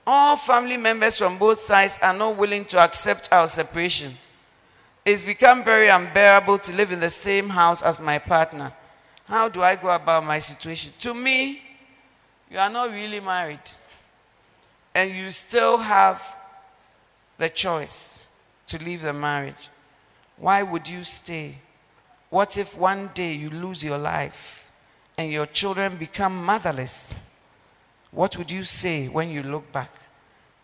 All 0.06 0.36
family 0.36 0.76
members 0.76 1.18
from 1.18 1.38
both 1.38 1.60
sides 1.60 1.98
are 2.00 2.14
not 2.14 2.36
willing 2.36 2.64
to 2.66 2.78
accept 2.78 3.28
our 3.32 3.48
separation. 3.48 4.16
It's 5.04 5.24
become 5.24 5.64
very 5.64 5.88
unbearable 5.88 6.58
to 6.58 6.72
live 6.74 6.92
in 6.92 7.00
the 7.00 7.10
same 7.10 7.48
house 7.48 7.82
as 7.82 8.00
my 8.00 8.18
partner. 8.18 8.72
How 9.26 9.48
do 9.48 9.62
I 9.62 9.76
go 9.76 9.90
about 9.90 10.24
my 10.24 10.38
situation? 10.38 10.92
To 11.00 11.14
me, 11.14 11.62
you 12.50 12.58
are 12.58 12.70
not 12.70 12.90
really 12.90 13.20
married. 13.20 13.60
And 14.94 15.10
you 15.10 15.30
still 15.30 15.78
have 15.78 16.22
the 17.38 17.48
choice 17.48 18.21
to 18.66 18.78
leave 18.82 19.02
the 19.02 19.12
marriage. 19.12 19.68
Why 20.36 20.62
would 20.62 20.88
you 20.88 21.04
stay? 21.04 21.58
What 22.30 22.56
if 22.56 22.76
one 22.76 23.10
day 23.14 23.34
you 23.34 23.50
lose 23.50 23.84
your 23.84 23.98
life 23.98 24.72
and 25.18 25.30
your 25.30 25.46
children 25.46 25.96
become 25.96 26.44
motherless? 26.44 27.12
What 28.10 28.36
would 28.36 28.50
you 28.50 28.64
say 28.64 29.08
when 29.08 29.30
you 29.30 29.42
look 29.42 29.70
back? 29.72 29.90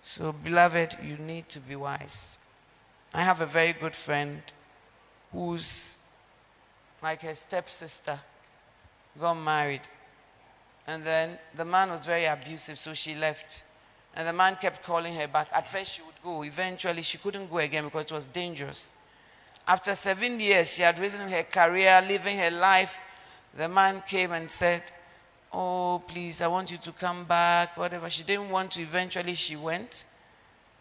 So, 0.02 0.32
beloved, 0.32 0.96
you 1.02 1.16
need 1.18 1.48
to 1.50 1.60
be 1.60 1.76
wise. 1.76 2.38
I 3.12 3.22
have 3.22 3.40
a 3.40 3.46
very 3.46 3.72
good 3.72 3.96
friend 3.96 4.42
who's 5.32 5.96
like 7.02 7.22
her 7.22 7.34
stepsister, 7.34 8.18
got 9.20 9.34
married. 9.34 9.88
And 10.86 11.04
then 11.04 11.38
the 11.54 11.64
man 11.64 11.90
was 11.90 12.06
very 12.06 12.24
abusive, 12.24 12.78
so 12.78 12.94
she 12.94 13.14
left. 13.14 13.62
And 14.18 14.26
the 14.26 14.32
man 14.32 14.56
kept 14.60 14.82
calling 14.82 15.14
her 15.14 15.28
back. 15.28 15.48
At 15.52 15.68
first, 15.68 15.92
she 15.94 16.02
would 16.02 16.20
go. 16.24 16.42
Eventually, 16.42 17.02
she 17.02 17.18
couldn't 17.18 17.48
go 17.48 17.58
again 17.58 17.84
because 17.84 18.06
it 18.06 18.12
was 18.12 18.26
dangerous. 18.26 18.92
After 19.66 19.94
seven 19.94 20.40
years, 20.40 20.72
she 20.72 20.82
had 20.82 20.98
risen 20.98 21.30
her 21.30 21.44
career, 21.44 22.04
living 22.06 22.36
her 22.36 22.50
life. 22.50 22.98
The 23.56 23.68
man 23.68 24.02
came 24.08 24.32
and 24.32 24.50
said, 24.50 24.82
Oh, 25.52 26.02
please, 26.08 26.42
I 26.42 26.48
want 26.48 26.72
you 26.72 26.78
to 26.78 26.90
come 26.90 27.26
back, 27.26 27.76
whatever. 27.76 28.10
She 28.10 28.24
didn't 28.24 28.50
want 28.50 28.72
to. 28.72 28.82
Eventually, 28.82 29.34
she 29.34 29.54
went. 29.54 30.04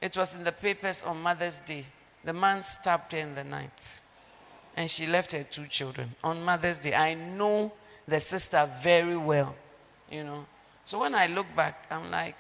It 0.02 0.18
was 0.18 0.36
in 0.36 0.44
the 0.44 0.52
papers 0.52 1.04
on 1.04 1.22
Mother's 1.22 1.60
Day. 1.60 1.86
The 2.24 2.34
man 2.34 2.64
stabbed 2.64 3.12
her 3.12 3.20
in 3.20 3.36
the 3.36 3.44
night. 3.44 4.02
And 4.76 4.90
she 4.90 5.06
left 5.06 5.32
her 5.34 5.44
two 5.44 5.68
children 5.68 6.16
on 6.24 6.44
Mother's 6.44 6.80
Day. 6.80 6.96
I 6.96 7.14
know 7.14 7.72
the 8.08 8.20
sister 8.20 8.68
very 8.82 9.16
well, 9.16 9.56
you 10.12 10.24
know. 10.24 10.48
So 10.86 11.00
when 11.00 11.14
I 11.14 11.28
look 11.28 11.48
back, 11.56 11.86
I'm 11.92 12.10
like, 12.10 12.36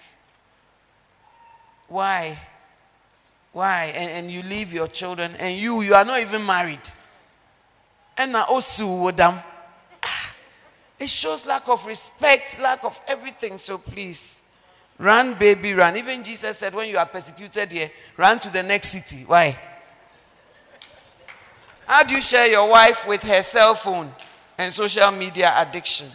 why? 1.87 2.39
Why? 3.53 3.85
And, 3.85 4.11
and 4.11 4.31
you 4.31 4.43
leave 4.43 4.73
your 4.73 4.87
children, 4.87 5.35
and 5.39 5.57
you, 5.57 5.81
you 5.81 5.95
are 5.95 6.05
not 6.05 6.21
even 6.21 6.45
married. 6.45 6.81
And 8.17 8.33
now, 8.33 8.45
also, 8.45 9.11
them. 9.11 9.39
It 10.99 11.09
shows 11.09 11.45
lack 11.45 11.67
of 11.67 11.85
respect, 11.85 12.59
lack 12.59 12.83
of 12.83 12.99
everything. 13.07 13.59
So 13.59 13.77
please, 13.77 14.41
run, 14.97 15.35
baby, 15.35 15.73
run. 15.73 15.95
Even 15.95 16.23
Jesus 16.23 16.57
said, 16.57 16.73
when 16.73 16.89
you 16.89 16.97
are 16.97 17.05
persecuted 17.05 17.71
here, 17.71 17.91
run 18.17 18.39
to 18.39 18.49
the 18.49 18.63
next 18.63 18.89
city. 18.89 19.23
Why? 19.27 19.57
How 21.85 22.03
do 22.03 22.15
you 22.15 22.21
share 22.21 22.47
your 22.47 22.67
wife 22.67 23.07
with 23.07 23.21
her 23.23 23.43
cell 23.43 23.75
phone 23.75 24.11
and 24.57 24.73
social 24.73 25.11
media 25.11 25.53
addiction? 25.55 26.11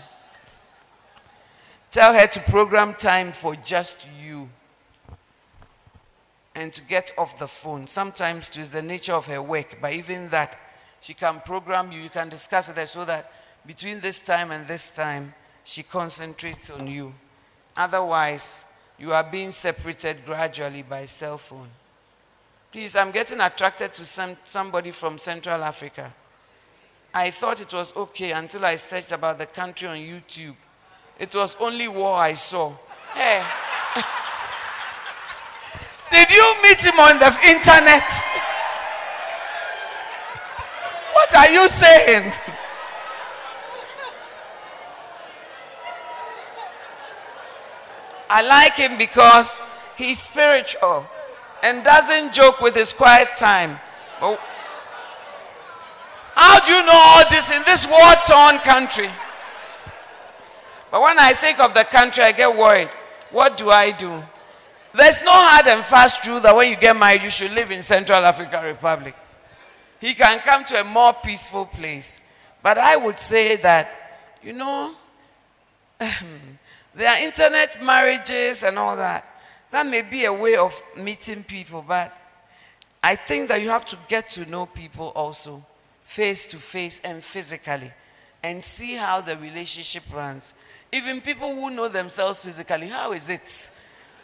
Tell 1.90 2.12
her 2.12 2.26
to 2.26 2.40
program 2.40 2.94
time 2.94 3.32
for 3.32 3.54
just 3.54 4.06
you 4.20 4.48
and 6.54 6.72
to 6.72 6.82
get 6.82 7.12
off 7.16 7.38
the 7.38 7.48
phone. 7.48 7.86
Sometimes 7.86 8.50
it 8.50 8.58
is 8.58 8.72
the 8.72 8.82
nature 8.82 9.14
of 9.14 9.26
her 9.26 9.40
work, 9.42 9.78
but 9.80 9.92
even 9.92 10.28
that, 10.30 10.58
she 11.00 11.14
can 11.14 11.40
program 11.40 11.90
you, 11.90 12.00
you 12.00 12.10
can 12.10 12.28
discuss 12.28 12.68
with 12.68 12.76
her 12.76 12.86
so 12.86 13.04
that 13.04 13.32
between 13.66 14.00
this 14.00 14.20
time 14.20 14.50
and 14.50 14.66
this 14.66 14.90
time, 14.90 15.34
she 15.64 15.82
concentrates 15.82 16.70
on 16.70 16.86
you. 16.86 17.14
Otherwise, 17.76 18.64
you 18.98 19.12
are 19.12 19.24
being 19.24 19.52
separated 19.52 20.24
gradually 20.26 20.82
by 20.82 21.06
cell 21.06 21.38
phone. 21.38 21.68
Please, 22.70 22.96
I'm 22.96 23.10
getting 23.10 23.40
attracted 23.40 23.92
to 23.94 24.04
some, 24.04 24.36
somebody 24.44 24.90
from 24.90 25.18
Central 25.18 25.62
Africa. 25.62 26.12
I 27.14 27.30
thought 27.30 27.60
it 27.60 27.72
was 27.72 27.94
okay 27.94 28.32
until 28.32 28.64
I 28.64 28.76
searched 28.76 29.12
about 29.12 29.38
the 29.38 29.46
country 29.46 29.88
on 29.88 29.98
YouTube. 29.98 30.54
It 31.18 31.34
was 31.34 31.56
only 31.60 31.88
war 31.88 32.16
I 32.16 32.34
saw. 32.34 32.72
Hey, 33.14 33.44
Did 36.12 36.30
you 36.30 36.54
meet 36.62 36.84
him 36.84 37.00
on 37.00 37.18
the 37.18 37.34
internet? 37.48 38.04
What 41.14 41.34
are 41.34 41.48
you 41.50 41.68
saying? 41.68 42.30
I 48.28 48.42
like 48.42 48.76
him 48.76 48.98
because 48.98 49.58
he's 49.96 50.18
spiritual 50.18 51.06
and 51.62 51.82
doesn't 51.82 52.34
joke 52.34 52.60
with 52.60 52.74
his 52.74 52.92
quiet 52.92 53.36
time. 53.36 53.78
But 54.20 54.38
how 56.34 56.60
do 56.60 56.72
you 56.72 56.84
know 56.84 56.92
all 56.92 57.28
this 57.30 57.50
in 57.50 57.62
this 57.64 57.86
war 57.86 58.14
torn 58.26 58.58
country? 58.58 59.10
But 60.90 61.00
when 61.00 61.18
I 61.18 61.32
think 61.32 61.58
of 61.58 61.72
the 61.72 61.84
country, 61.84 62.22
I 62.22 62.32
get 62.32 62.54
worried. 62.54 62.90
What 63.30 63.56
do 63.56 63.70
I 63.70 63.92
do? 63.92 64.22
There's 64.94 65.22
no 65.22 65.30
hard 65.32 65.66
and 65.68 65.84
fast 65.84 66.26
rule 66.26 66.40
that 66.40 66.54
when 66.54 66.68
you 66.68 66.76
get 66.76 66.96
married, 66.96 67.22
you 67.22 67.30
should 67.30 67.52
live 67.52 67.70
in 67.70 67.82
Central 67.82 68.24
African 68.24 68.62
Republic. 68.64 69.14
He 70.00 70.14
can 70.14 70.40
come 70.40 70.64
to 70.64 70.80
a 70.80 70.84
more 70.84 71.14
peaceful 71.14 71.66
place. 71.66 72.20
But 72.62 72.78
I 72.78 72.96
would 72.96 73.18
say 73.18 73.56
that, 73.56 74.38
you 74.42 74.52
know, 74.52 74.94
there 75.98 77.08
are 77.08 77.18
internet 77.18 77.82
marriages 77.82 78.62
and 78.62 78.78
all 78.78 78.96
that. 78.96 79.26
That 79.70 79.86
may 79.86 80.02
be 80.02 80.26
a 80.26 80.32
way 80.32 80.56
of 80.56 80.80
meeting 80.96 81.42
people, 81.42 81.84
but 81.86 82.16
I 83.02 83.16
think 83.16 83.48
that 83.48 83.62
you 83.62 83.70
have 83.70 83.84
to 83.86 83.98
get 84.08 84.28
to 84.30 84.44
know 84.44 84.66
people 84.66 85.08
also, 85.16 85.64
face 86.02 86.46
to 86.48 86.58
face 86.58 87.00
and 87.02 87.24
physically, 87.24 87.90
and 88.42 88.62
see 88.62 88.94
how 88.94 89.22
the 89.22 89.36
relationship 89.36 90.04
runs. 90.12 90.54
Even 90.92 91.20
people 91.20 91.54
who 91.54 91.70
know 91.70 91.88
themselves 91.88 92.44
physically, 92.44 92.88
how 92.88 93.12
is 93.12 93.30
it? 93.30 93.70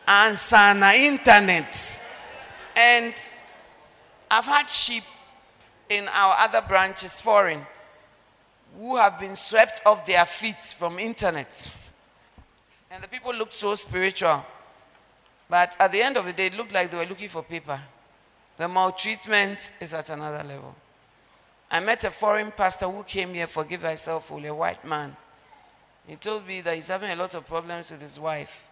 Answer 0.08 0.56
on 0.56 0.82
internet. 0.94 2.02
And 2.74 3.12
I've 4.30 4.46
had 4.46 4.70
sheep 4.70 5.04
in 5.90 6.08
our 6.08 6.34
other 6.38 6.62
branches, 6.62 7.20
foreign, 7.20 7.66
who 8.78 8.96
have 8.96 9.18
been 9.18 9.36
swept 9.36 9.82
off 9.84 10.06
their 10.06 10.24
feet 10.24 10.62
from 10.62 10.98
internet. 10.98 11.70
And 12.90 13.04
the 13.04 13.08
people 13.08 13.34
looked 13.34 13.52
so 13.52 13.74
spiritual. 13.74 14.46
But 15.50 15.76
at 15.78 15.92
the 15.92 16.00
end 16.00 16.16
of 16.16 16.24
the 16.24 16.32
day, 16.32 16.46
it 16.46 16.54
looked 16.54 16.72
like 16.72 16.90
they 16.90 16.96
were 16.96 17.04
looking 17.04 17.28
for 17.28 17.42
paper. 17.42 17.78
The 18.56 18.66
maltreatment 18.66 19.72
is 19.78 19.92
at 19.92 20.08
another 20.08 20.42
level. 20.42 20.74
I 21.70 21.80
met 21.80 22.04
a 22.04 22.10
foreign 22.10 22.50
pastor 22.50 22.88
who 22.88 23.02
came 23.02 23.34
here, 23.34 23.46
for 23.46 23.62
give 23.62 23.82
thyself, 23.82 24.30
a 24.30 24.54
white 24.54 24.86
man. 24.86 25.14
He 26.06 26.16
told 26.16 26.46
me 26.46 26.62
that 26.62 26.76
he's 26.76 26.88
having 26.88 27.10
a 27.10 27.16
lot 27.16 27.34
of 27.34 27.46
problems 27.46 27.90
with 27.90 28.00
his 28.00 28.18
wife 28.18 28.67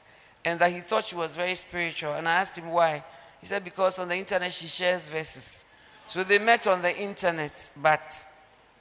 and 0.46 0.60
that 0.60 0.70
he 0.70 0.78
thought 0.78 1.04
she 1.04 1.16
was 1.16 1.34
very 1.34 1.56
spiritual. 1.56 2.14
And 2.14 2.28
I 2.28 2.36
asked 2.36 2.56
him 2.56 2.70
why. 2.70 3.02
He 3.40 3.46
said, 3.46 3.64
because 3.64 3.98
on 3.98 4.06
the 4.06 4.16
internet 4.16 4.52
she 4.52 4.68
shares 4.68 5.08
verses. 5.08 5.64
So 6.06 6.22
they 6.22 6.38
met 6.38 6.68
on 6.68 6.82
the 6.82 6.96
internet, 6.96 7.68
but 7.76 8.24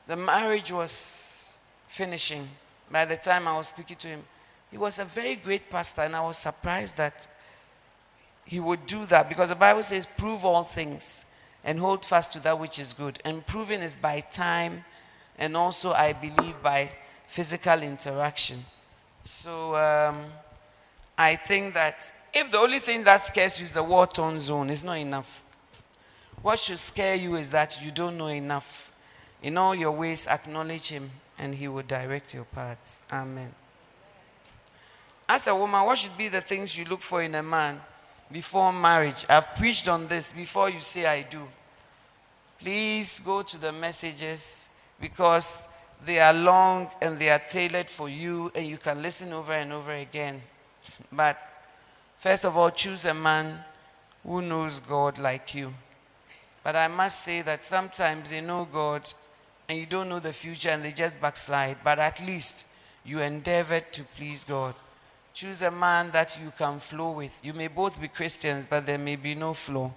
the 0.05 0.15
marriage 0.15 0.71
was 0.71 1.57
finishing 1.87 2.47
by 2.91 3.05
the 3.05 3.17
time 3.17 3.47
I 3.47 3.57
was 3.57 3.69
speaking 3.69 3.97
to 3.97 4.07
him. 4.07 4.23
He 4.69 4.77
was 4.77 4.99
a 4.99 5.05
very 5.05 5.35
great 5.35 5.71
pastor, 5.71 6.03
and 6.03 6.15
I 6.15 6.21
was 6.21 6.37
surprised 6.37 6.97
that 6.97 7.27
he 8.45 8.59
would 8.59 8.85
do 8.85 9.07
that 9.07 9.27
because 9.27 9.49
the 9.49 9.55
Bible 9.55 9.81
says, 9.81 10.05
prove 10.05 10.45
all 10.45 10.63
things 10.63 11.25
and 11.63 11.79
hold 11.79 12.05
fast 12.05 12.31
to 12.33 12.39
that 12.41 12.59
which 12.59 12.77
is 12.77 12.93
good. 12.93 13.19
And 13.25 13.43
proving 13.43 13.81
is 13.81 13.95
by 13.95 14.19
time 14.19 14.85
and 15.39 15.57
also, 15.57 15.93
I 15.93 16.13
believe, 16.13 16.61
by 16.61 16.91
physical 17.25 17.81
interaction. 17.81 18.65
So 19.23 19.75
um, 19.75 20.25
I 21.17 21.35
think 21.35 21.73
that 21.73 22.11
if 22.33 22.51
the 22.51 22.57
only 22.57 22.79
thing 22.79 23.03
that 23.05 23.25
scares 23.25 23.59
you 23.59 23.65
is 23.65 23.73
the 23.73 23.83
war 23.83 24.05
torn 24.05 24.39
zone, 24.39 24.69
it's 24.69 24.83
not 24.83 24.97
enough. 24.97 25.43
What 26.41 26.59
should 26.59 26.79
scare 26.79 27.15
you 27.15 27.35
is 27.35 27.49
that 27.51 27.83
you 27.83 27.91
don't 27.91 28.17
know 28.17 28.27
enough. 28.27 28.91
In 29.41 29.57
all 29.57 29.73
your 29.73 29.91
ways, 29.91 30.27
acknowledge 30.27 30.89
Him, 30.89 31.09
and 31.37 31.55
He 31.55 31.67
will 31.67 31.83
direct 31.83 32.33
your 32.33 32.43
paths. 32.43 33.01
Amen. 33.11 33.53
As 35.27 35.47
a 35.47 35.55
woman, 35.55 35.85
what 35.85 35.97
should 35.97 36.17
be 36.17 36.27
the 36.27 36.41
things 36.41 36.77
you 36.77 36.85
look 36.85 37.01
for 37.01 37.23
in 37.23 37.33
a 37.35 37.41
man 37.41 37.79
before 38.31 38.71
marriage? 38.73 39.25
I've 39.29 39.55
preached 39.55 39.87
on 39.87 40.07
this 40.07 40.31
before 40.31 40.69
you 40.69 40.81
say 40.81 41.05
I 41.05 41.23
do. 41.23 41.47
Please 42.59 43.19
go 43.19 43.41
to 43.41 43.57
the 43.57 43.71
messages 43.71 44.69
because 44.99 45.67
they 46.05 46.19
are 46.19 46.33
long 46.33 46.89
and 47.01 47.17
they 47.17 47.29
are 47.29 47.39
tailored 47.39 47.89
for 47.89 48.09
you, 48.09 48.51
and 48.53 48.67
you 48.67 48.77
can 48.77 49.01
listen 49.01 49.31
over 49.33 49.53
and 49.53 49.71
over 49.71 49.93
again. 49.93 50.41
But 51.11 51.37
first 52.17 52.45
of 52.45 52.55
all, 52.57 52.69
choose 52.69 53.05
a 53.05 53.13
man 53.13 53.59
who 54.23 54.41
knows 54.41 54.79
God 54.79 55.17
like 55.17 55.53
you. 55.53 55.73
But 56.63 56.75
I 56.75 56.87
must 56.87 57.23
say 57.23 57.41
that 57.43 57.63
sometimes 57.63 58.31
they 58.31 58.41
know 58.41 58.67
God 58.71 59.07
and 59.67 59.77
you 59.77 59.85
don't 59.85 60.09
know 60.09 60.19
the 60.19 60.33
future 60.33 60.69
and 60.69 60.83
they 60.83 60.91
just 60.91 61.21
backslide. 61.21 61.77
But 61.83 61.99
at 61.99 62.25
least 62.25 62.65
you 63.03 63.19
endeavored 63.19 63.91
to 63.93 64.03
please 64.03 64.43
God. 64.43 64.75
Choose 65.33 65.61
a 65.61 65.71
man 65.71 66.11
that 66.11 66.39
you 66.41 66.51
can 66.57 66.79
flow 66.79 67.11
with. 67.11 67.43
You 67.43 67.53
may 67.53 67.67
both 67.67 67.99
be 67.99 68.07
Christians, 68.07 68.65
but 68.69 68.85
there 68.85 68.97
may 68.97 69.15
be 69.15 69.35
no 69.35 69.53
flow. 69.53 69.93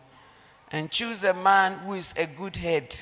And 0.71 0.91
choose 0.91 1.25
a 1.25 1.33
man 1.33 1.79
who 1.79 1.95
is 1.95 2.13
a 2.17 2.27
good 2.27 2.57
head. 2.57 2.95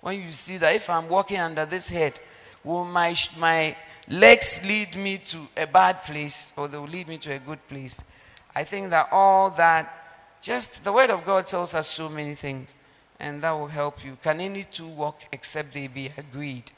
When 0.00 0.22
you 0.22 0.30
see 0.32 0.56
that 0.58 0.74
if 0.74 0.88
I'm 0.88 1.08
walking 1.08 1.40
under 1.40 1.66
this 1.66 1.88
head, 1.88 2.20
will 2.62 2.84
my, 2.84 3.14
my 3.38 3.76
legs 4.08 4.60
lead 4.64 4.96
me 4.96 5.18
to 5.18 5.48
a 5.56 5.66
bad 5.66 6.02
place 6.02 6.52
or 6.56 6.68
they 6.68 6.78
will 6.78 6.86
lead 6.86 7.08
me 7.08 7.18
to 7.18 7.32
a 7.32 7.38
good 7.38 7.66
place? 7.68 8.04
I 8.54 8.64
think 8.64 8.90
that 8.90 9.08
all 9.10 9.50
that, 9.50 10.38
just 10.42 10.84
the 10.84 10.92
Word 10.92 11.10
of 11.10 11.24
God 11.24 11.46
tells 11.46 11.74
us 11.74 11.88
so 11.88 12.08
many 12.08 12.34
things 12.34 12.68
and 13.18 13.42
that 13.42 13.52
will 13.52 13.68
help 13.68 14.04
you. 14.04 14.16
Can 14.22 14.40
any 14.40 14.64
two 14.64 14.86
walk 14.86 15.20
except 15.32 15.72
they 15.72 15.86
be 15.86 16.10
agreed? 16.16 16.70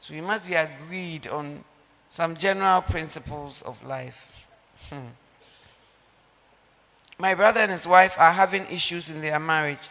So 0.00 0.14
you 0.14 0.22
must 0.22 0.46
be 0.46 0.54
agreed 0.54 1.28
on 1.28 1.64
some 2.10 2.36
general 2.36 2.82
principles 2.82 3.62
of 3.62 3.84
life. 3.86 4.48
Hmm. 4.90 5.14
My 7.18 7.34
brother 7.34 7.60
and 7.60 7.70
his 7.70 7.86
wife 7.86 8.16
are 8.18 8.32
having 8.32 8.66
issues 8.66 9.08
in 9.08 9.20
their 9.20 9.38
marriage, 9.38 9.88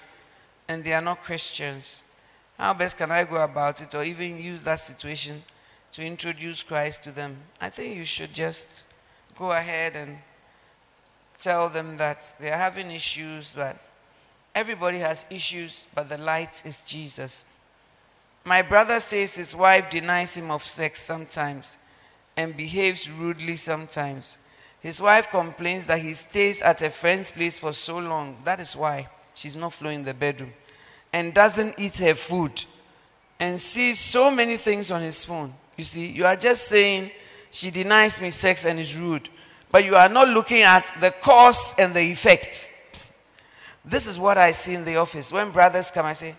and 0.67 0.83
they 0.83 0.93
are 0.93 1.01
not 1.01 1.23
Christians. 1.23 2.03
How 2.57 2.73
best 2.73 2.97
can 2.97 3.09
I 3.09 3.23
go 3.23 3.37
about 3.37 3.81
it, 3.81 3.95
or 3.95 4.03
even 4.03 4.37
use 4.37 4.63
that 4.63 4.81
situation 4.81 5.43
to 5.93 6.05
introduce 6.05 6.63
Christ 6.63 7.03
to 7.03 7.11
them? 7.11 7.37
I 7.59 7.69
think 7.69 7.95
you 7.95 8.05
should 8.05 8.33
just 8.33 8.83
go 9.37 9.51
ahead 9.51 9.95
and 9.95 10.17
tell 11.37 11.69
them 11.69 11.97
that 11.97 12.33
they 12.39 12.51
are 12.51 12.57
having 12.57 12.91
issues, 12.91 13.53
but 13.55 13.77
Everybody 14.53 14.99
has 14.99 15.25
issues, 15.29 15.87
but 15.95 16.09
the 16.09 16.17
light 16.17 16.63
is 16.65 16.81
Jesus. 16.81 17.45
My 18.43 18.61
brother 18.61 18.99
says 18.99 19.35
his 19.35 19.55
wife 19.55 19.89
denies 19.89 20.35
him 20.35 20.51
of 20.51 20.63
sex 20.63 21.01
sometimes 21.01 21.77
and 22.35 22.57
behaves 22.57 23.09
rudely 23.09 23.55
sometimes. 23.55 24.37
His 24.81 24.99
wife 24.99 25.29
complains 25.29 25.87
that 25.87 25.99
he 25.99 26.13
stays 26.13 26.61
at 26.61 26.81
a 26.81 26.89
friend's 26.89 27.31
place 27.31 27.59
for 27.59 27.71
so 27.71 27.99
long. 27.99 28.37
That 28.43 28.59
is 28.59 28.75
why 28.75 29.09
she's 29.35 29.55
not 29.55 29.73
flowing 29.73 29.99
in 29.99 30.05
the 30.05 30.13
bedroom. 30.13 30.53
And 31.13 31.33
doesn't 31.33 31.75
eat 31.77 31.97
her 31.99 32.15
food. 32.15 32.65
And 33.39 33.59
sees 33.59 33.99
so 33.99 34.31
many 34.31 34.57
things 34.57 34.91
on 34.91 35.01
his 35.01 35.23
phone. 35.23 35.53
You 35.78 35.84
see, 35.84 36.07
you 36.07 36.26
are 36.26 36.36
just 36.36 36.67
saying 36.67 37.11
she 37.49 37.72
denies 37.72 38.22
me 38.22 38.30
sex 38.30 38.65
and 38.65 38.80
is 38.80 38.97
rude. 38.97 39.30
But 39.72 39.86
you 39.86 39.95
are 39.95 40.09
not 40.09 40.28
looking 40.28 40.61
at 40.61 40.91
the 40.99 41.11
cause 41.11 41.74
and 41.78 41.93
the 41.93 42.01
effect. 42.01 42.69
This 43.84 44.05
is 44.05 44.19
what 44.19 44.38
I 44.38 44.51
see 44.51 44.76
in 44.76 44.86
the 44.86 44.97
office. 44.97 45.32
When 45.32 45.49
brothers 45.51 45.91
come, 45.91 46.05
I 46.05 46.13
say, 46.13 46.36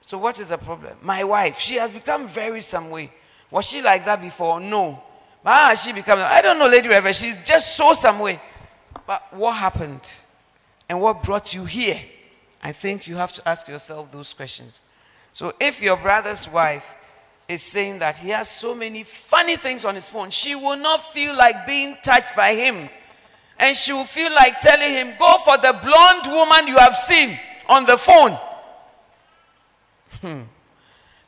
So 0.00 0.18
what 0.18 0.40
is 0.40 0.48
the 0.48 0.58
problem? 0.58 0.96
My 1.02 1.22
wife, 1.22 1.58
she 1.58 1.76
has 1.76 1.92
become 1.92 2.26
very 2.26 2.60
some 2.60 2.90
way. 2.90 3.12
Was 3.50 3.66
she 3.66 3.82
like 3.82 4.04
that 4.06 4.20
before? 4.20 4.60
No. 4.60 5.02
But 5.42 5.54
how 5.54 5.74
she 5.74 5.92
become? 5.92 6.18
I 6.18 6.40
don't 6.40 6.58
know, 6.58 6.68
Lady 6.68 6.88
Reverend. 6.88 7.16
She's 7.16 7.44
just 7.44 7.76
so 7.76 7.92
some 7.92 8.18
way. 8.18 8.40
But 9.06 9.32
what 9.34 9.52
happened? 9.52 10.02
And 10.88 11.00
what 11.00 11.22
brought 11.22 11.54
you 11.54 11.64
here? 11.64 12.00
I 12.62 12.72
think 12.72 13.06
you 13.06 13.16
have 13.16 13.32
to 13.34 13.48
ask 13.48 13.68
yourself 13.68 14.10
those 14.10 14.34
questions. 14.34 14.80
So 15.32 15.54
if 15.60 15.80
your 15.80 15.96
brother's 15.96 16.48
wife 16.48 16.94
is 17.50 17.62
saying 17.62 17.98
that 17.98 18.18
he 18.18 18.30
has 18.30 18.48
so 18.48 18.74
many 18.74 19.02
funny 19.02 19.56
things 19.56 19.84
on 19.84 19.94
his 19.94 20.08
phone, 20.08 20.30
she 20.30 20.54
will 20.54 20.76
not 20.76 21.00
feel 21.12 21.34
like 21.34 21.66
being 21.66 21.96
touched 22.02 22.34
by 22.36 22.54
him 22.54 22.88
and 23.60 23.76
she 23.76 23.92
will 23.92 24.04
feel 24.04 24.32
like 24.32 24.58
telling 24.60 24.90
him, 24.90 25.14
Go 25.18 25.36
for 25.38 25.58
the 25.58 25.78
blonde 25.82 26.26
woman 26.26 26.66
you 26.66 26.78
have 26.78 26.96
seen 26.96 27.38
on 27.68 27.84
the 27.84 27.98
phone. 27.98 28.38
Hmm. 30.22 30.42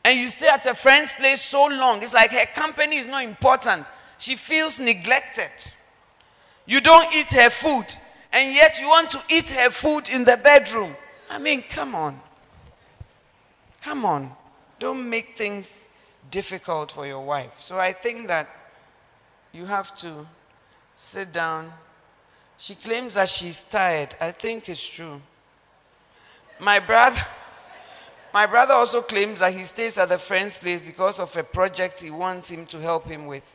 And 0.04 0.18
you 0.18 0.28
stay 0.28 0.48
at 0.48 0.66
a 0.66 0.74
friend's 0.74 1.12
place 1.12 1.42
so 1.42 1.66
long, 1.66 2.02
it's 2.02 2.14
like 2.14 2.32
her 2.32 2.46
company 2.46 2.96
is 2.96 3.06
not 3.06 3.22
important. 3.22 3.86
She 4.18 4.34
feels 4.34 4.80
neglected. 4.80 5.50
You 6.64 6.80
don't 6.80 7.14
eat 7.14 7.30
her 7.32 7.50
food, 7.50 7.86
and 8.32 8.54
yet 8.54 8.80
you 8.80 8.88
want 8.88 9.10
to 9.10 9.22
eat 9.28 9.50
her 9.50 9.70
food 9.70 10.08
in 10.08 10.24
the 10.24 10.36
bedroom. 10.36 10.96
I 11.28 11.38
mean, 11.38 11.62
come 11.68 11.94
on. 11.94 12.18
Come 13.82 14.04
on. 14.04 14.32
Don't 14.78 15.08
make 15.08 15.36
things 15.36 15.88
difficult 16.32 16.90
for 16.90 17.06
your 17.06 17.20
wife. 17.20 17.60
So 17.60 17.78
I 17.78 17.92
think 17.92 18.26
that 18.26 18.48
you 19.52 19.66
have 19.66 19.94
to 19.98 20.26
sit 20.96 21.32
down 21.32 21.72
She 22.62 22.76
claims 22.76 23.14
that 23.14 23.28
she's 23.28 23.60
tired. 23.62 24.14
I 24.20 24.30
think 24.30 24.68
it's 24.68 24.88
true. 24.88 25.20
My 26.60 26.78
brother, 26.78 27.20
my 28.32 28.46
brother 28.46 28.74
also 28.74 29.02
claims 29.02 29.40
that 29.40 29.52
he 29.52 29.64
stays 29.64 29.98
at 29.98 30.08
the 30.08 30.18
friend's 30.18 30.58
place 30.58 30.84
because 30.84 31.18
of 31.18 31.36
a 31.36 31.42
project 31.42 32.00
he 32.00 32.10
wants 32.10 32.52
him 32.52 32.64
to 32.66 32.78
help 32.78 33.06
him 33.08 33.26
with. 33.26 33.48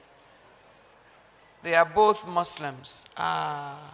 They 1.64 1.74
are 1.74 1.86
both 1.86 2.28
Muslims. 2.28 3.06
Ah. 3.16 3.94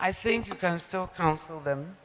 I 0.00 0.12
think 0.12 0.48
you 0.48 0.54
can 0.54 0.78
still 0.78 1.10
counsel 1.14 1.60
them 1.60 1.98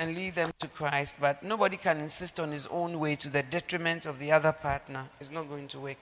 and 0.00 0.14
lead 0.14 0.34
them 0.34 0.50
to 0.58 0.66
Christ, 0.66 1.18
but 1.20 1.42
nobody 1.42 1.76
can 1.76 1.98
insist 1.98 2.40
on 2.40 2.52
his 2.52 2.66
own 2.68 2.98
way 2.98 3.16
to 3.16 3.28
the 3.28 3.42
detriment 3.42 4.06
of 4.06 4.18
the 4.18 4.32
other 4.32 4.50
partner. 4.50 5.06
It's 5.20 5.30
not 5.30 5.46
going 5.46 5.68
to 5.68 5.78
work. 5.78 5.98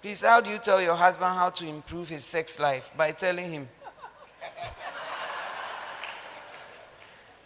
Please, 0.00 0.22
how 0.22 0.40
do 0.40 0.50
you 0.50 0.58
tell 0.58 0.80
your 0.80 0.96
husband 0.96 1.34
how 1.34 1.50
to 1.50 1.66
improve 1.66 2.08
his 2.08 2.24
sex 2.24 2.58
life? 2.58 2.90
By 2.96 3.12
telling 3.12 3.52
him. 3.52 3.68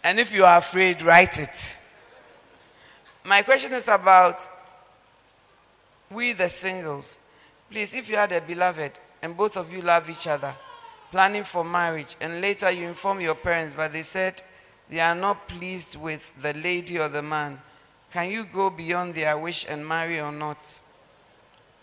and 0.05 0.21
if 0.21 0.33
you 0.33 0.45
are 0.45 0.59
afraid, 0.59 1.01
write 1.01 1.37
it. 1.37 1.75
My 3.25 3.41
question 3.41 3.73
is 3.73 3.89
about 3.89 4.47
we, 6.09 6.31
the 6.31 6.47
singles. 6.47 7.19
Please, 7.69 7.93
if 7.93 8.09
you 8.09 8.15
had 8.15 8.31
a 8.31 8.39
beloved 8.39 8.93
and 9.21 9.35
both 9.35 9.57
of 9.57 9.73
you 9.73 9.81
love 9.81 10.09
each 10.09 10.27
other, 10.27 10.55
planning 11.11 11.43
for 11.43 11.65
marriage, 11.65 12.15
and 12.21 12.39
later 12.39 12.71
you 12.71 12.87
inform 12.87 13.19
your 13.19 13.35
parents, 13.35 13.75
but 13.75 13.91
they 13.91 14.01
said 14.01 14.41
they 14.89 14.99
are 14.99 15.15
not 15.15 15.47
pleased 15.47 15.95
with 15.97 16.31
the 16.41 16.53
lady 16.53 16.97
or 16.97 17.09
the 17.09 17.21
man, 17.21 17.59
can 18.11 18.29
you 18.29 18.45
go 18.45 18.69
beyond 18.69 19.15
their 19.15 19.37
wish 19.37 19.65
and 19.67 19.85
marry 19.85 20.19
or 20.19 20.31
not? 20.31 20.79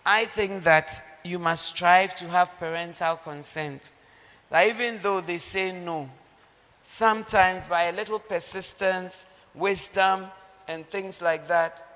I 0.07 0.24
think 0.24 0.64
that 0.64 1.02
you 1.22 1.38
must 1.38 1.66
strive 1.66 2.14
to 2.16 2.28
have 2.28 2.59
parental 2.59 3.16
consent. 3.16 3.92
That 4.50 4.68
even 4.68 4.98
though 5.00 5.20
they 5.20 5.38
say 5.38 5.72
no, 5.72 6.09
sometimes 6.82 7.66
by 7.66 7.84
a 7.84 7.92
little 7.92 8.18
persistence, 8.18 9.26
wisdom, 9.55 10.26
and 10.66 10.86
things 10.88 11.20
like 11.20 11.46
that, 11.48 11.86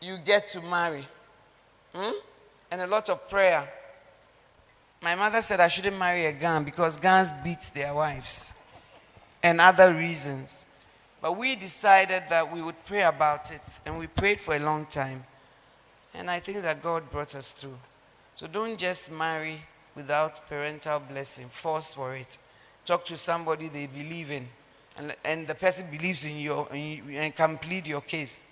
you 0.00 0.18
get 0.18 0.48
to 0.50 0.60
marry. 0.60 1.06
Hmm? 1.94 2.12
And 2.70 2.82
a 2.82 2.86
lot 2.86 3.08
of 3.08 3.28
prayer. 3.28 3.68
My 5.02 5.14
mother 5.14 5.40
said 5.40 5.60
I 5.60 5.68
shouldn't 5.68 5.98
marry 5.98 6.26
a 6.26 6.32
Gan 6.32 6.64
because 6.64 6.98
Gans 6.98 7.32
beat 7.42 7.70
their 7.74 7.94
wives 7.94 8.52
and 9.42 9.60
other 9.60 9.94
reasons. 9.94 10.64
But 11.20 11.36
we 11.36 11.56
decided 11.56 12.24
that 12.30 12.52
we 12.52 12.62
would 12.62 12.82
pray 12.86 13.02
about 13.02 13.50
it, 13.50 13.80
and 13.84 13.98
we 13.98 14.06
prayed 14.06 14.40
for 14.40 14.56
a 14.56 14.58
long 14.58 14.86
time. 14.86 15.24
And 16.14 16.30
I 16.30 16.40
think 16.40 16.62
that 16.62 16.82
God 16.82 17.10
brought 17.10 17.34
us 17.34 17.52
through. 17.52 17.78
So 18.34 18.46
don't 18.46 18.78
just 18.78 19.12
marry 19.12 19.62
without 19.94 20.48
parental 20.48 20.98
blessing, 21.00 21.46
force 21.48 21.94
for 21.94 22.16
it. 22.16 22.38
Talk 22.84 23.04
to 23.06 23.16
somebody 23.16 23.68
they 23.68 23.86
believe 23.86 24.30
in, 24.30 24.48
and, 24.96 25.14
and 25.24 25.46
the 25.46 25.54
person 25.54 25.86
believes 25.90 26.24
in 26.24 26.38
you 26.38 26.66
and, 26.70 26.80
you 26.80 27.02
and 27.12 27.34
can 27.34 27.58
plead 27.58 27.86
your 27.86 28.00
case. 28.00 28.44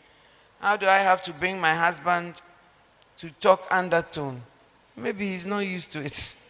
How 0.60 0.76
do 0.76 0.86
I 0.86 0.98
have 0.98 1.22
to 1.22 1.32
bring 1.32 1.60
my 1.60 1.74
husband 1.74 2.42
to 3.18 3.30
talk 3.40 3.66
undertone? 3.70 4.42
Maybe 4.96 5.30
he's 5.30 5.46
not 5.46 5.60
used 5.60 5.92
to 5.92 6.04
it. 6.04 6.36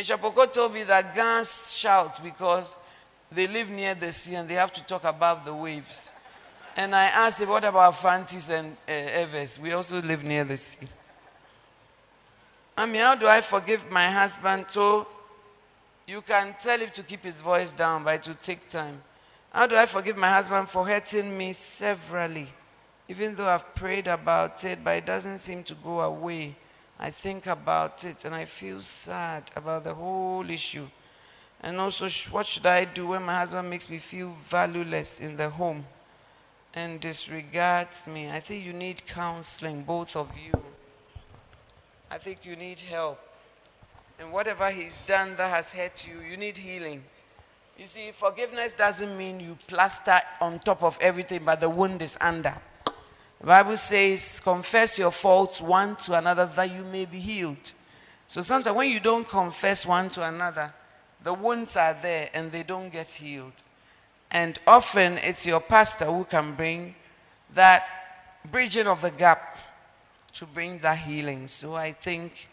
Bishop 0.00 0.24
Oko 0.24 0.46
told 0.46 0.72
me 0.72 0.82
that 0.84 1.14
Gans 1.14 1.74
shout 1.76 2.22
because 2.24 2.74
they 3.30 3.46
live 3.46 3.68
near 3.68 3.94
the 3.94 4.10
sea 4.14 4.34
and 4.34 4.48
they 4.48 4.54
have 4.54 4.72
to 4.72 4.82
talk 4.82 5.04
above 5.04 5.44
the 5.44 5.54
waves. 5.54 6.10
And 6.74 6.94
I 6.96 7.04
asked 7.04 7.42
him, 7.42 7.50
what 7.50 7.64
about 7.64 7.94
Fantis 7.96 8.48
and 8.48 8.78
uh, 8.88 9.36
Ewes? 9.36 9.60
We 9.60 9.74
also 9.74 10.00
live 10.00 10.24
near 10.24 10.42
the 10.44 10.56
sea. 10.56 10.86
I 12.78 12.86
mean, 12.86 13.02
how 13.02 13.14
do 13.14 13.26
I 13.26 13.42
forgive 13.42 13.90
my 13.90 14.10
husband? 14.10 14.64
So 14.68 15.06
you 16.06 16.22
can 16.22 16.54
tell 16.58 16.78
him 16.78 16.88
to 16.94 17.02
keep 17.02 17.22
his 17.22 17.42
voice 17.42 17.72
down, 17.72 18.02
but 18.02 18.14
it 18.14 18.26
will 18.26 18.40
take 18.40 18.70
time. 18.70 19.02
How 19.52 19.66
do 19.66 19.76
I 19.76 19.84
forgive 19.84 20.16
my 20.16 20.30
husband 20.30 20.70
for 20.70 20.88
hurting 20.88 21.36
me 21.36 21.52
severally? 21.52 22.48
Even 23.06 23.34
though 23.34 23.50
I've 23.50 23.74
prayed 23.74 24.08
about 24.08 24.64
it, 24.64 24.82
but 24.82 24.96
it 24.96 25.04
doesn't 25.04 25.40
seem 25.40 25.62
to 25.64 25.74
go 25.74 26.00
away. 26.00 26.56
I 27.02 27.10
think 27.10 27.46
about 27.46 28.04
it 28.04 28.26
and 28.26 28.34
I 28.34 28.44
feel 28.44 28.82
sad 28.82 29.50
about 29.56 29.84
the 29.84 29.94
whole 29.94 30.48
issue. 30.50 30.86
And 31.62 31.78
also, 31.78 32.08
what 32.30 32.46
should 32.46 32.66
I 32.66 32.84
do 32.84 33.08
when 33.08 33.22
my 33.22 33.38
husband 33.38 33.70
makes 33.70 33.88
me 33.88 33.96
feel 33.96 34.28
valueless 34.38 35.18
in 35.18 35.38
the 35.38 35.48
home 35.48 35.86
and 36.74 37.00
disregards 37.00 38.06
me? 38.06 38.30
I 38.30 38.40
think 38.40 38.66
you 38.66 38.74
need 38.74 39.06
counseling, 39.06 39.82
both 39.82 40.14
of 40.14 40.36
you. 40.36 40.52
I 42.10 42.18
think 42.18 42.44
you 42.44 42.54
need 42.54 42.80
help. 42.80 43.18
And 44.18 44.30
whatever 44.30 44.70
he's 44.70 45.00
done 45.06 45.36
that 45.36 45.50
has 45.54 45.72
hurt 45.72 46.06
you, 46.06 46.20
you 46.20 46.36
need 46.36 46.58
healing. 46.58 47.02
You 47.78 47.86
see, 47.86 48.10
forgiveness 48.12 48.74
doesn't 48.74 49.16
mean 49.16 49.40
you 49.40 49.56
plaster 49.66 50.20
on 50.38 50.58
top 50.58 50.82
of 50.82 50.98
everything, 51.00 51.46
but 51.46 51.60
the 51.60 51.70
wound 51.70 52.02
is 52.02 52.18
under. 52.20 52.54
The 53.40 53.46
Bible 53.46 53.76
says, 53.76 54.40
confess 54.40 54.98
your 54.98 55.10
faults 55.10 55.60
one 55.60 55.96
to 55.96 56.14
another 56.14 56.46
that 56.46 56.74
you 56.74 56.84
may 56.84 57.06
be 57.06 57.18
healed. 57.18 57.72
So 58.26 58.42
sometimes 58.42 58.76
when 58.76 58.90
you 58.90 59.00
don't 59.00 59.26
confess 59.26 59.86
one 59.86 60.10
to 60.10 60.28
another, 60.28 60.72
the 61.24 61.32
wounds 61.32 61.76
are 61.76 61.94
there 61.94 62.28
and 62.34 62.52
they 62.52 62.62
don't 62.62 62.90
get 62.90 63.10
healed. 63.10 63.54
And 64.30 64.58
often 64.66 65.18
it's 65.18 65.46
your 65.46 65.60
pastor 65.60 66.04
who 66.04 66.24
can 66.24 66.54
bring 66.54 66.94
that 67.54 67.84
bridging 68.50 68.86
of 68.86 69.00
the 69.00 69.10
gap 69.10 69.58
to 70.34 70.46
bring 70.46 70.78
that 70.78 70.98
healing. 70.98 71.48
So 71.48 71.74
I 71.74 71.92
think 71.92 72.48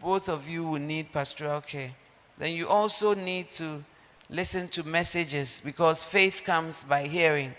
both 0.00 0.28
of 0.28 0.48
you 0.48 0.64
will 0.64 0.80
need 0.80 1.10
pastoral 1.10 1.62
care. 1.62 1.92
Then 2.38 2.52
you 2.52 2.68
also 2.68 3.14
need 3.14 3.50
to 3.52 3.82
listen 4.28 4.68
to 4.68 4.82
messages 4.82 5.62
because 5.64 6.04
faith 6.04 6.42
comes 6.44 6.84
by 6.84 7.06
hearing. 7.06 7.54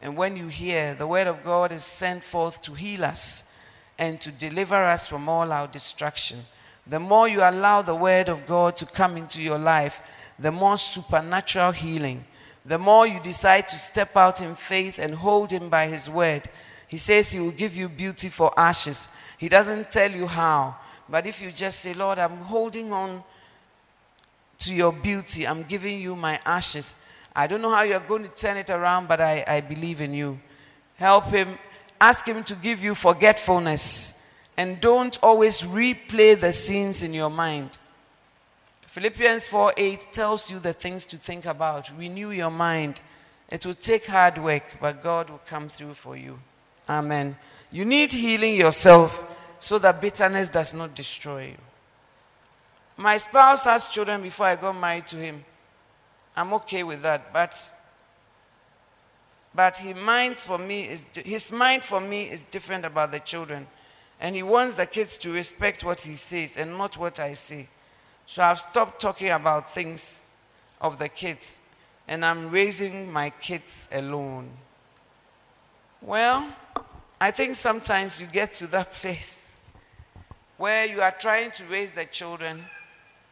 And 0.00 0.16
when 0.16 0.36
you 0.36 0.48
hear, 0.48 0.94
the 0.94 1.06
word 1.06 1.26
of 1.26 1.44
God 1.44 1.72
is 1.72 1.84
sent 1.84 2.24
forth 2.24 2.62
to 2.62 2.74
heal 2.74 3.04
us 3.04 3.52
and 3.98 4.20
to 4.22 4.32
deliver 4.32 4.76
us 4.76 5.06
from 5.06 5.28
all 5.28 5.52
our 5.52 5.66
destruction. 5.66 6.46
The 6.86 6.98
more 6.98 7.28
you 7.28 7.42
allow 7.42 7.82
the 7.82 7.94
word 7.94 8.28
of 8.28 8.46
God 8.46 8.76
to 8.76 8.86
come 8.86 9.16
into 9.16 9.42
your 9.42 9.58
life, 9.58 10.00
the 10.38 10.50
more 10.50 10.78
supernatural 10.78 11.72
healing. 11.72 12.24
The 12.64 12.78
more 12.78 13.06
you 13.06 13.20
decide 13.20 13.68
to 13.68 13.78
step 13.78 14.16
out 14.16 14.40
in 14.40 14.54
faith 14.54 14.98
and 14.98 15.14
hold 15.14 15.50
him 15.50 15.68
by 15.68 15.86
his 15.86 16.08
word. 16.08 16.48
He 16.88 16.98
says 16.98 17.30
he 17.30 17.40
will 17.40 17.50
give 17.50 17.76
you 17.76 17.88
beauty 17.88 18.28
for 18.28 18.52
ashes. 18.58 19.08
He 19.38 19.48
doesn't 19.48 19.90
tell 19.90 20.10
you 20.10 20.26
how. 20.26 20.76
But 21.08 21.26
if 21.26 21.40
you 21.42 21.52
just 21.52 21.80
say, 21.80 21.94
Lord, 21.94 22.18
I'm 22.18 22.38
holding 22.38 22.92
on 22.92 23.22
to 24.60 24.74
your 24.74 24.92
beauty, 24.92 25.46
I'm 25.46 25.62
giving 25.62 26.00
you 26.00 26.16
my 26.16 26.40
ashes. 26.44 26.94
I 27.34 27.46
don't 27.46 27.62
know 27.62 27.70
how 27.70 27.82
you're 27.82 28.00
going 28.00 28.24
to 28.24 28.28
turn 28.28 28.56
it 28.56 28.70
around, 28.70 29.08
but 29.08 29.20
I, 29.20 29.44
I 29.46 29.60
believe 29.60 30.00
in 30.00 30.14
you. 30.14 30.40
Help 30.96 31.26
him. 31.26 31.58
Ask 32.00 32.26
him 32.26 32.42
to 32.44 32.54
give 32.54 32.82
you 32.82 32.94
forgetfulness. 32.94 34.22
And 34.56 34.80
don't 34.80 35.18
always 35.22 35.62
replay 35.62 36.38
the 36.38 36.52
scenes 36.52 37.02
in 37.02 37.14
your 37.14 37.30
mind. 37.30 37.78
Philippians 38.86 39.46
4 39.46 39.74
8 39.76 40.12
tells 40.12 40.50
you 40.50 40.58
the 40.58 40.72
things 40.72 41.06
to 41.06 41.16
think 41.16 41.46
about. 41.46 41.90
Renew 41.96 42.30
your 42.30 42.50
mind. 42.50 43.00
It 43.48 43.64
will 43.64 43.74
take 43.74 44.06
hard 44.06 44.38
work, 44.38 44.64
but 44.80 45.02
God 45.02 45.30
will 45.30 45.40
come 45.46 45.68
through 45.68 45.94
for 45.94 46.16
you. 46.16 46.40
Amen. 46.88 47.36
You 47.70 47.84
need 47.84 48.12
healing 48.12 48.56
yourself 48.56 49.22
so 49.60 49.78
that 49.78 50.00
bitterness 50.00 50.48
does 50.48 50.74
not 50.74 50.94
destroy 50.94 51.46
you. 51.48 51.56
My 52.96 53.16
spouse 53.18 53.64
has 53.64 53.88
children 53.88 54.22
before 54.22 54.46
I 54.46 54.56
got 54.56 54.72
married 54.78 55.06
to 55.08 55.16
him. 55.16 55.44
I'm 56.40 56.54
okay 56.54 56.82
with 56.82 57.02
that. 57.02 57.32
But, 57.32 57.72
but 59.54 59.76
his 59.76 59.94
mind 59.94 60.38
for 60.38 60.56
me 60.56 60.88
is 60.88 61.04
his 61.14 61.52
mind 61.52 61.84
for 61.84 62.00
me 62.00 62.30
is 62.30 62.44
different 62.44 62.86
about 62.86 63.12
the 63.12 63.20
children, 63.20 63.66
and 64.20 64.34
he 64.34 64.42
wants 64.42 64.76
the 64.76 64.86
kids 64.86 65.18
to 65.18 65.32
respect 65.32 65.84
what 65.84 66.00
he 66.00 66.16
says 66.16 66.56
and 66.56 66.78
not 66.78 66.96
what 66.96 67.20
I 67.20 67.34
say. 67.34 67.68
So 68.24 68.42
I've 68.42 68.60
stopped 68.60 69.02
talking 69.02 69.28
about 69.28 69.70
things 69.70 70.24
of 70.80 70.98
the 70.98 71.08
kids, 71.08 71.58
and 72.08 72.24
I'm 72.24 72.50
raising 72.50 73.12
my 73.12 73.30
kids 73.30 73.88
alone. 73.92 74.48
Well, 76.00 76.48
I 77.20 77.32
think 77.32 77.56
sometimes 77.56 78.18
you 78.18 78.26
get 78.26 78.54
to 78.54 78.66
that 78.68 78.92
place 79.00 79.52
where 80.56 80.86
you 80.86 81.02
are 81.02 81.10
trying 81.10 81.50
to 81.50 81.64
raise 81.64 81.92
the 81.92 82.06
children 82.06 82.64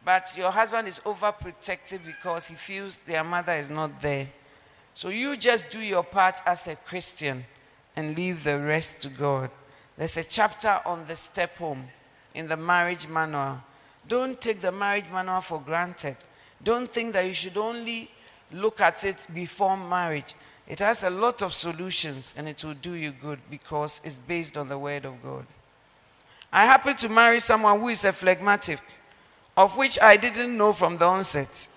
but 0.09 0.35
your 0.35 0.49
husband 0.49 0.87
is 0.87 0.99
overprotective 1.01 2.03
because 2.03 2.47
he 2.47 2.55
feels 2.55 2.97
their 2.97 3.23
mother 3.23 3.53
is 3.53 3.69
not 3.69 4.01
there. 4.01 4.27
So 4.95 5.09
you 5.09 5.37
just 5.37 5.69
do 5.69 5.79
your 5.79 6.01
part 6.01 6.39
as 6.47 6.67
a 6.67 6.75
Christian 6.75 7.45
and 7.95 8.17
leave 8.17 8.43
the 8.43 8.57
rest 8.57 9.01
to 9.03 9.09
God. 9.09 9.51
There's 9.95 10.17
a 10.17 10.23
chapter 10.23 10.81
on 10.83 11.05
the 11.05 11.15
step 11.15 11.55
home 11.57 11.89
in 12.33 12.47
the 12.47 12.57
marriage 12.57 13.07
manual. 13.07 13.59
Don't 14.07 14.41
take 14.41 14.61
the 14.61 14.71
marriage 14.71 15.05
manual 15.13 15.41
for 15.41 15.61
granted. 15.61 16.17
Don't 16.63 16.91
think 16.91 17.13
that 17.13 17.27
you 17.27 17.35
should 17.35 17.57
only 17.57 18.09
look 18.51 18.81
at 18.81 19.03
it 19.03 19.27
before 19.31 19.77
marriage. 19.77 20.33
It 20.67 20.79
has 20.79 21.03
a 21.03 21.11
lot 21.11 21.43
of 21.43 21.53
solutions 21.53 22.33
and 22.35 22.49
it 22.49 22.63
will 22.63 22.73
do 22.73 22.93
you 22.93 23.11
good 23.11 23.41
because 23.51 24.01
it's 24.03 24.17
based 24.17 24.57
on 24.57 24.69
the 24.69 24.79
Word 24.79 25.05
of 25.05 25.21
God. 25.21 25.45
I 26.51 26.65
happen 26.65 26.95
to 26.95 27.09
marry 27.09 27.39
someone 27.41 27.79
who 27.79 27.89
is 27.89 28.03
a 28.05 28.11
phlegmatic, 28.11 28.79
of 29.59 29.75
which 29.75 29.99
I 30.01 30.15
didn't 30.15 30.55
know 30.57 30.71
from 30.71 30.95
the 30.95 31.03
onset. 31.03 31.67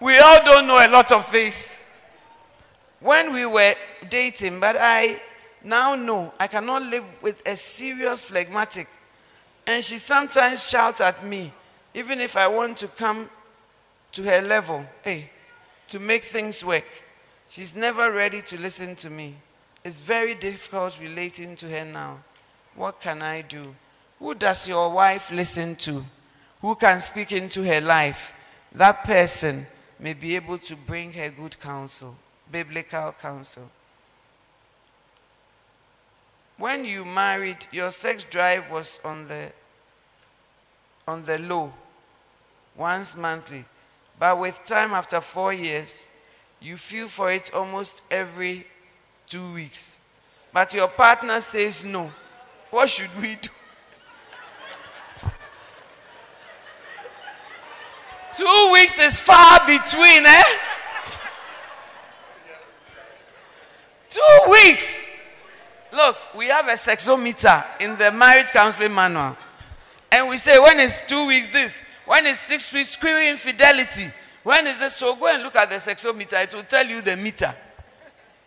we 0.00 0.16
all 0.16 0.42
don't 0.42 0.66
know 0.66 0.78
a 0.78 0.88
lot 0.88 1.12
of 1.12 1.26
things. 1.26 1.76
When 3.00 3.34
we 3.34 3.44
were 3.44 3.74
dating, 4.08 4.58
but 4.58 4.76
I 4.80 5.20
now 5.62 5.94
know 5.94 6.32
I 6.40 6.46
cannot 6.46 6.84
live 6.84 7.04
with 7.22 7.46
a 7.46 7.54
serious 7.54 8.24
phlegmatic. 8.24 8.88
And 9.66 9.84
she 9.84 9.98
sometimes 9.98 10.66
shouts 10.66 11.02
at 11.02 11.22
me, 11.22 11.52
even 11.92 12.18
if 12.18 12.34
I 12.34 12.48
want 12.48 12.78
to 12.78 12.88
come 12.88 13.28
to 14.12 14.22
her 14.22 14.40
level, 14.40 14.86
hey, 15.02 15.28
to 15.88 16.00
make 16.00 16.24
things 16.24 16.64
work. 16.64 16.86
She's 17.46 17.76
never 17.76 18.10
ready 18.10 18.40
to 18.40 18.58
listen 18.58 18.96
to 18.96 19.10
me. 19.10 19.36
It's 19.84 20.00
very 20.00 20.34
difficult 20.34 20.98
relating 20.98 21.56
to 21.56 21.68
her 21.68 21.84
now. 21.84 22.20
What 22.74 23.02
can 23.02 23.20
I 23.20 23.42
do? 23.42 23.74
Who 24.20 24.34
does 24.34 24.68
your 24.68 24.90
wife 24.90 25.32
listen 25.32 25.74
to? 25.76 26.04
Who 26.60 26.74
can 26.74 27.00
speak 27.00 27.32
into 27.32 27.64
her 27.64 27.80
life? 27.80 28.34
That 28.72 29.02
person 29.02 29.66
may 29.98 30.12
be 30.12 30.36
able 30.36 30.58
to 30.58 30.76
bring 30.76 31.12
her 31.14 31.30
good 31.30 31.58
counsel, 31.58 32.16
biblical 32.52 33.14
counsel. 33.20 33.70
When 36.58 36.84
you 36.84 37.06
married, 37.06 37.66
your 37.72 37.90
sex 37.90 38.24
drive 38.24 38.70
was 38.70 39.00
on 39.02 39.26
the 39.26 39.52
on 41.08 41.24
the 41.24 41.38
low, 41.38 41.72
once 42.76 43.16
monthly. 43.16 43.64
But 44.18 44.38
with 44.38 44.62
time 44.64 44.92
after 44.92 45.20
four 45.22 45.54
years, 45.54 46.06
you 46.60 46.76
feel 46.76 47.08
for 47.08 47.32
it 47.32 47.52
almost 47.54 48.02
every 48.10 48.66
two 49.26 49.54
weeks. 49.54 49.98
But 50.52 50.74
your 50.74 50.88
partner 50.88 51.40
says 51.40 51.84
no. 51.84 52.12
What 52.70 52.90
should 52.90 53.10
we 53.20 53.36
do? 53.36 53.48
Two 58.40 58.70
weeks 58.72 58.98
is 58.98 59.20
far 59.20 59.66
between, 59.66 60.24
eh? 60.24 60.42
Two 64.08 64.50
weeks. 64.50 65.10
Look, 65.92 66.16
we 66.34 66.46
have 66.46 66.66
a 66.66 66.72
sexometer 66.72 67.66
in 67.80 67.98
the 67.98 68.10
marriage 68.10 68.46
counseling 68.46 68.94
manual. 68.94 69.36
And 70.10 70.30
we 70.30 70.38
say 70.38 70.58
when 70.58 70.80
is 70.80 71.02
two 71.06 71.26
weeks, 71.26 71.48
this. 71.48 71.82
When 72.06 72.24
is 72.24 72.40
six 72.40 72.72
weeks, 72.72 72.88
screaming 72.88 73.28
infidelity. 73.28 74.10
When 74.42 74.66
is 74.68 74.78
this? 74.78 74.96
So 74.96 75.16
go 75.16 75.26
and 75.26 75.42
look 75.42 75.56
at 75.56 75.68
the 75.68 75.76
sexometer. 75.76 76.42
It 76.42 76.54
will 76.54 76.62
tell 76.62 76.86
you 76.86 77.02
the 77.02 77.18
meter. 77.18 77.54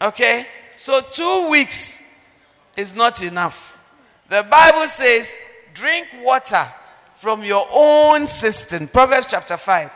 Okay? 0.01 0.47
So 0.75 1.01
two 1.01 1.49
weeks 1.49 2.01
is 2.75 2.95
not 2.95 3.21
enough. 3.21 3.79
The 4.27 4.41
Bible 4.41 4.87
says, 4.87 5.39
drink 5.75 6.07
water 6.23 6.65
from 7.23 7.41
your 7.41 7.65
own 7.71 8.27
system. 8.27 8.85
Proverbs 8.85 9.27
chapter 9.31 9.55
5. 9.55 9.89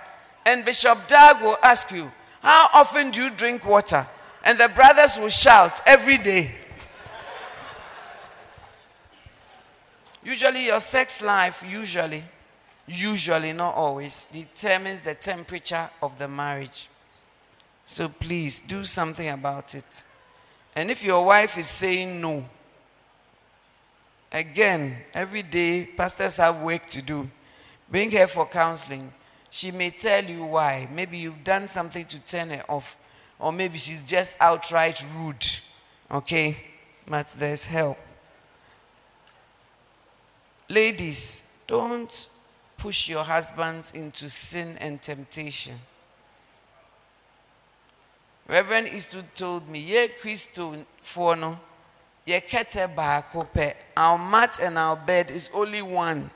And 0.45 0.63
Bishop 0.63 1.09
Dag 1.09 1.41
will 1.41 1.57
ask 1.61 1.91
you, 1.91 2.09
How 2.41 2.69
often 2.73 3.11
do 3.11 3.21
you 3.23 3.29
drink 3.29 3.65
water? 3.65 4.07
And 4.45 4.57
the 4.57 4.69
brothers 4.69 5.17
will 5.17 5.27
shout, 5.27 5.81
Every 5.85 6.17
day. 6.17 6.55
usually, 10.23 10.67
your 10.67 10.79
sex 10.79 11.21
life, 11.21 11.65
usually, 11.69 12.23
usually, 12.87 13.51
not 13.51 13.75
always, 13.75 14.29
determines 14.31 15.01
the 15.01 15.15
temperature 15.15 15.89
of 16.01 16.17
the 16.17 16.29
marriage. 16.29 16.87
So 17.83 18.07
please 18.07 18.61
do 18.61 18.85
something 18.85 19.27
about 19.27 19.75
it. 19.75 20.05
And 20.73 20.89
if 20.89 21.03
your 21.03 21.25
wife 21.25 21.57
is 21.57 21.67
saying 21.67 22.21
no, 22.21 22.45
again, 24.31 24.97
every 25.13 25.43
day 25.43 25.85
pastors 25.85 26.37
have 26.37 26.61
work 26.61 26.85
to 26.87 27.01
do. 27.01 27.29
Bring 27.89 28.11
her 28.11 28.27
for 28.27 28.45
counseling. 28.45 29.13
She 29.49 29.71
may 29.71 29.91
tell 29.91 30.23
you 30.23 30.43
why. 30.45 30.87
Maybe 30.91 31.17
you've 31.17 31.43
done 31.43 31.67
something 31.67 32.05
to 32.05 32.19
turn 32.19 32.49
her 32.49 32.63
off, 32.67 32.97
or 33.39 33.51
maybe 33.51 33.77
she's 33.77 34.03
just 34.03 34.35
outright 34.39 35.03
rude. 35.15 35.45
Okay? 36.11 36.57
But 37.07 37.27
there's 37.37 37.65
help. 37.65 37.97
Ladies, 40.69 41.43
don't 41.65 42.29
push 42.77 43.07
your 43.07 43.23
husbands 43.23 43.91
into 43.93 44.29
sin 44.29 44.77
and 44.79 45.01
temptation. 45.01 45.79
Reverend 48.47 48.89
Eastwood 48.89 49.33
told 49.35 49.67
me, 49.67 49.79
Ye 49.79 50.07
Christo 50.21 50.85
no, 51.17 51.59
ye 52.27 52.41
kete 52.41 52.93
baako 52.93 53.47
pe. 53.51 53.73
Our 53.95 54.17
mat 54.17 54.59
and 54.61 54.77
our 54.77 54.97
bed 54.97 55.31
is 55.31 55.49
only 55.53 55.81
one. 55.81 56.29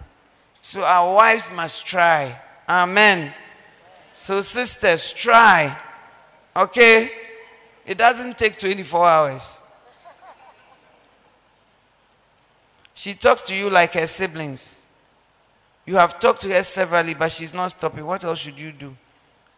So 0.62 0.84
our 0.84 1.14
wives 1.16 1.52
must 1.52 1.86
try. 1.86 2.39
Amen. 2.68 3.34
So 4.12 4.42
sisters, 4.42 5.12
try. 5.12 5.78
Okay? 6.56 7.12
It 7.86 7.98
doesn't 7.98 8.38
take 8.38 8.58
24 8.58 9.06
hours. 9.06 9.58
She 12.94 13.14
talks 13.14 13.42
to 13.44 13.56
you 13.56 13.70
like 13.70 13.94
her 13.94 14.08
siblings. 14.08 14.86
You 15.86 15.96
have 15.96 16.20
talked 16.20 16.42
to 16.44 16.54
her 16.54 16.64
severally, 16.64 17.16
but 17.16 17.32
she's 17.32 17.54
not 17.54 17.72
stopping. 17.72 18.06
What 18.06 18.24
else 18.24 18.39
should 18.39 18.60
you 18.60 18.72
do? 18.72 18.96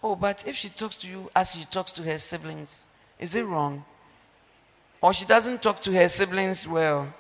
Oh, 0.02 0.16
but 0.16 0.48
if 0.48 0.56
she 0.56 0.70
talks 0.70 0.98
to 0.98 1.08
you 1.08 1.30
as 1.36 1.54
she 1.54 1.66
talks 1.66 1.92
to 1.94 2.04
her 2.04 2.18
siblings, 2.18 2.88
is 3.20 3.36
it 3.36 3.44
wrong? 3.44 3.86
Or 5.04 5.14
she 5.14 5.26
doesn't 5.26 5.62
talk 5.62 5.82
to 5.82 5.92
her 5.92 6.08
siblings 6.08 6.66
well? 6.66 7.14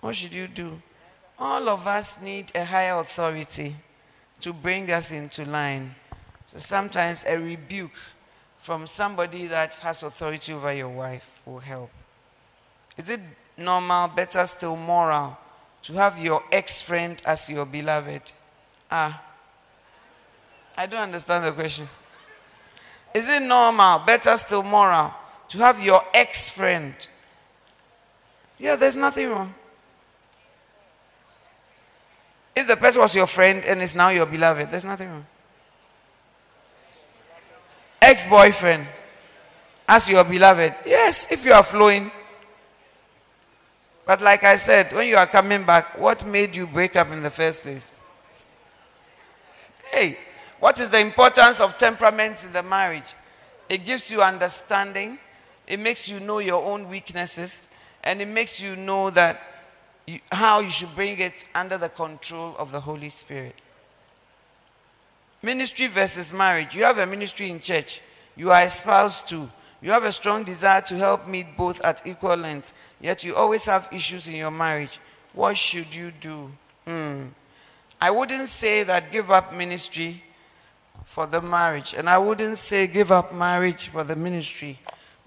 What 0.00 0.14
should 0.14 0.34
you 0.34 0.46
do? 0.46 0.82
All 1.38 1.70
of 1.70 1.86
us 1.86 2.20
need 2.20 2.52
a 2.54 2.66
higher 2.66 2.98
authority 2.98 3.74
to 4.40 4.52
bring 4.52 4.90
us 4.90 5.10
into 5.10 5.46
line. 5.46 5.94
So 6.44 6.58
sometimes 6.58 7.24
a 7.26 7.38
rebuke 7.38 7.96
from 8.58 8.86
somebody 8.86 9.46
that 9.46 9.74
has 9.76 10.02
authority 10.02 10.52
over 10.52 10.74
your 10.74 10.90
wife 10.90 11.40
will 11.46 11.60
help. 11.60 11.90
Is 12.98 13.08
it 13.08 13.20
normal, 13.56 14.08
better 14.08 14.46
still 14.46 14.76
moral, 14.76 15.38
to 15.84 15.94
have 15.94 16.18
your 16.18 16.42
ex 16.52 16.82
friend 16.82 17.22
as 17.24 17.48
your 17.48 17.64
beloved? 17.64 18.32
Ah, 18.90 19.22
I 20.76 20.84
don't 20.84 21.00
understand 21.00 21.46
the 21.46 21.52
question. 21.52 21.88
Is 23.14 23.26
it 23.30 23.40
normal, 23.40 24.00
better 24.00 24.36
still 24.36 24.62
moral, 24.62 25.14
to 25.52 25.58
have 25.58 25.82
your 25.82 26.02
ex 26.12 26.50
friend? 26.50 26.94
Yeah, 28.58 28.76
there's 28.76 28.96
nothing 28.96 29.28
wrong. 29.28 29.54
If 32.54 32.66
the 32.66 32.76
person 32.76 33.00
was 33.00 33.14
your 33.14 33.26
friend 33.26 33.64
and 33.64 33.80
is 33.80 33.94
now 33.94 34.08
your 34.08 34.26
beloved, 34.26 34.70
there's 34.70 34.84
nothing 34.84 35.08
wrong. 35.08 35.26
Ex 38.00 38.26
boyfriend 38.26 38.86
as 39.88 40.08
your 40.08 40.24
beloved, 40.24 40.74
yes, 40.86 41.30
if 41.30 41.44
you 41.44 41.52
are 41.52 41.62
flowing. 41.62 42.10
But 44.06 44.20
like 44.20 44.42
I 44.42 44.56
said, 44.56 44.92
when 44.92 45.06
you 45.06 45.16
are 45.16 45.26
coming 45.26 45.64
back, 45.64 45.98
what 45.98 46.26
made 46.26 46.56
you 46.56 46.66
break 46.66 46.96
up 46.96 47.10
in 47.10 47.22
the 47.22 47.30
first 47.30 47.62
place? 47.62 47.92
Hey, 49.90 50.18
what 50.60 50.80
is 50.80 50.88
the 50.88 50.98
importance 50.98 51.60
of 51.60 51.76
temperaments 51.76 52.44
in 52.44 52.52
the 52.52 52.62
marriage? 52.62 53.14
It 53.68 53.84
gives 53.84 54.10
you 54.10 54.22
understanding, 54.22 55.18
it 55.72 55.80
makes 55.80 56.06
you 56.06 56.20
know 56.20 56.38
your 56.38 56.62
own 56.62 56.86
weaknesses, 56.90 57.66
and 58.04 58.20
it 58.20 58.28
makes 58.28 58.60
you 58.60 58.76
know 58.76 59.08
that 59.08 59.40
you, 60.06 60.20
how 60.30 60.60
you 60.60 60.68
should 60.68 60.94
bring 60.94 61.18
it 61.18 61.44
under 61.54 61.78
the 61.78 61.88
control 61.88 62.54
of 62.58 62.72
the 62.72 62.80
Holy 62.80 63.08
Spirit. 63.08 63.54
Ministry 65.40 65.86
versus 65.86 66.30
marriage. 66.30 66.74
You 66.74 66.84
have 66.84 66.98
a 66.98 67.06
ministry 67.06 67.48
in 67.48 67.58
church, 67.58 68.02
you 68.36 68.50
are 68.50 68.62
espoused 68.62 69.30
to. 69.30 69.50
You 69.80 69.92
have 69.92 70.04
a 70.04 70.12
strong 70.12 70.44
desire 70.44 70.82
to 70.82 70.96
help 70.98 71.26
meet 71.26 71.56
both 71.56 71.82
at 71.82 72.06
equal 72.06 72.36
lengths, 72.36 72.74
yet 73.00 73.24
you 73.24 73.34
always 73.34 73.64
have 73.64 73.88
issues 73.90 74.28
in 74.28 74.34
your 74.34 74.50
marriage. 74.50 75.00
What 75.32 75.56
should 75.56 75.94
you 75.94 76.12
do? 76.20 76.52
Hmm. 76.86 77.28
I 77.98 78.10
wouldn't 78.10 78.50
say 78.50 78.82
that 78.82 79.10
give 79.10 79.30
up 79.30 79.54
ministry 79.54 80.22
for 81.06 81.26
the 81.26 81.40
marriage. 81.40 81.94
And 81.96 82.10
I 82.10 82.18
wouldn't 82.18 82.58
say 82.58 82.86
give 82.86 83.10
up 83.10 83.32
marriage 83.34 83.88
for 83.88 84.04
the 84.04 84.16
ministry. 84.16 84.78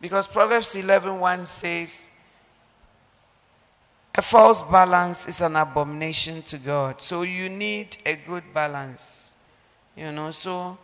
Because 0.06 0.28
Proverbs 0.28 0.76
11:1 0.76 1.48
says, 1.48 2.10
a 4.14 4.22
false 4.22 4.62
balance 4.62 5.28
is 5.28 5.42
an 5.42 5.56
abomination 5.56 6.44
to 6.44 6.60
God. 6.60 7.02
So 7.02 7.24
you 7.24 7.50
need 7.50 7.98
a 8.06 8.16
good 8.16 8.44
balance. 8.54 9.34
You 9.98 10.12
know, 10.12 10.30
so 10.30 10.78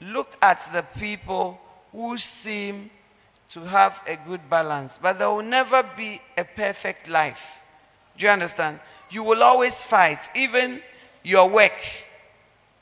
look 0.00 0.36
at 0.42 0.68
the 0.72 0.82
people 0.98 1.60
who 1.92 2.16
seem 2.16 2.90
to 3.50 3.60
have 3.60 4.02
a 4.04 4.16
good 4.16 4.50
balance, 4.50 4.98
but 4.98 5.20
there 5.20 5.30
will 5.30 5.44
never 5.44 5.84
be 5.96 6.20
a 6.36 6.42
perfect 6.42 7.08
life. 7.08 7.62
Do 8.16 8.26
you 8.26 8.32
understand? 8.32 8.80
You 9.10 9.22
will 9.22 9.44
always 9.44 9.80
fight, 9.80 10.28
even 10.34 10.82
your 11.22 11.48
work 11.48 11.80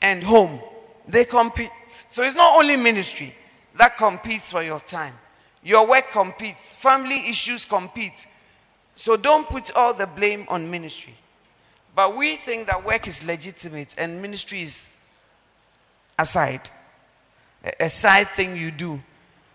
and 0.01 0.23
home 0.23 0.59
they 1.07 1.25
compete. 1.25 1.69
So 1.85 2.23
it's 2.23 2.35
not 2.35 2.57
only 2.57 2.75
ministry 2.75 3.35
that 3.75 3.97
competes 3.97 4.51
for 4.51 4.63
your 4.63 4.79
time. 4.79 5.13
Your 5.67 5.85
work 5.85 6.11
competes. 6.13 6.75
Family 6.75 7.27
issues 7.27 7.65
compete. 7.65 8.25
So 8.95 9.17
don't 9.17 9.49
put 9.49 9.69
all 9.75 9.93
the 9.93 10.07
blame 10.07 10.45
on 10.47 10.71
ministry. 10.71 11.13
But 11.93 12.15
we 12.15 12.37
think 12.37 12.67
that 12.67 12.85
work 12.85 13.05
is 13.05 13.21
legitimate 13.25 13.93
and 13.97 14.21
ministry 14.21 14.61
is 14.61 14.95
aside, 16.17 16.69
a 17.81 17.89
side 17.89 18.29
thing 18.29 18.55
you 18.55 18.71
do. 18.71 19.01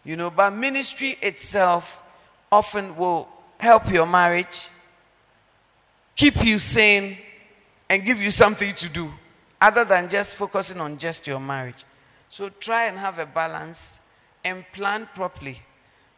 You 0.05 0.17
know, 0.17 0.29
but 0.29 0.51
ministry 0.53 1.17
itself 1.23 2.03
often 2.51 2.95
will 2.95 3.27
help 3.59 3.91
your 3.91 4.05
marriage, 4.05 4.69
keep 6.15 6.45
you 6.45 6.59
sane, 6.59 7.17
and 7.89 8.05
give 8.05 8.21
you 8.21 8.31
something 8.31 8.75
to 8.75 8.89
do 8.91 9.11
other 9.63 9.87
than 9.87 10.11
just 10.11 10.37
focusing 10.37 10.79
on 10.79 10.99
just 10.99 11.27
your 11.27 11.41
marriage. 11.41 11.87
So 12.29 12.51
try 12.51 12.85
and 12.85 12.99
have 12.99 13.19
a 13.19 13.25
balance 13.25 13.99
and 14.45 14.67
plan 14.75 15.09
properly. 15.15 15.63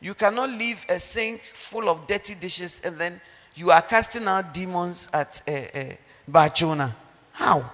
You 0.04 0.12
cannot 0.12 0.50
leave 0.50 0.84
a 0.86 1.00
sink 1.00 1.40
full 1.40 1.88
of 1.88 2.06
dirty 2.06 2.34
dishes 2.34 2.82
and 2.84 2.98
then 2.98 3.22
you 3.54 3.70
are 3.70 3.80
casting 3.80 4.28
out 4.28 4.52
demons 4.52 5.08
at 5.10 5.40
uh, 5.48 5.52
uh, 5.52 5.84
Barcelona. 6.28 6.94
How? 7.32 7.70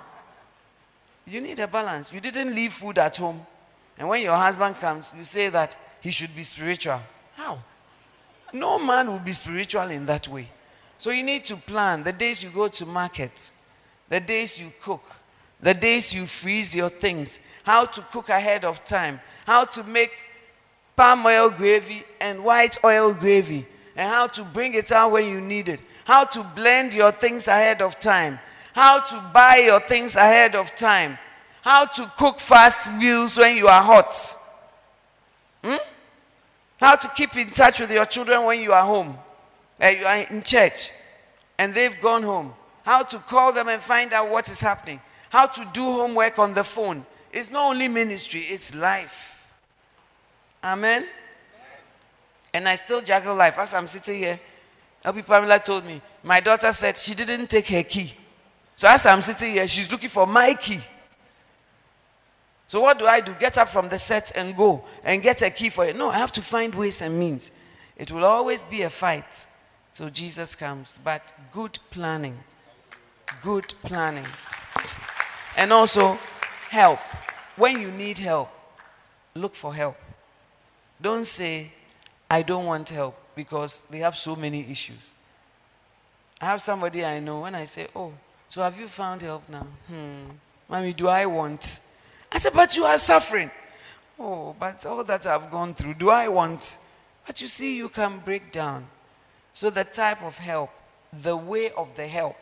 You 1.27 1.41
need 1.41 1.59
a 1.59 1.67
balance. 1.67 2.13
You 2.13 2.21
didn't 2.21 2.55
leave 2.55 2.73
food 2.73 2.99
at 2.99 3.17
home. 3.17 3.45
And 3.99 4.09
when 4.09 4.23
your 4.23 4.37
husband 4.37 4.79
comes, 4.79 5.11
you 5.17 5.25
say 5.25 5.49
that 5.49 5.77
he 6.01 6.13
should 6.13 6.35
be 6.37 6.45
spiritual. 6.45 7.01
How? 7.35 7.59
No 8.53 8.79
man 8.79 9.09
will 9.09 9.19
be 9.19 9.33
spiritual 9.33 9.91
in 9.91 10.07
that 10.07 10.29
way. 10.29 10.49
So 10.99 11.11
you 11.11 11.25
need 11.25 11.45
to 11.47 11.57
plan 11.57 12.05
the 12.05 12.13
days 12.13 12.45
you 12.45 12.51
go 12.51 12.69
to 12.69 12.87
market, 12.87 13.51
the 14.09 14.21
days 14.21 14.57
you 14.57 14.73
cook, 14.81 15.03
the 15.61 15.75
days 15.75 16.15
you 16.15 16.27
freeze 16.27 16.77
your 16.77 16.91
things, 16.91 17.41
how 17.65 17.87
to 17.87 18.03
cook 18.03 18.29
ahead 18.29 18.65
of 18.65 18.85
time, 18.85 19.19
how 19.47 19.65
to 19.65 19.83
make 19.83 20.13
palm 21.01 21.25
oil 21.25 21.49
gravy 21.49 22.05
and 22.21 22.45
white 22.45 22.77
oil 22.85 23.15
gravy, 23.15 23.67
and 23.97 24.11
how 24.11 24.27
to 24.27 24.45
bring 24.45 24.75
it 24.75 24.93
out 24.93 25.11
when 25.11 25.25
you 25.25 25.41
need 25.41 25.67
it, 25.67 25.81
how 26.05 26.25
to 26.25 26.43
blend 26.55 26.93
your 26.93 27.11
things 27.11 27.49
ahead 27.49 27.81
of 27.81 27.99
time, 27.99 28.39
how 28.75 29.01
to 29.01 29.19
buy 29.33 29.57
your 29.65 29.81
things 29.81 30.15
ahead 30.15 30.55
of 30.55 30.75
time, 30.75 31.17
how 31.63 31.87
to 31.87 32.13
cook 32.19 32.39
fast 32.39 32.93
meals 32.93 33.39
when 33.39 33.57
you 33.57 33.67
are 33.67 33.81
hot. 33.83 34.15
Hmm? 35.65 35.77
How 36.79 36.97
to 36.97 37.09
keep 37.17 37.35
in 37.35 37.49
touch 37.49 37.81
with 37.81 37.91
your 37.91 38.05
children 38.05 38.45
when 38.45 38.61
you 38.61 38.75
are 38.75 38.85
home, 38.85 39.17
uh, 39.83 39.87
you 39.87 40.05
are 40.05 40.19
in 40.19 40.43
church, 40.43 40.91
and 41.57 41.73
they've 41.73 41.99
gone 42.03 42.23
home. 42.23 42.53
How 42.83 43.05
to 43.05 43.19
call 43.21 43.55
them 43.55 43.69
and 43.69 43.81
find 43.81 44.13
out 44.13 44.29
what 44.29 44.51
is 44.51 44.61
happening. 44.61 45.01
How 45.31 45.47
to 45.47 45.67
do 45.73 45.83
homework 45.83 46.39
on 46.39 46.53
the 46.53 46.65
phone. 46.65 47.07
It's 47.33 47.51
not 47.51 47.71
only 47.71 47.89
ministry, 47.89 48.43
it's 48.43 48.75
life. 48.75 49.40
Amen. 50.63 51.07
And 52.53 52.69
I 52.69 52.75
still 52.75 53.01
juggle 53.01 53.35
life. 53.35 53.57
As 53.59 53.73
I'm 53.75 53.89
sitting 53.89 54.19
here, 54.19 54.41
LP 55.05 55.23
Pamela 55.23 55.59
told 55.59 55.85
me, 55.85 56.03
my 56.23 56.41
daughter 56.41 56.73
said 56.73 56.97
she 56.97 57.15
didn't 57.15 57.49
take 57.49 57.69
her 57.69 57.83
key. 57.83 58.15
So 58.77 58.89
as 58.89 59.07
I'm 59.07 59.23
sitting 59.23 59.53
here, 59.53 59.69
she's 59.69 59.91
looking 59.91 60.09
for 60.09 60.27
my 60.27 60.55
key. 60.55 60.81
So 62.67 62.81
what 62.81 62.99
do 62.99 63.07
I 63.07 63.21
do? 63.21 63.35
Get 63.39 63.59
up 63.59 63.69
from 63.69 63.89
the 63.89 63.99
set 63.99 64.33
and 64.35 64.57
go 64.57 64.85
and 65.03 65.23
get 65.23 65.43
a 65.43 65.51
key 65.51 65.71
for 65.71 65.87
it. 65.87 65.97
No, 65.97 66.11
I 66.11 66.19
have 66.19 66.33
to 66.33 66.43
find 66.43 66.75
ways 66.75 67.03
and 67.03 67.19
means. 67.19 67.51
It 67.97 68.13
will 68.13 68.25
always 68.25 68.63
be 68.63 68.83
a 68.83 68.91
fight 68.91 69.47
till 69.93 70.09
Jesus 70.11 70.55
comes. 70.55 70.99
But 71.03 71.23
good 71.53 71.79
planning. 71.91 72.39
Good 73.43 73.75
planning. 73.83 74.27
And 75.57 75.73
also 75.73 76.19
help. 76.69 77.01
When 77.57 77.81
you 77.81 77.91
need 77.91 78.19
help, 78.19 78.51
look 79.35 79.55
for 79.55 79.75
help. 79.75 79.97
Don't 81.01 81.25
say, 81.25 81.73
I 82.31 82.43
don't 82.43 82.67
want 82.67 82.89
help 82.91 83.17
because 83.35 83.83
they 83.91 83.99
have 83.99 84.17
so 84.17 84.37
many 84.37 84.71
issues. 84.71 85.13
I 86.41 86.47
have 86.47 86.63
somebody 86.63 87.05
I 87.05 87.21
know 87.21 87.41
when 87.41 87.55
I 87.55 87.65
say, 87.65 87.89
Oh, 87.95 88.13
so 88.49 88.63
have 88.63 88.79
you 88.81 88.89
found 88.89 89.23
help 89.23 89.49
now? 89.49 89.67
Hmm. 89.89 90.31
Mommy, 90.69 90.93
do 90.93 91.09
I 91.09 91.27
want? 91.27 91.81
I 92.33 92.39
said, 92.39 92.53
But 92.53 92.77
you 92.77 92.85
are 92.85 92.99
suffering. 92.99 93.51
Oh, 94.19 94.55
but 94.59 94.85
all 94.85 95.03
that 95.05 95.25
I've 95.25 95.51
gone 95.51 95.75
through, 95.75 95.95
do 95.95 96.11
I 96.11 96.29
want? 96.29 96.79
But 97.27 97.41
you 97.41 97.49
see, 97.49 97.77
you 97.77 97.89
can 97.89 98.19
break 98.19 98.53
down. 98.53 98.87
So, 99.55 99.71
the 99.71 99.85
type 99.85 100.23
of 100.23 100.37
help, 100.39 100.71
the 101.23 101.37
way 101.37 101.71
of 101.71 101.95
the 101.97 102.07
help. 102.07 102.37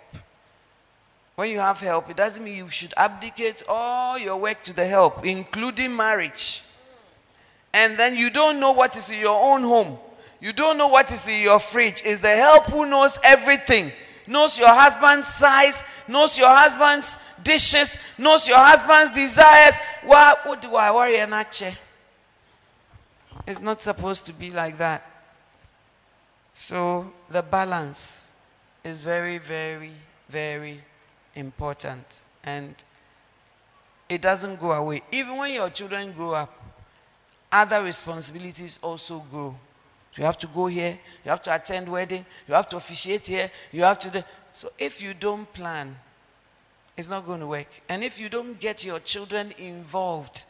When 1.36 1.50
you 1.50 1.60
have 1.60 1.78
help, 1.80 2.10
it 2.10 2.16
doesn't 2.16 2.42
mean 2.42 2.56
you 2.56 2.68
should 2.68 2.92
abdicate 2.96 3.62
all 3.68 4.18
your 4.18 4.36
work 4.36 4.60
to 4.64 4.72
the 4.72 4.86
help, 4.86 5.24
including 5.24 5.94
marriage. 5.94 6.62
And 7.72 7.98
then 7.98 8.16
you 8.16 8.30
don't 8.30 8.60
know 8.60 8.72
what 8.72 8.96
is 8.96 9.10
in 9.10 9.20
your 9.20 9.52
own 9.52 9.62
home. 9.62 9.98
You 10.40 10.52
don't 10.52 10.78
know 10.78 10.88
what 10.88 11.10
is 11.12 11.28
in 11.28 11.42
your 11.42 11.58
fridge. 11.58 12.02
Is 12.02 12.20
the 12.20 12.34
help 12.34 12.66
who 12.66 12.86
knows 12.86 13.18
everything 13.22 13.92
knows 14.28 14.58
your 14.58 14.68
husband's 14.68 15.26
size, 15.26 15.82
knows 16.06 16.38
your 16.38 16.48
husband's 16.48 17.18
dishes, 17.42 17.96
knows 18.16 18.46
your 18.46 18.58
husband's 18.58 19.10
desires. 19.12 19.74
Why 20.04 20.36
would 20.46 20.64
I 20.66 20.94
worry 20.94 21.18
about? 21.18 21.62
It's 23.46 23.60
not 23.60 23.82
supposed 23.82 24.26
to 24.26 24.32
be 24.32 24.50
like 24.50 24.76
that. 24.78 25.04
So 26.54 27.10
the 27.30 27.42
balance 27.42 28.28
is 28.84 29.00
very, 29.00 29.38
very, 29.38 29.92
very 30.28 30.82
important. 31.34 32.20
And 32.44 32.74
it 34.08 34.20
doesn't 34.20 34.60
go 34.60 34.72
away. 34.72 35.02
Even 35.10 35.36
when 35.36 35.52
your 35.52 35.70
children 35.70 36.12
grow 36.12 36.34
up, 36.34 36.52
other 37.50 37.82
responsibilities 37.82 38.78
also 38.82 39.24
grow. 39.30 39.54
You 40.18 40.24
have 40.24 40.38
to 40.38 40.48
go 40.48 40.66
here, 40.66 40.98
you 41.24 41.30
have 41.30 41.42
to 41.42 41.54
attend 41.54 41.88
wedding, 41.88 42.26
you 42.48 42.54
have 42.54 42.68
to 42.70 42.76
officiate 42.76 43.28
here, 43.28 43.50
you 43.70 43.84
have 43.84 43.98
to. 44.00 44.24
So 44.52 44.72
if 44.76 45.00
you 45.00 45.14
don't 45.14 45.50
plan, 45.52 45.96
it's 46.96 47.08
not 47.08 47.24
going 47.24 47.38
to 47.40 47.46
work. 47.46 47.68
And 47.88 48.02
if 48.02 48.18
you 48.18 48.28
don't 48.28 48.58
get 48.58 48.84
your 48.84 48.98
children 48.98 49.52
involved, 49.58 50.44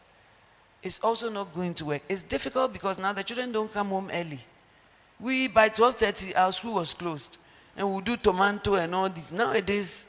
it's 0.83 1.01
also 1.01 1.29
not 1.29 1.55
going 1.55 1.75
to 1.75 1.85
work. 1.85 2.03
It's 2.09 2.23
difficult 2.23 2.73
because 2.73 2.99
now 2.99 3.13
the 3.13 3.23
children 3.23 3.53
don't 3.53 3.73
come 3.73 3.89
home 3.89 4.11
early. 4.11 4.41
We 5.21 5.49
by 5.49 5.69
12:30 5.69 6.37
our 6.37 6.53
school 6.53 6.75
was 6.75 6.95
closed 6.95 7.37
and 7.77 7.89
we'll 7.89 8.01
do 8.01 8.17
tomato 8.17 8.77
and 8.77 8.95
all 8.95 9.11
this. 9.11 9.31
Nowadays, 9.31 10.07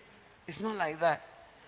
it's 0.47 0.61
not 0.61 0.77
like 0.77 0.99
that. 1.01 1.21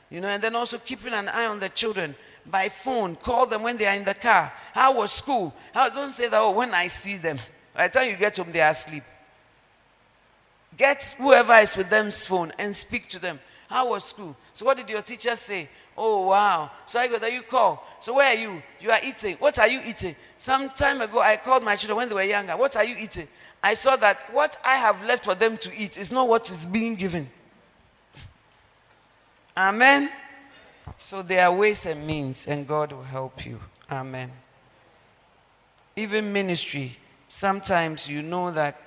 You 0.09 0.21
know, 0.21 0.29
and 0.29 0.41
then 0.41 0.55
also 0.55 0.77
keeping 0.77 1.13
an 1.13 1.27
eye 1.27 1.45
on 1.45 1.59
the 1.59 1.69
children 1.69 2.15
by 2.51 2.69
phone, 2.69 3.15
call 3.15 3.45
them 3.45 3.63
when 3.63 3.77
they 3.77 3.85
are 3.85 3.95
in 3.95 4.03
the 4.03 4.13
car. 4.13 4.51
How 4.73 4.93
was 4.93 5.11
school? 5.11 5.53
How 5.73 5.89
don't 5.89 6.11
say 6.11 6.27
that, 6.27 6.37
oh, 6.37 6.51
when 6.51 6.73
I 6.73 6.87
see 6.87 7.17
them. 7.17 7.37
By 7.73 7.87
the 7.87 7.93
time 7.99 8.09
you 8.09 8.17
get 8.17 8.35
home, 8.37 8.51
they 8.51 8.61
are 8.61 8.71
asleep. 8.71 9.03
Get 10.77 11.15
whoever 11.17 11.55
is 11.55 11.75
with 11.75 11.89
them's 11.89 12.25
phone 12.25 12.51
and 12.57 12.75
speak 12.75 13.07
to 13.09 13.19
them. 13.19 13.39
How 13.69 13.89
was 13.89 14.03
school? 14.03 14.35
So 14.53 14.65
what 14.65 14.77
did 14.77 14.89
your 14.89 15.01
teacher 15.01 15.35
say? 15.35 15.69
Oh 15.97 16.27
wow. 16.27 16.71
So 16.85 16.99
I 16.99 17.07
go 17.07 17.19
there, 17.19 17.29
you 17.29 17.41
call. 17.41 17.85
So 18.01 18.15
where 18.15 18.27
are 18.27 18.35
you? 18.35 18.61
You 18.79 18.91
are 18.91 18.99
eating. 19.03 19.37
What 19.37 19.59
are 19.59 19.67
you 19.67 19.81
eating? 19.85 20.15
Some 20.37 20.69
time 20.71 21.01
ago 21.01 21.21
I 21.21 21.37
called 21.37 21.63
my 21.63 21.75
children 21.75 21.97
when 21.97 22.09
they 22.09 22.15
were 22.15 22.23
younger. 22.23 22.57
What 22.57 22.75
are 22.75 22.83
you 22.83 22.95
eating? 22.97 23.27
I 23.63 23.75
saw 23.75 23.95
that 23.97 24.25
what 24.33 24.57
I 24.65 24.75
have 24.75 25.03
left 25.05 25.23
for 25.23 25.35
them 25.35 25.55
to 25.57 25.73
eat 25.75 25.97
is 25.97 26.11
not 26.11 26.27
what 26.27 26.49
is 26.49 26.65
being 26.65 26.95
given. 26.95 27.29
Amen. 29.57 30.09
So 30.97 31.21
there 31.21 31.45
are 31.45 31.53
ways 31.53 31.85
and 31.85 32.05
means, 32.05 32.47
and 32.47 32.67
God 32.67 32.91
will 32.91 33.03
help 33.03 33.45
you. 33.45 33.59
Amen. 33.89 34.31
Even 35.95 36.31
ministry, 36.31 36.97
sometimes 37.27 38.07
you 38.07 38.21
know 38.21 38.51
that 38.51 38.79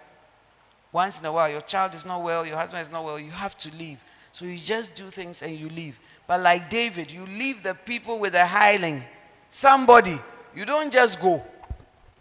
once 0.92 1.20
in 1.20 1.26
a 1.26 1.32
while 1.32 1.48
your 1.48 1.60
child 1.60 1.94
is 1.94 2.06
not 2.06 2.22
well, 2.22 2.46
your 2.46 2.56
husband 2.56 2.82
is 2.82 2.90
not 2.90 3.04
well, 3.04 3.18
you 3.18 3.30
have 3.30 3.58
to 3.58 3.76
leave. 3.76 4.02
So 4.32 4.44
you 4.44 4.56
just 4.56 4.94
do 4.94 5.10
things 5.10 5.42
and 5.42 5.56
you 5.56 5.68
leave. 5.68 5.98
But 6.26 6.40
like 6.40 6.70
David, 6.70 7.10
you 7.10 7.26
leave 7.26 7.62
the 7.62 7.74
people 7.74 8.18
with 8.18 8.34
a 8.34 8.46
hireling, 8.46 9.04
somebody. 9.50 10.20
You 10.54 10.64
don't 10.64 10.92
just 10.92 11.20
go. 11.20 11.42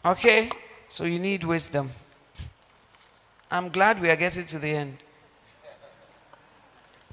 Okay? 0.04 0.50
So 0.88 1.06
you 1.06 1.20
need 1.20 1.44
wisdom. 1.44 1.92
I'm 3.50 3.70
glad 3.70 4.02
we 4.02 4.10
are 4.10 4.16
getting 4.16 4.46
to 4.46 4.60
the 4.60 4.70
end. 4.70 4.98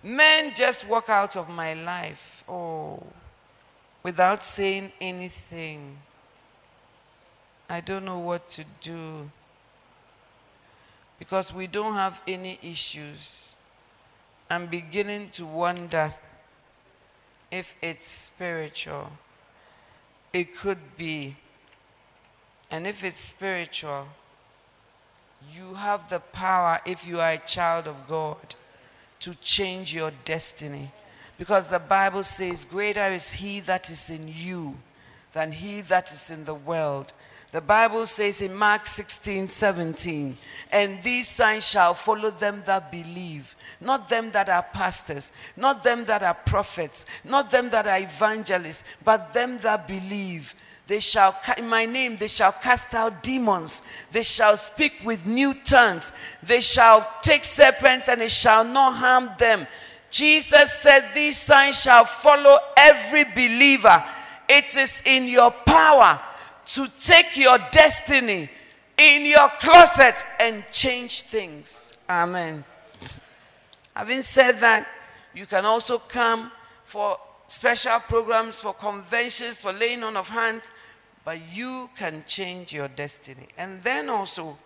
Men 0.03 0.55
just 0.55 0.87
walk 0.89 1.11
out 1.11 1.37
of 1.37 1.49
my 1.51 1.75
life, 1.75 2.40
oh, 2.51 3.03
without 4.03 4.43
saying 4.43 4.93
anything. 5.01 5.99
I 7.69 7.81
don't 7.81 8.05
know 8.05 8.19
what 8.19 8.49
to 8.49 8.65
do. 8.81 9.31
Because 11.19 11.55
we 11.55 11.67
don't 11.67 11.95
have 11.95 12.21
any 12.27 12.59
issues. 12.63 13.55
I'm 14.51 14.67
beginning 14.67 15.31
to 15.31 15.47
wonder 15.47 16.13
if 17.51 17.77
it's 17.81 18.09
spiritual. 18.09 19.13
It 20.33 20.57
could 20.57 20.97
be. 20.97 21.37
And 22.71 22.87
if 22.87 23.05
it's 23.05 23.21
spiritual, 23.21 24.09
you 25.53 25.75
have 25.75 26.09
the 26.09 26.21
power, 26.21 26.81
if 26.85 27.07
you 27.07 27.21
are 27.21 27.33
a 27.33 27.39
child 27.39 27.87
of 27.87 28.09
God, 28.09 28.55
to 29.21 29.35
change 29.35 29.95
your 29.95 30.13
destiny. 30.25 30.91
Because 31.41 31.69
the 31.69 31.79
Bible 31.79 32.23
says, 32.23 32.67
Greater 32.67 33.09
is 33.09 33.33
He 33.33 33.61
that 33.61 33.89
is 33.89 34.11
in 34.11 34.29
you 34.29 34.77
than 35.33 35.53
He 35.53 35.81
that 35.81 36.13
is 36.13 36.31
in 36.31 36.45
the 36.45 36.53
world. 36.53 37.15
The 37.51 37.63
Bible 37.63 38.05
says 38.05 38.43
in 38.43 38.55
Mark 38.55 38.87
16, 38.87 39.49
17, 39.49 40.37
and 40.71 41.03
these 41.03 41.29
signs 41.29 41.67
shall 41.67 41.95
follow 41.95 42.31
them 42.31 42.63
that 42.67 42.93
believe, 42.93 43.57
not 43.81 44.11
them 44.11 44.31
that 44.33 44.51
are 44.51 44.63
pastors, 44.63 45.33
not 45.57 45.83
them 45.83 46.05
that 46.05 46.23
are 46.23 46.35
prophets, 46.35 47.07
not 47.25 47.51
them 47.51 47.71
that 47.71 47.87
are 47.87 48.01
evangelists, 48.01 48.85
but 49.03 49.33
them 49.33 49.57
that 49.59 49.89
believe. 49.89 50.55
They 50.89 51.01
shall, 51.01 51.35
in 51.57 51.69
my 51.69 51.87
name, 51.87 52.19
they 52.19 52.29
shall 52.29 52.53
cast 52.53 52.95
out 52.95 53.23
demons. 53.23 53.81
They 54.13 54.25
shall 54.25 54.59
speak 54.59 54.95
with 55.05 55.25
new 55.25 55.55
tongues. 55.55 56.13
They 56.43 56.61
shall 56.61 57.09
take 57.23 57.45
serpents 57.45 58.09
and 58.09 58.21
it 58.21 58.31
shall 58.31 58.65
not 58.65 58.97
harm 58.97 59.31
them. 59.39 59.67
Jesus 60.11 60.73
said, 60.75 61.11
These 61.15 61.39
signs 61.39 61.81
shall 61.81 62.05
follow 62.05 62.59
every 62.77 63.25
believer. 63.25 64.05
It 64.49 64.77
is 64.77 65.03
in 65.07 65.29
your 65.29 65.51
power 65.51 66.21
to 66.67 66.89
take 67.01 67.37
your 67.37 67.59
destiny 67.71 68.51
in 69.01 69.25
your 69.25 69.49
closet 69.61 70.15
and 70.39 70.63
change 70.71 71.23
things. 71.23 71.97
Amen. 72.09 72.63
Having 73.97 74.23
said 74.23 74.61
that, 74.61 74.87
you 75.35 75.47
can 75.47 75.65
also 75.65 75.99
come 75.99 76.53
for 76.85 77.19
special 77.47 77.99
programs, 78.01 78.61
for 78.61 78.75
conventions, 78.75 79.63
for 79.63 79.73
laying 79.73 80.03
on 80.03 80.17
of 80.17 80.29
hands, 80.29 80.71
but 81.25 81.39
you 81.51 81.89
can 81.97 82.23
change 82.27 82.75
your 82.75 82.89
destiny. 82.89 83.49
And 83.57 83.83
then 83.83 84.11
also, 84.11 84.59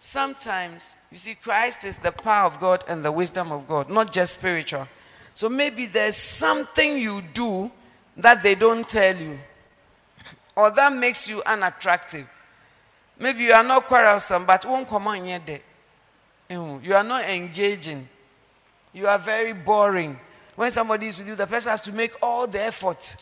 sometimes, 0.00 0.96
you 1.12 1.18
see, 1.18 1.36
Christ 1.36 1.84
is 1.84 1.98
the 1.98 2.10
power 2.10 2.46
of 2.46 2.58
God 2.58 2.84
and 2.88 3.04
the 3.04 3.12
wisdom 3.12 3.52
of 3.52 3.68
God, 3.68 3.88
not 3.88 4.12
just 4.12 4.32
spiritual. 4.32 4.88
So 5.34 5.48
maybe 5.48 5.86
there's 5.86 6.16
something 6.16 6.96
you 6.96 7.22
do 7.32 7.70
that 8.16 8.42
they 8.42 8.56
don't 8.56 8.88
tell 8.88 9.16
you 9.16 9.38
or 10.56 10.70
that 10.70 10.92
makes 10.92 11.28
you 11.28 11.42
unattractive. 11.44 12.28
Maybe 13.18 13.44
you 13.44 13.52
are 13.52 13.64
not 13.64 13.86
quarrelsome, 13.86 14.46
but 14.46 14.64
won't 14.64 14.88
come 14.88 15.06
on 15.06 15.24
yet. 15.24 15.62
You 16.48 16.94
are 16.94 17.04
not 17.04 17.24
engaging. 17.24 18.08
You 18.92 19.06
are 19.06 19.18
very 19.18 19.52
boring. 19.52 20.18
When 20.56 20.70
somebody 20.70 21.06
is 21.06 21.18
with 21.18 21.28
you, 21.28 21.34
the 21.34 21.46
person 21.46 21.70
has 21.70 21.80
to 21.82 21.92
make 21.92 22.12
all 22.22 22.46
the 22.46 22.60
effort 22.60 23.16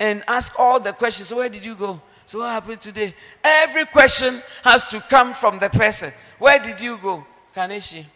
and 0.00 0.24
ask 0.26 0.58
all 0.58 0.80
the 0.80 0.92
questions. 0.92 1.28
So, 1.28 1.36
where 1.36 1.48
did 1.48 1.64
you 1.64 1.74
go? 1.74 2.00
So, 2.32 2.38
what 2.38 2.48
happened 2.48 2.80
today? 2.80 3.14
Every 3.44 3.84
question 3.84 4.40
has 4.64 4.86
to 4.86 5.02
come 5.02 5.34
from 5.34 5.58
the 5.58 5.68
person. 5.68 6.14
Where 6.38 6.58
did 6.58 6.80
you 6.80 6.96
go? 6.96 7.26
Kaneshie. 7.54 8.06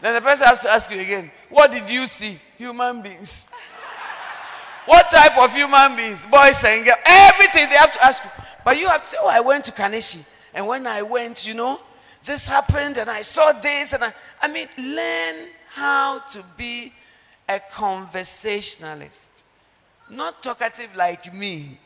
Then 0.00 0.14
the 0.14 0.20
person 0.20 0.46
has 0.46 0.60
to 0.60 0.70
ask 0.70 0.88
you 0.88 1.00
again, 1.00 1.28
What 1.48 1.72
did 1.72 1.90
you 1.90 2.06
see? 2.06 2.38
Human 2.56 3.02
beings. 3.02 3.46
What 4.86 5.10
type 5.10 5.36
of 5.36 5.52
human 5.52 5.96
beings? 5.96 6.24
Boys 6.24 6.62
and 6.62 6.84
girls. 6.84 6.98
Everything 7.04 7.68
they 7.68 7.74
have 7.74 7.90
to 7.90 8.04
ask 8.04 8.22
you. 8.22 8.30
But 8.64 8.78
you 8.78 8.86
have 8.86 9.02
to 9.02 9.08
say, 9.08 9.16
Oh, 9.20 9.26
I 9.26 9.40
went 9.40 9.64
to 9.64 9.72
Kaneshie. 9.72 10.24
And 10.54 10.64
when 10.68 10.86
I 10.86 11.02
went, 11.02 11.48
you 11.48 11.54
know, 11.54 11.80
this 12.24 12.46
happened 12.46 12.96
and 12.96 13.10
I 13.10 13.22
saw 13.22 13.50
this. 13.50 13.92
And 13.92 14.04
I, 14.04 14.14
I 14.40 14.46
mean, 14.46 14.68
learn 14.78 15.48
how 15.70 16.20
to 16.20 16.44
be 16.56 16.92
a 17.48 17.58
conversationalist. 17.72 19.42
Not 20.08 20.44
talkative 20.44 20.94
like 20.94 21.34
me, 21.34 21.78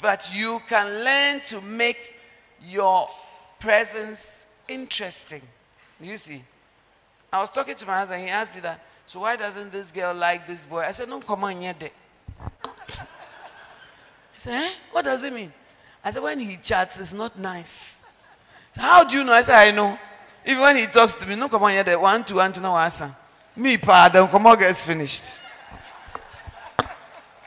but 0.00 0.30
you 0.34 0.60
can 0.68 1.04
learn 1.04 1.40
to 1.40 1.60
make 1.60 2.14
your 2.66 3.08
presence 3.58 4.46
interesting. 4.68 5.42
You 6.00 6.16
see? 6.16 6.42
I 7.32 7.40
was 7.40 7.50
talking 7.50 7.74
to 7.74 7.86
my 7.86 7.98
husband, 7.98 8.22
he 8.22 8.28
asked 8.28 8.54
me 8.54 8.60
that, 8.62 8.80
so 9.06 9.20
why 9.20 9.36
doesn't 9.36 9.70
this 9.70 9.90
girl 9.90 10.14
like 10.14 10.46
this 10.46 10.66
boy? 10.66 10.80
I 10.80 10.90
said, 10.92 11.08
no, 11.08 11.20
come 11.20 11.44
on, 11.44 11.62
yet. 11.62 11.80
He 11.82 11.90
said, 14.36 14.64
eh? 14.64 14.70
What 14.92 15.04
does 15.04 15.22
it 15.22 15.32
mean? 15.32 15.52
I 16.04 16.10
said, 16.10 16.22
when 16.22 16.38
he 16.38 16.56
chats, 16.56 16.98
it's 16.98 17.12
not 17.12 17.38
nice. 17.38 18.02
How 18.76 19.04
do 19.04 19.16
you 19.16 19.24
know? 19.24 19.32
I 19.32 19.42
said, 19.42 19.56
I 19.56 19.70
know. 19.70 19.98
Even 20.44 20.62
when 20.62 20.76
he 20.76 20.86
talks 20.86 21.14
to 21.14 21.26
me, 21.26 21.34
no 21.34 21.48
come 21.48 21.62
on 21.64 21.72
here, 21.72 21.98
one, 21.98 22.24
two, 22.24 22.36
one, 22.36 22.52
two, 22.52 22.60
no 22.60 22.76
answer. 22.76 23.14
Me, 23.56 23.76
pa, 23.78 24.08
then 24.08 24.28
come 24.28 24.46
on, 24.46 24.58
gets 24.58 24.84
finished. 24.84 25.40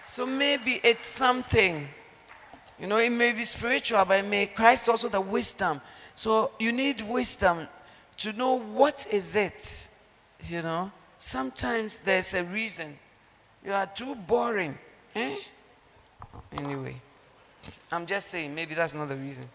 So 0.06 0.26
maybe 0.26 0.82
it's 0.84 1.08
something. 1.08 1.88
You 2.80 2.88
know, 2.88 2.98
it 2.98 3.10
may 3.10 3.34
be 3.34 3.44
spiritual, 3.44 4.04
but 4.06 4.20
it 4.20 4.26
may 4.26 4.48
Christ 4.48 4.88
also 4.88 5.10
the 5.10 5.22
wisdom. 5.22 5.82
So 6.16 6.52
you 6.60 6.72
need 6.72 7.02
wisdom 7.02 7.68
to 8.18 8.34
know 8.34 8.60
what 8.60 9.08
is 9.12 9.36
it. 9.36 9.88
You 10.48 10.62
know, 10.62 10.92
sometimes 11.18 12.00
there's 12.00 12.34
a 12.34 12.44
reason. 12.44 12.98
You 13.66 13.74
are 13.74 13.86
too 13.86 14.16
boring. 14.16 14.78
Eh? 15.16 15.36
Anyway, 16.58 16.96
I'm 17.92 18.06
just 18.06 18.30
saying, 18.30 18.56
maybe 18.56 18.76
that's 18.76 18.94
not 18.94 19.10
the 19.10 19.16
reason. 19.16 19.50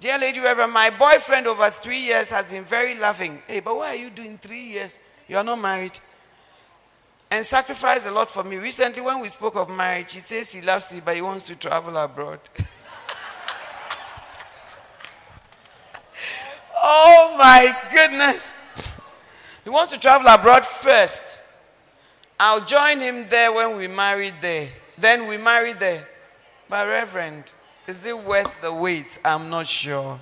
Dear 0.00 0.18
Lady 0.18 0.40
Reverend, 0.40 0.72
my 0.72 0.90
boyfriend 0.90 1.46
over 1.46 1.70
three 1.70 2.00
years 2.00 2.30
has 2.30 2.46
been 2.46 2.64
very 2.64 2.94
loving. 2.94 3.42
Hey, 3.46 3.60
but 3.60 3.76
why 3.76 3.88
are 3.88 3.98
you 3.98 4.10
doing 4.10 4.38
three 4.38 4.62
years? 4.62 4.98
You 5.26 5.36
are 5.36 5.44
not 5.44 5.60
married. 5.60 5.98
And 7.30 7.44
sacrificed 7.44 8.06
a 8.06 8.10
lot 8.10 8.30
for 8.30 8.42
me. 8.42 8.56
Recently, 8.56 9.02
when 9.02 9.20
we 9.20 9.28
spoke 9.28 9.54
of 9.56 9.68
marriage, 9.68 10.14
he 10.14 10.20
says 10.20 10.50
he 10.50 10.62
loves 10.62 10.90
me, 10.92 11.00
but 11.04 11.14
he 11.14 11.20
wants 11.20 11.46
to 11.48 11.56
travel 11.56 11.96
abroad. 11.96 12.40
oh 16.82 17.34
my 17.38 17.76
goodness. 17.92 18.54
He 19.62 19.70
wants 19.70 19.92
to 19.92 19.98
travel 19.98 20.26
abroad 20.26 20.64
first. 20.64 21.42
I'll 22.40 22.64
join 22.64 23.00
him 23.00 23.26
there 23.28 23.52
when 23.52 23.76
we 23.76 23.88
marry 23.88 24.32
there. 24.40 24.70
Then 24.96 25.26
we 25.26 25.36
marry 25.36 25.74
there. 25.74 26.08
But, 26.68 26.86
Reverend, 26.86 27.52
is 27.86 28.06
it 28.06 28.18
worth 28.18 28.60
the 28.62 28.72
wait? 28.72 29.18
I'm 29.24 29.50
not 29.50 29.66
sure. 29.66 30.18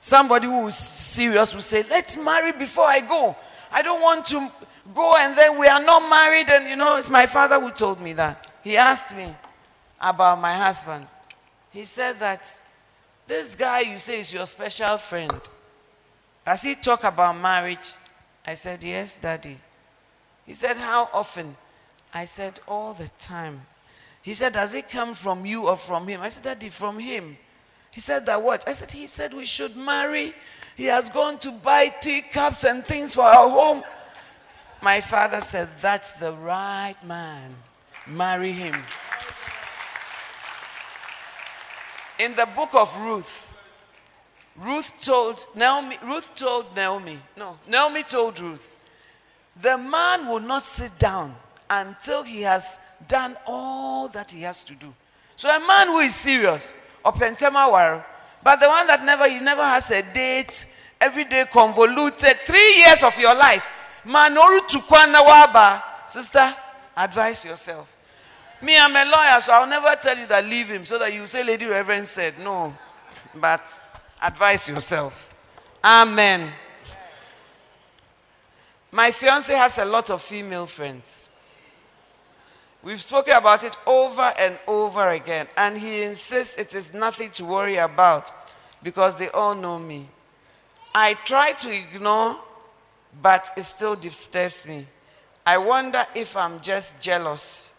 Somebody 0.00 0.46
who 0.46 0.66
is 0.66 0.76
serious 0.76 1.54
will 1.54 1.60
say, 1.62 1.84
Let's 1.88 2.16
marry 2.16 2.52
before 2.52 2.86
I 2.86 3.00
go. 3.00 3.36
I 3.70 3.82
don't 3.82 4.00
want 4.00 4.26
to 4.26 4.50
go 4.94 5.16
and 5.16 5.36
then 5.36 5.58
we 5.58 5.66
are 5.66 5.82
not 5.82 6.08
married. 6.08 6.50
And 6.50 6.68
you 6.68 6.76
know, 6.76 6.96
it's 6.96 7.10
my 7.10 7.26
father 7.26 7.60
who 7.60 7.70
told 7.70 8.00
me 8.00 8.12
that. 8.14 8.46
He 8.62 8.76
asked 8.76 9.14
me 9.16 9.34
about 10.00 10.40
my 10.40 10.54
husband. 10.54 11.06
He 11.70 11.84
said 11.84 12.18
that 12.20 12.60
this 13.26 13.54
guy 13.54 13.80
you 13.80 13.98
say 13.98 14.20
is 14.20 14.32
your 14.32 14.46
special 14.46 14.96
friend. 14.98 15.40
Does 16.44 16.62
he 16.62 16.74
talk 16.74 17.04
about 17.04 17.38
marriage? 17.38 17.94
I 18.46 18.54
said, 18.54 18.82
Yes, 18.82 19.18
daddy. 19.18 19.58
He 20.46 20.54
said, 20.54 20.76
How 20.76 21.08
often? 21.12 21.56
I 22.12 22.24
said, 22.24 22.58
All 22.66 22.92
the 22.92 23.08
time. 23.18 23.62
He 24.22 24.34
said, 24.34 24.54
Does 24.54 24.74
it 24.74 24.90
come 24.90 25.14
from 25.14 25.46
you 25.46 25.68
or 25.68 25.76
from 25.76 26.08
him? 26.08 26.20
I 26.20 26.28
said, 26.28 26.44
Daddy, 26.44 26.68
from 26.68 26.98
him. 26.98 27.36
He 27.90 28.00
said, 28.00 28.26
That 28.26 28.42
what? 28.42 28.66
I 28.66 28.72
said, 28.72 28.90
He 28.90 29.06
said 29.06 29.32
we 29.32 29.46
should 29.46 29.76
marry. 29.76 30.34
He 30.76 30.86
has 30.86 31.10
gone 31.10 31.38
to 31.40 31.52
buy 31.52 31.88
teacups 31.88 32.64
and 32.64 32.84
things 32.84 33.14
for 33.14 33.24
our 33.24 33.48
home. 33.48 33.82
My 34.82 35.00
father 35.00 35.40
said, 35.40 35.68
That's 35.80 36.12
the 36.14 36.32
right 36.32 36.96
man. 37.04 37.54
Marry 38.06 38.52
him. 38.52 38.76
In 42.18 42.34
the 42.34 42.46
book 42.54 42.70
of 42.74 42.94
Ruth, 43.00 43.54
Ruth 44.56 44.92
told 45.02 45.46
Naomi, 45.54 45.98
Ruth 46.04 46.34
told 46.34 46.74
Naomi, 46.76 47.18
no, 47.36 47.58
Naomi 47.66 48.02
told 48.02 48.38
Ruth, 48.40 48.72
the 49.60 49.78
man 49.78 50.28
will 50.28 50.40
not 50.40 50.62
sit 50.62 50.98
down 50.98 51.34
until 51.68 52.22
he 52.22 52.42
has 52.42 52.78
done 53.08 53.36
all 53.46 54.08
that 54.08 54.30
he 54.30 54.42
has 54.42 54.62
to 54.64 54.74
do. 54.74 54.92
So 55.36 55.48
a 55.48 55.66
man 55.66 55.86
who 55.86 56.00
is 56.00 56.14
serious, 56.14 56.74
opentema 57.04 58.04
but 58.42 58.60
the 58.60 58.68
one 58.68 58.86
that 58.86 59.04
never 59.04 59.28
he 59.28 59.40
never 59.40 59.64
has 59.64 59.90
a 59.90 60.02
date, 60.02 60.66
every 61.00 61.24
day 61.24 61.44
convoluted, 61.50 62.38
three 62.44 62.76
years 62.78 63.02
of 63.02 63.18
your 63.18 63.34
life. 63.34 63.68
Manoru 64.04 64.60
tukwana 64.60 65.22
waba. 65.22 65.82
Sister, 66.06 66.54
advise 66.96 67.44
yourself. 67.44 67.96
Me, 68.62 68.76
I'm 68.76 68.94
a 68.94 69.04
lawyer, 69.04 69.40
so 69.40 69.52
I'll 69.52 69.66
never 69.66 69.96
tell 69.96 70.18
you 70.18 70.26
that 70.26 70.44
leave 70.44 70.68
him 70.68 70.84
so 70.84 70.98
that 70.98 71.12
you 71.14 71.26
say, 71.26 71.42
Lady 71.42 71.64
Reverend 71.64 72.06
said, 72.06 72.38
no. 72.38 72.74
But 73.34 73.82
advise 74.20 74.68
yourself. 74.68 75.32
Amen. 75.82 76.52
My 78.92 79.12
fiance 79.12 79.54
has 79.54 79.78
a 79.78 79.84
lot 79.84 80.10
of 80.10 80.20
female 80.20 80.66
friends. 80.66 81.30
We've 82.82 83.00
spoken 83.00 83.34
about 83.34 83.62
it 83.62 83.76
over 83.86 84.32
and 84.38 84.58
over 84.66 85.10
again, 85.10 85.46
and 85.56 85.78
he 85.78 86.02
insists 86.02 86.56
it 86.56 86.74
is 86.74 86.92
nothing 86.92 87.30
to 87.32 87.44
worry 87.44 87.76
about 87.76 88.32
because 88.82 89.16
they 89.16 89.28
all 89.30 89.54
know 89.54 89.78
me. 89.78 90.08
I 90.94 91.14
try 91.14 91.52
to 91.52 91.70
ignore, 91.70 92.36
but 93.22 93.50
it 93.56 93.64
still 93.64 93.96
disturbs 93.96 94.66
me. 94.66 94.86
I 95.46 95.58
wonder 95.58 96.06
if 96.14 96.36
I'm 96.36 96.60
just 96.60 97.00
jealous. 97.00 97.74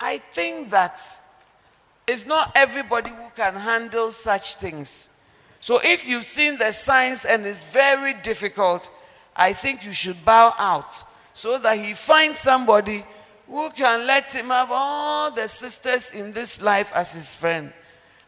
I 0.00 0.18
think 0.18 0.70
that 0.70 1.00
it's 2.06 2.26
not 2.26 2.52
everybody 2.54 3.10
who 3.10 3.30
can 3.34 3.54
handle 3.54 4.10
such 4.10 4.56
things. 4.56 5.08
So 5.60 5.80
if 5.82 6.06
you've 6.06 6.24
seen 6.24 6.58
the 6.58 6.72
signs 6.72 7.24
and 7.24 7.44
it's 7.44 7.64
very 7.64 8.14
difficult, 8.14 8.90
I 9.34 9.52
think 9.52 9.84
you 9.84 9.92
should 9.92 10.24
bow 10.24 10.54
out 10.58 11.02
so 11.34 11.58
that 11.58 11.78
he 11.78 11.92
finds 11.92 12.38
somebody 12.38 13.04
who 13.48 13.70
can 13.70 14.06
let 14.06 14.32
him 14.34 14.46
have 14.46 14.68
all 14.70 15.30
the 15.30 15.48
sisters 15.48 16.10
in 16.10 16.32
this 16.32 16.62
life 16.62 16.92
as 16.94 17.14
his 17.14 17.34
friend. 17.34 17.72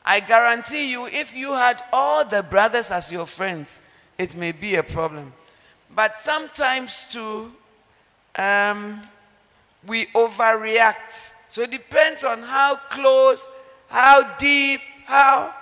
I 0.04 0.20
guarantee 0.20 0.90
you, 0.90 1.06
if 1.06 1.34
you 1.36 1.52
had 1.52 1.82
all 1.92 2.24
the 2.24 2.42
brothers 2.42 2.90
as 2.90 3.12
your 3.12 3.26
friends, 3.26 3.80
it 4.16 4.34
may 4.36 4.52
be 4.52 4.74
a 4.76 4.82
problem. 4.82 5.32
But 5.94 6.18
sometimes, 6.18 7.06
too, 7.10 7.52
um, 8.36 9.02
we 9.86 10.06
overreact. 10.06 11.32
So 11.48 11.62
it 11.62 11.70
depends 11.70 12.24
on 12.24 12.42
how 12.42 12.76
close, 12.76 13.48
how 13.88 14.36
deep, 14.36 14.80
how. 15.04 15.54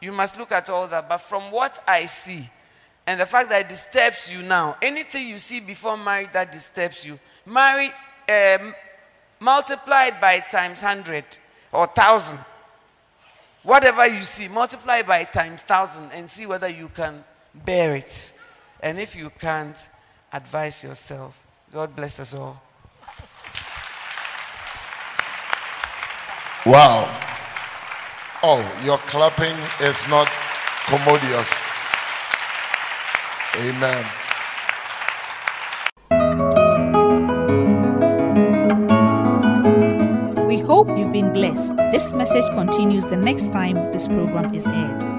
You 0.00 0.12
must 0.12 0.38
look 0.38 0.52
at 0.52 0.68
all 0.70 0.86
that. 0.88 1.08
But 1.08 1.18
from 1.18 1.50
what 1.50 1.82
I 1.86 2.06
see, 2.06 2.48
and 3.06 3.20
the 3.20 3.26
fact 3.26 3.48
that 3.50 3.62
it 3.62 3.68
disturbs 3.68 4.30
you 4.30 4.42
now, 4.42 4.76
anything 4.80 5.28
you 5.28 5.38
see 5.38 5.60
before 5.60 5.96
marriage 5.96 6.30
that 6.32 6.52
disturbs 6.52 7.04
you, 7.04 7.18
marry, 7.44 7.92
um, 8.28 8.74
multiplied 9.40 10.20
by 10.20 10.40
times 10.40 10.82
100 10.82 11.24
or 11.72 11.86
1,000. 11.86 12.38
Whatever 13.64 14.06
you 14.06 14.24
see, 14.24 14.48
multiply 14.48 15.02
by 15.02 15.24
times 15.24 15.60
1,000 15.60 16.10
and 16.12 16.28
see 16.28 16.46
whether 16.46 16.68
you 16.68 16.88
can 16.88 17.24
bear 17.54 17.96
it. 17.96 18.32
And 18.82 18.98
if 18.98 19.14
you 19.14 19.30
can't, 19.38 19.88
advise 20.32 20.82
yourself. 20.82 21.38
God 21.72 21.94
bless 21.94 22.18
us 22.18 22.34
all. 22.34 22.60
Wow. 26.66 27.08
Oh, 28.42 28.60
your 28.84 28.98
clapping 28.98 29.56
is 29.80 30.06
not 30.08 30.28
commodious. 30.86 31.50
Amen. 33.56 34.04
We 40.48 40.58
hope 40.58 40.88
you've 40.98 41.12
been 41.12 41.32
blessed. 41.32 41.76
This 41.92 42.12
message 42.12 42.44
continues 42.54 43.06
the 43.06 43.16
next 43.16 43.52
time 43.52 43.92
this 43.92 44.08
program 44.08 44.54
is 44.54 44.66
aired. 44.66 45.11